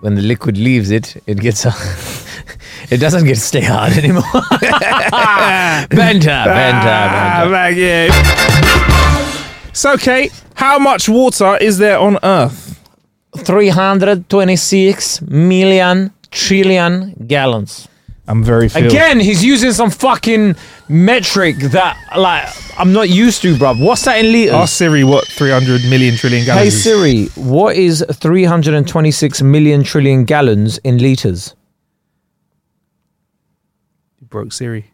When 0.00 0.14
the 0.14 0.22
liquid 0.22 0.56
leaves 0.56 0.90
it, 0.90 1.22
it 1.26 1.38
gets. 1.40 1.66
it 2.90 2.98
doesn't 2.98 3.24
get 3.24 3.36
stay 3.36 3.60
hard 3.60 3.92
anymore. 3.92 4.22
banter, 5.90 6.44
banter, 6.46 7.50
banter. 7.50 8.12
So, 9.74 9.96
Kate, 9.98 10.32
how 10.54 10.78
much 10.78 11.08
water 11.08 11.56
is 11.58 11.78
there 11.78 11.98
on 11.98 12.18
Earth? 12.22 12.78
326 13.36 15.22
million 15.22 16.12
trillion 16.30 17.14
gallons. 17.26 17.88
I'm 18.30 18.44
very 18.44 18.68
filled. 18.68 18.86
Again, 18.86 19.18
he's 19.18 19.44
using 19.44 19.72
some 19.72 19.90
fucking 19.90 20.54
metric 20.88 21.56
that, 21.56 21.96
like, 22.16 22.48
I'm 22.78 22.92
not 22.92 23.08
used 23.10 23.42
to, 23.42 23.54
bruv. 23.56 23.84
What's 23.84 24.04
that 24.04 24.18
in 24.24 24.30
liters? 24.30 24.54
Ask 24.54 24.76
Siri 24.76 25.02
what 25.04 25.26
300 25.26 25.82
million 25.90 26.16
trillion 26.16 26.44
gallons 26.46 26.62
Hey 26.62 26.68
is. 26.68 26.82
Siri, 26.84 27.26
what 27.34 27.76
is 27.76 28.04
326 28.12 29.42
million 29.42 29.82
trillion 29.82 30.24
gallons 30.24 30.78
in 30.78 30.98
liters? 30.98 31.54
broke 34.22 34.52
Siri. 34.52 34.88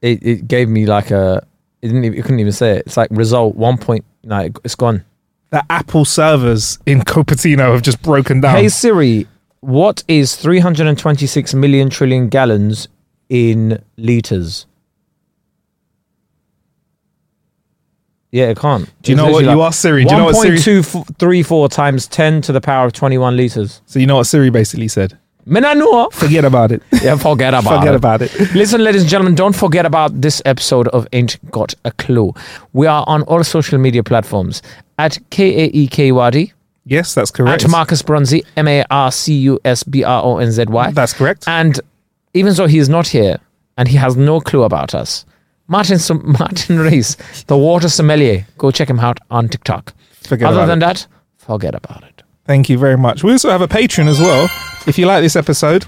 It, 0.00 0.22
it 0.26 0.48
gave 0.48 0.68
me 0.68 0.86
like 0.86 1.10
a. 1.10 1.46
It 1.82 1.88
didn't. 1.88 2.04
Even, 2.04 2.18
it 2.18 2.22
couldn't 2.22 2.40
even 2.40 2.52
say 2.52 2.78
it. 2.78 2.84
It's 2.86 2.96
like 2.96 3.08
result 3.10 3.54
one 3.54 3.76
point. 3.76 4.04
No, 4.22 4.38
it- 4.40 4.56
it's 4.64 4.74
gone. 4.74 5.04
The 5.50 5.62
Apple 5.70 6.04
servers 6.06 6.78
in 6.86 7.00
Cupertino 7.02 7.72
have 7.72 7.82
just 7.82 8.02
broken 8.02 8.40
down. 8.40 8.56
Hey 8.56 8.68
Siri, 8.68 9.26
what 9.64 10.04
is 10.08 10.36
326 10.36 11.54
million 11.54 11.90
trillion 11.90 12.28
gallons 12.28 12.88
in 13.28 13.82
liters? 13.96 14.66
Yeah, 18.30 18.46
it 18.48 18.58
can't. 18.58 18.92
Do 19.02 19.12
you 19.12 19.16
know 19.16 19.30
what 19.30 19.44
you 19.44 19.62
asked 19.62 19.80
Siri? 19.80 20.04
Do 20.04 20.10
you 20.10 20.18
know 20.18 20.24
what 20.24 20.34
Siri- 20.36 20.58
1.234 20.58 21.70
times 21.70 22.08
10 22.08 22.42
to 22.42 22.52
the 22.52 22.60
power 22.60 22.84
of 22.84 22.92
21 22.92 23.36
liters. 23.36 23.80
so 23.86 23.98
you 24.00 24.06
know 24.06 24.16
what 24.16 24.24
Siri 24.26 24.50
basically 24.50 24.88
said? 24.88 25.16
Men 25.46 25.64
I 25.64 25.74
know. 25.74 26.08
Forget 26.10 26.44
about 26.44 26.72
it. 26.72 26.82
Yeah, 27.02 27.16
forget 27.16 27.54
about 27.54 27.64
it. 27.74 27.78
Forget 27.78 27.94
it. 27.94 27.96
about 27.96 28.22
it. 28.22 28.54
Listen, 28.54 28.82
ladies 28.82 29.02
and 29.02 29.10
gentlemen, 29.10 29.34
don't 29.34 29.54
forget 29.54 29.84
about 29.86 30.20
this 30.20 30.40
episode 30.46 30.88
of 30.88 31.06
Ain't 31.12 31.38
Got 31.50 31.74
a 31.84 31.90
Clue. 31.92 32.32
We 32.72 32.86
are 32.86 33.04
on 33.06 33.22
all 33.24 33.44
social 33.44 33.78
media 33.78 34.02
platforms 34.02 34.62
at 34.98 35.18
K 35.30 35.64
A 35.66 35.70
E 35.72 35.86
K 35.86 36.10
Y 36.12 36.30
D, 36.30 36.52
Yes, 36.86 37.14
that's 37.14 37.30
correct. 37.30 37.64
at 37.64 37.70
Marcus 37.70 38.02
Bronzy, 38.02 38.44
M 38.56 38.68
A 38.68 38.84
R 38.90 39.10
C 39.10 39.34
U 39.38 39.58
S 39.64 39.82
B 39.82 40.04
R 40.04 40.22
O 40.22 40.38
N 40.38 40.50
Z 40.52 40.64
Y. 40.68 40.90
That's 40.92 41.12
correct. 41.12 41.44
And 41.46 41.80
even 42.34 42.52
though 42.54 42.66
he 42.66 42.78
is 42.78 42.88
not 42.88 43.08
here 43.08 43.38
and 43.78 43.88
he 43.88 43.96
has 43.96 44.16
no 44.16 44.40
clue 44.40 44.64
about 44.64 44.94
us, 44.94 45.24
Martin 45.66 45.98
Martin 46.24 46.76
Riese, 46.78 47.16
the 47.46 47.56
water 47.56 47.88
sommelier, 47.88 48.46
go 48.58 48.70
check 48.70 48.90
him 48.90 49.00
out 49.00 49.18
on 49.30 49.48
TikTok. 49.48 49.94
Forget 50.22 50.48
Other 50.48 50.66
than 50.66 50.78
it. 50.78 50.80
that, 50.80 51.06
forget 51.38 51.74
about 51.74 52.02
it. 52.04 52.22
Thank 52.44 52.68
you 52.68 52.76
very 52.76 52.98
much. 52.98 53.24
We 53.24 53.32
also 53.32 53.48
have 53.50 53.62
a 53.62 53.68
Patreon 53.68 54.06
as 54.06 54.20
well. 54.20 54.44
If 54.86 54.98
you 54.98 55.06
like 55.06 55.22
this 55.22 55.36
episode, 55.36 55.86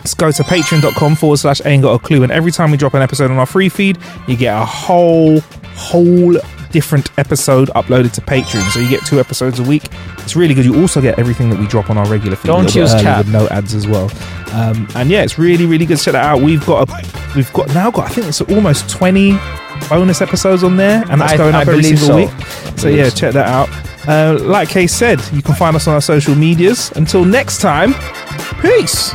just 0.00 0.16
go 0.16 0.30
to 0.32 0.42
patreon.com 0.42 1.16
forward 1.16 1.36
slash 1.38 1.60
ain't 1.66 1.82
got 1.82 1.92
a 1.92 1.98
clue. 1.98 2.22
And 2.22 2.32
every 2.32 2.50
time 2.52 2.70
we 2.70 2.78
drop 2.78 2.94
an 2.94 3.02
episode 3.02 3.30
on 3.30 3.36
our 3.36 3.44
free 3.44 3.68
feed, 3.68 3.98
you 4.26 4.36
get 4.36 4.56
a 4.56 4.64
whole, 4.64 5.40
whole 5.74 6.36
different 6.74 7.16
episode 7.18 7.68
uploaded 7.68 8.10
to 8.14 8.20
Patreon. 8.20 8.68
So 8.72 8.80
you 8.80 8.88
get 8.90 9.06
two 9.06 9.20
episodes 9.20 9.60
a 9.60 9.62
week. 9.62 9.84
It's 10.18 10.34
really 10.34 10.54
good. 10.54 10.64
You 10.64 10.80
also 10.80 11.00
get 11.00 11.18
everything 11.20 11.48
that 11.50 11.58
we 11.60 11.68
drop 11.68 11.88
on 11.88 11.96
our 11.96 12.06
regular 12.08 12.34
feed. 12.34 12.48
Don't 12.48 12.74
use 12.74 12.92
cap. 12.94 13.18
With 13.24 13.32
no 13.32 13.46
ads 13.48 13.74
as 13.74 13.86
well. 13.86 14.10
Um, 14.52 14.88
and 14.96 15.08
yeah, 15.08 15.22
it's 15.22 15.38
really, 15.38 15.66
really 15.66 15.86
good. 15.86 15.98
Check 16.00 16.12
that 16.12 16.24
out. 16.24 16.40
We've 16.42 16.64
got 16.66 16.90
a, 16.90 17.12
we've 17.36 17.52
got 17.52 17.68
now 17.68 17.92
got, 17.92 18.10
I 18.10 18.14
think 18.14 18.26
it's 18.26 18.40
almost 18.40 18.90
20 18.90 19.38
bonus 19.88 20.20
episodes 20.20 20.64
on 20.64 20.76
there. 20.76 21.04
And 21.08 21.20
that's 21.20 21.34
I- 21.34 21.36
going 21.36 21.54
I 21.54 21.62
up 21.62 21.68
every 21.68 21.84
single 21.84 22.06
so. 22.08 22.16
week. 22.16 22.30
So 22.76 22.88
yeah, 22.88 23.08
check 23.10 23.32
that 23.34 23.46
out. 23.46 23.68
Uh, 24.08 24.36
like 24.42 24.68
Kay 24.68 24.88
said, 24.88 25.20
you 25.32 25.42
can 25.42 25.54
find 25.54 25.76
us 25.76 25.86
on 25.86 25.94
our 25.94 26.00
social 26.02 26.34
medias. 26.34 26.90
Until 26.96 27.24
next 27.24 27.60
time, 27.60 27.94
peace. 28.60 29.14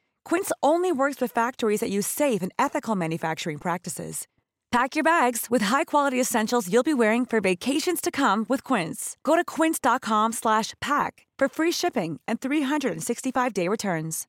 Quince 0.25 0.51
only 0.63 0.91
works 0.91 1.21
with 1.21 1.31
factories 1.31 1.81
that 1.81 1.91
use 1.91 2.07
safe 2.07 2.41
and 2.41 2.51
ethical 2.57 2.95
manufacturing 2.95 3.59
practices. 3.59 4.27
Pack 4.71 4.95
your 4.95 5.03
bags 5.03 5.47
with 5.49 5.63
high-quality 5.63 6.19
essentials 6.19 6.71
you'll 6.71 6.81
be 6.81 6.93
wearing 6.93 7.25
for 7.25 7.41
vacations 7.41 7.99
to 7.99 8.09
come 8.09 8.45
with 8.47 8.63
Quince. 8.63 9.17
Go 9.23 9.35
to 9.35 9.43
quince.com/pack 9.43 11.27
for 11.37 11.47
free 11.49 11.71
shipping 11.71 12.21
and 12.25 12.39
365-day 12.39 13.67
returns. 13.67 14.27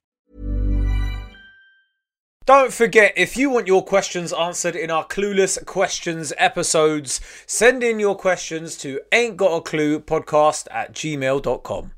Don't 2.44 2.72
forget, 2.72 3.12
if 3.16 3.36
you 3.36 3.50
want 3.50 3.68
your 3.68 3.84
questions 3.84 4.32
answered 4.32 4.74
in 4.74 4.90
our 4.90 5.06
Clueless 5.06 5.64
Questions 5.64 6.32
episodes, 6.36 7.20
send 7.46 7.84
in 7.84 8.00
your 8.00 8.16
questions 8.16 8.76
to 8.78 9.00
ain't 9.12 9.36
got 9.36 9.56
a 9.56 9.60
clue 9.60 10.00
podcast 10.00 10.66
at 10.72 10.92
gmail.com. 10.92 11.92